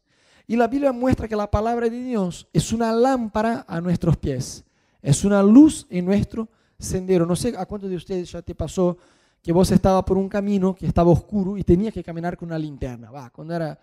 Y 0.46 0.56
la 0.56 0.66
Biblia 0.66 0.92
muestra 0.92 1.28
que 1.28 1.36
la 1.36 1.50
palabra 1.50 1.88
de 1.88 2.02
Dios 2.02 2.48
es 2.52 2.72
una 2.72 2.92
lámpara 2.92 3.64
a 3.68 3.80
nuestros 3.80 4.16
pies, 4.16 4.64
es 5.00 5.24
una 5.24 5.42
luz 5.42 5.86
en 5.90 6.04
nuestro 6.04 6.48
sendero. 6.78 7.24
No 7.26 7.36
sé 7.36 7.54
a 7.56 7.66
cuántos 7.66 7.90
de 7.90 7.96
ustedes 7.96 8.32
ya 8.32 8.42
te 8.42 8.54
pasó 8.54 8.96
que 9.42 9.52
vos 9.52 9.70
estabas 9.70 10.04
por 10.04 10.18
un 10.18 10.28
camino 10.28 10.74
que 10.74 10.86
estaba 10.86 11.10
oscuro 11.10 11.56
y 11.56 11.62
tenías 11.62 11.94
que 11.94 12.02
caminar 12.02 12.36
con 12.36 12.48
una 12.48 12.58
linterna. 12.58 13.10
Va, 13.10 13.30
cuando 13.30 13.54
era 13.54 13.78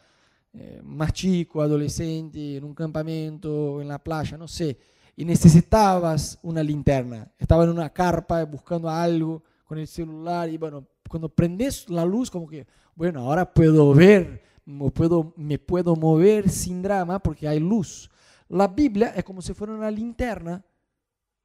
eh, 0.60 0.82
más 0.84 1.14
chico, 1.14 1.62
adolescente, 1.62 2.58
en 2.58 2.64
un 2.64 2.74
campamento, 2.74 3.80
en 3.80 3.88
la 3.88 4.00
playa, 4.00 4.38
no 4.38 4.48
sé, 4.48 4.76
y 5.16 5.24
necesitabas 5.24 6.40
una 6.42 6.64
linterna. 6.64 7.32
Estaba 7.38 7.64
en 7.64 7.70
una 7.70 7.90
carpa 7.92 8.44
buscando 8.44 8.90
algo 8.90 9.44
con 9.66 9.78
el 9.78 9.88
celular 9.88 10.50
y 10.50 10.58
bueno, 10.58 10.88
cuando 11.08 11.30
prendes 11.30 11.88
la 11.90 12.04
luz, 12.06 12.32
como 12.32 12.48
que, 12.48 12.66
bueno, 12.96 13.20
ahora 13.20 13.54
puedo 13.54 13.94
ver, 13.94 14.42
me 14.66 14.90
puedo, 14.90 15.32
me 15.38 15.60
puedo 15.60 15.96
mover 15.96 16.50
sin 16.50 16.82
drama 16.82 17.20
porque 17.20 17.48
hay 17.48 17.60
luz. 17.60 18.10
La 18.50 18.68
Biblia 18.68 19.14
es 19.16 19.24
como 19.24 19.44
si 19.44 19.54
fuera 19.54 19.74
una 19.74 19.92
linterna, 19.92 20.66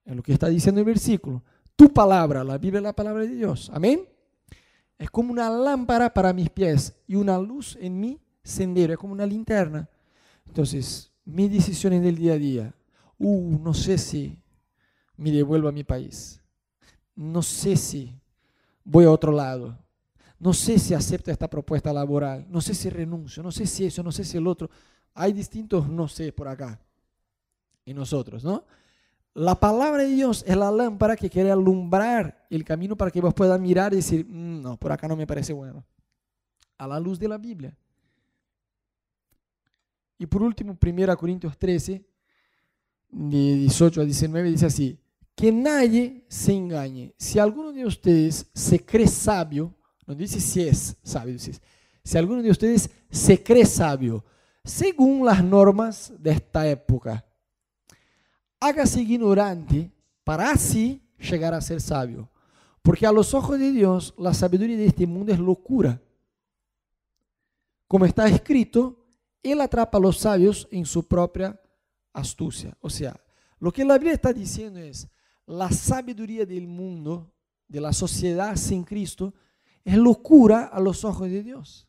en 0.06 0.16
lo 0.16 0.22
que 0.22 0.32
está 0.32 0.48
diciendo 0.48 0.80
el 0.80 0.86
versículo. 0.86 1.42
Tu 1.76 1.92
palabra, 1.92 2.42
la 2.44 2.56
Biblia 2.56 2.78
es 2.78 2.84
la 2.84 2.96
palabra 2.96 3.24
de 3.24 3.34
Dios. 3.34 3.70
Amén. 3.74 4.08
Es 4.98 5.10
como 5.10 5.32
una 5.32 5.50
lámpara 5.50 6.14
para 6.14 6.32
mis 6.32 6.48
pies 6.48 6.96
y 7.06 7.16
una 7.16 7.38
luz 7.38 7.76
en 7.80 8.00
mi 8.00 8.21
sendero, 8.42 8.92
es 8.92 8.98
como 8.98 9.12
una 9.12 9.26
linterna. 9.26 9.88
Entonces, 10.46 11.12
mis 11.24 11.50
decisiones 11.50 12.02
del 12.02 12.16
día 12.16 12.34
a 12.34 12.38
día, 12.38 12.74
uh, 13.18 13.58
no 13.58 13.74
sé 13.74 13.98
si 13.98 14.38
me 15.16 15.30
devuelvo 15.30 15.68
a 15.68 15.72
mi 15.72 15.84
país, 15.84 16.40
no 17.14 17.42
sé 17.42 17.76
si 17.76 18.18
voy 18.84 19.04
a 19.04 19.10
otro 19.10 19.32
lado. 19.32 19.78
No 20.38 20.52
sé 20.52 20.80
si 20.80 20.92
acepto 20.92 21.30
esta 21.30 21.48
propuesta 21.48 21.92
laboral, 21.92 22.46
no 22.50 22.60
sé 22.60 22.74
si 22.74 22.90
renuncio, 22.90 23.44
no 23.44 23.52
sé 23.52 23.64
si 23.64 23.86
eso, 23.86 24.02
no 24.02 24.10
sé 24.10 24.24
si 24.24 24.38
el 24.38 24.48
otro. 24.48 24.68
Hay 25.14 25.32
distintos 25.32 25.88
no 25.88 26.08
sé 26.08 26.32
por 26.32 26.48
acá 26.48 26.80
y 27.84 27.94
nosotros, 27.94 28.42
¿no? 28.42 28.64
La 29.34 29.54
palabra 29.58 30.02
de 30.02 30.08
Dios 30.08 30.44
es 30.46 30.56
la 30.56 30.72
lámpara 30.72 31.14
que 31.14 31.30
quiere 31.30 31.52
alumbrar 31.52 32.44
el 32.50 32.64
camino 32.64 32.96
para 32.96 33.12
que 33.12 33.20
vos 33.20 33.32
puedas 33.32 33.58
mirar 33.60 33.92
y 33.92 33.96
decir, 33.96 34.26
mm, 34.26 34.62
no, 34.62 34.76
por 34.76 34.90
acá 34.90 35.06
no 35.06 35.14
me 35.14 35.28
parece 35.28 35.52
bueno. 35.52 35.84
A 36.76 36.88
la 36.88 36.98
luz 36.98 37.20
de 37.20 37.28
la 37.28 37.38
Biblia. 37.38 37.78
Y 40.18 40.26
por 40.26 40.42
último, 40.42 40.76
1 40.80 41.16
Corintios 41.16 41.58
13, 41.58 42.04
de 43.10 43.54
18 43.56 44.00
a 44.00 44.04
19, 44.04 44.50
dice 44.50 44.66
así, 44.66 44.98
que 45.34 45.52
nadie 45.52 46.24
se 46.28 46.52
engañe. 46.52 47.14
Si 47.18 47.38
alguno 47.38 47.72
de 47.72 47.84
ustedes 47.84 48.50
se 48.54 48.84
cree 48.84 49.06
sabio, 49.06 49.74
no 50.06 50.14
dice 50.14 50.40
si 50.40 50.62
es 50.62 50.96
sabio, 51.02 51.32
dice, 51.32 51.52
si 52.04 52.18
alguno 52.18 52.42
de 52.42 52.50
ustedes 52.50 52.90
se 53.10 53.42
cree 53.42 53.66
sabio, 53.66 54.24
según 54.64 55.24
las 55.26 55.42
normas 55.42 56.12
de 56.18 56.32
esta 56.32 56.68
época, 56.68 57.24
hágase 58.60 59.02
ignorante 59.02 59.90
para 60.24 60.50
así 60.50 61.02
llegar 61.18 61.54
a 61.54 61.60
ser 61.60 61.80
sabio. 61.80 62.30
Porque 62.82 63.06
a 63.06 63.12
los 63.12 63.34
ojos 63.34 63.58
de 63.58 63.70
Dios 63.70 64.14
la 64.18 64.34
sabiduría 64.34 64.76
de 64.76 64.86
este 64.86 65.06
mundo 65.06 65.32
es 65.32 65.38
locura. 65.38 66.00
como 67.86 68.06
está 68.06 68.26
escrito, 68.26 69.01
Él 69.42 69.60
atrapa 69.60 69.98
a 69.98 70.00
los 70.00 70.18
sabios 70.18 70.68
en 70.70 70.86
su 70.86 71.06
propia 71.06 71.60
astucia. 72.12 72.76
O 72.80 72.90
sea, 72.90 73.18
lo 73.58 73.72
que 73.72 73.84
la 73.84 73.94
Biblia 73.94 74.14
está 74.14 74.32
diciendo 74.32 74.80
es, 74.80 75.08
la 75.46 75.70
sabiduría 75.70 76.46
del 76.46 76.66
mundo, 76.66 77.32
de 77.68 77.80
la 77.80 77.92
sociedad 77.92 78.56
sin 78.56 78.84
Cristo, 78.84 79.34
es 79.84 79.96
locura 79.96 80.64
a 80.66 80.80
los 80.80 81.04
ojos 81.04 81.28
de 81.28 81.42
Dios. 81.42 81.88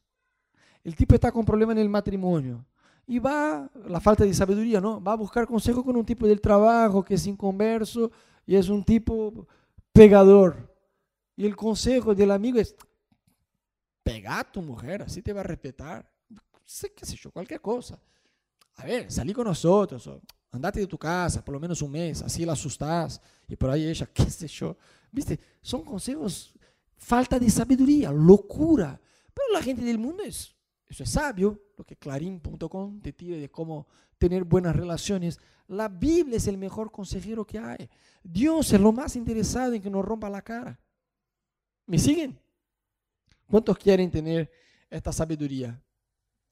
El 0.83 0.95
tipo 0.95 1.15
está 1.15 1.31
con 1.31 1.45
problema 1.45 1.71
en 1.71 1.77
el 1.77 1.89
matrimonio 1.89 2.65
y 3.05 3.19
va, 3.19 3.69
la 3.87 3.99
falta 3.99 4.23
de 4.23 4.33
sabiduría, 4.33 4.81
¿no? 4.81 5.01
Va 5.01 5.13
a 5.13 5.17
buscar 5.17 5.45
consejo 5.45 5.83
con 5.83 5.95
un 5.95 6.05
tipo 6.05 6.27
del 6.27 6.41
trabajo 6.41 7.03
que 7.03 7.15
es 7.15 7.27
inconverso 7.27 8.11
y 8.45 8.55
es 8.55 8.69
un 8.69 8.83
tipo 8.83 9.47
pegador. 9.91 10.73
Y 11.35 11.45
el 11.45 11.55
consejo 11.55 12.13
del 12.15 12.31
amigo 12.31 12.59
es, 12.59 12.75
pega 14.03 14.39
a 14.39 14.51
tu 14.51 14.61
mujer, 14.61 15.01
así 15.01 15.21
te 15.21 15.33
va 15.33 15.41
a 15.41 15.45
respetar. 15.45 16.12
Sé 16.65 16.93
qué 16.93 17.05
sé 17.05 17.15
yo, 17.15 17.31
cualquier 17.31 17.61
cosa. 17.61 17.99
A 18.75 18.85
ver, 18.85 19.11
salí 19.11 19.33
con 19.33 19.45
nosotros, 19.45 20.09
andate 20.51 20.79
de 20.79 20.87
tu 20.87 20.97
casa 20.97 21.43
por 21.43 21.53
lo 21.53 21.59
menos 21.59 21.81
un 21.81 21.91
mes, 21.91 22.21
así 22.21 22.45
la 22.45 22.53
asustás 22.53 23.21
y 23.47 23.55
por 23.55 23.69
ahí 23.69 23.87
ella, 23.87 24.05
qué 24.13 24.29
sé 24.29 24.47
yo. 24.47 24.77
Viste, 25.11 25.39
son 25.61 25.83
consejos, 25.83 26.53
falta 26.97 27.37
de 27.37 27.49
sabiduría, 27.49 28.11
locura. 28.11 28.99
Pero 29.33 29.47
la 29.53 29.61
gente 29.61 29.83
del 29.83 29.99
mundo 29.99 30.23
es, 30.23 30.55
eso 30.87 31.03
es 31.03 31.09
sabio, 31.09 31.59
lo 31.77 31.83
que 31.83 31.95
clarín.com 31.95 32.99
te 33.01 33.13
tira 33.13 33.37
de 33.37 33.49
cómo 33.49 33.87
tener 34.17 34.43
buenas 34.43 34.75
relaciones. 34.75 35.39
La 35.67 35.87
Biblia 35.87 36.37
es 36.37 36.47
el 36.47 36.57
mejor 36.57 36.91
consejero 36.91 37.45
que 37.45 37.59
hay. 37.59 37.89
Dios 38.23 38.71
es 38.73 38.79
lo 38.79 38.91
más 38.91 39.15
interesado 39.15 39.73
en 39.73 39.81
que 39.81 39.89
nos 39.89 40.05
rompa 40.05 40.29
la 40.29 40.41
cara. 40.41 40.79
¿Me 41.85 41.97
siguen? 41.97 42.39
¿Cuántos 43.47 43.77
quieren 43.77 44.09
tener 44.09 44.49
esta 44.89 45.11
sabiduría? 45.11 45.79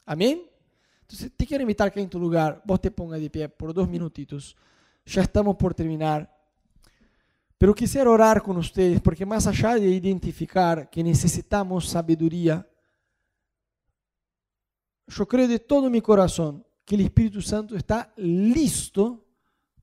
Amén. 0.05 0.41
Entonces 1.01 1.31
te 1.35 1.45
quiero 1.45 1.61
invitar 1.61 1.91
que 1.91 1.99
en 1.99 2.09
tu 2.09 2.19
lugar 2.19 2.61
vos 2.65 2.79
te 2.79 2.89
pongas 2.89 3.19
de 3.19 3.29
pie 3.29 3.49
por 3.49 3.73
dos 3.73 3.87
minutitos. 3.87 4.55
Ya 5.05 5.21
estamos 5.21 5.55
por 5.55 5.73
terminar. 5.73 6.33
Pero 7.57 7.75
quisiera 7.75 8.09
orar 8.09 8.41
con 8.41 8.57
ustedes 8.57 9.01
porque 9.01 9.25
más 9.25 9.45
allá 9.45 9.75
de 9.75 9.87
identificar 9.87 10.89
que 10.89 11.03
necesitamos 11.03 11.89
sabiduría, 11.89 12.67
yo 15.07 15.27
creo 15.27 15.47
de 15.47 15.59
todo 15.59 15.89
mi 15.89 16.01
corazón 16.01 16.65
que 16.85 16.95
el 16.95 17.01
Espíritu 17.01 17.41
Santo 17.41 17.75
está 17.75 18.11
listo 18.15 19.25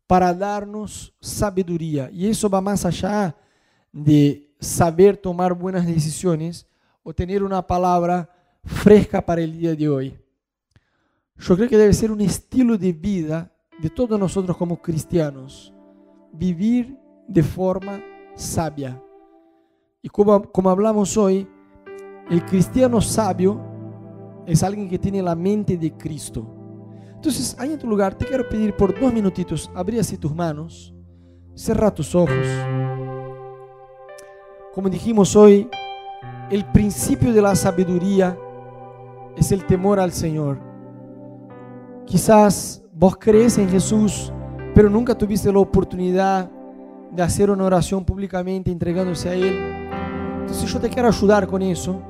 para 0.06 0.32
darnos 0.32 1.14
sabiduría. 1.20 2.10
Y 2.10 2.26
eso 2.26 2.48
va 2.48 2.60
más 2.60 2.84
allá 2.84 3.36
de 3.92 4.50
saber 4.58 5.16
tomar 5.16 5.52
buenas 5.52 5.86
decisiones 5.86 6.66
o 7.02 7.14
tener 7.14 7.42
una 7.42 7.66
palabra 7.66 8.28
fresca 8.68 9.24
para 9.24 9.40
el 9.40 9.58
día 9.58 9.74
de 9.74 9.88
hoy. 9.88 10.18
Yo 11.36 11.56
creo 11.56 11.68
que 11.68 11.76
debe 11.76 11.92
ser 11.92 12.10
un 12.10 12.20
estilo 12.20 12.76
de 12.76 12.92
vida 12.92 13.52
de 13.80 13.90
todos 13.90 14.18
nosotros 14.18 14.56
como 14.56 14.80
cristianos, 14.80 15.72
vivir 16.32 16.96
de 17.26 17.42
forma 17.42 18.00
sabia. 18.34 19.02
Y 20.02 20.08
como, 20.08 20.42
como 20.50 20.70
hablamos 20.70 21.16
hoy, 21.16 21.48
el 22.30 22.44
cristiano 22.44 23.00
sabio 23.00 23.60
es 24.46 24.62
alguien 24.62 24.88
que 24.88 24.98
tiene 24.98 25.22
la 25.22 25.34
mente 25.34 25.76
de 25.76 25.92
Cristo. 25.92 26.46
Entonces, 27.14 27.56
ahí 27.58 27.72
en 27.72 27.78
tu 27.78 27.86
lugar, 27.86 28.14
te 28.14 28.26
quiero 28.26 28.48
pedir 28.48 28.74
por 28.76 28.98
dos 28.98 29.12
minutitos, 29.12 29.70
abrí 29.74 29.98
así 29.98 30.16
tus 30.16 30.34
manos, 30.34 30.94
cerra 31.54 31.92
tus 31.92 32.14
ojos. 32.14 32.46
Como 34.72 34.88
dijimos 34.88 35.34
hoy, 35.34 35.68
el 36.50 36.64
principio 36.66 37.32
de 37.32 37.42
la 37.42 37.54
sabiduría 37.56 38.38
es 39.38 39.52
el 39.52 39.64
temor 39.64 40.00
al 40.00 40.12
Señor. 40.12 40.58
Quizás 42.04 42.82
vos 42.92 43.16
crees 43.18 43.58
en 43.58 43.68
Jesús, 43.68 44.32
pero 44.74 44.90
nunca 44.90 45.16
tuviste 45.16 45.52
la 45.52 45.60
oportunidad 45.60 46.50
de 47.12 47.22
hacer 47.22 47.50
una 47.50 47.64
oración 47.64 48.04
públicamente 48.04 48.70
entregándose 48.70 49.28
a 49.28 49.34
Él. 49.34 49.56
Entonces 50.40 50.70
yo 50.72 50.80
te 50.80 50.88
quiero 50.88 51.08
ayudar 51.08 51.46
con 51.46 51.62
eso. 51.62 52.00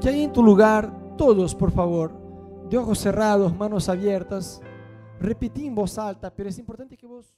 Que 0.00 0.08
ahí 0.08 0.24
en 0.24 0.32
tu 0.32 0.42
lugar, 0.42 1.16
todos 1.16 1.54
por 1.54 1.70
favor, 1.70 2.12
de 2.68 2.76
ojos 2.76 2.98
cerrados, 2.98 3.56
manos 3.56 3.88
abiertas, 3.88 4.60
repetí 5.20 5.66
en 5.66 5.74
voz 5.74 5.98
alta, 5.98 6.30
pero 6.34 6.48
es 6.48 6.58
importante 6.58 6.96
que 6.96 7.06
vos... 7.06 7.37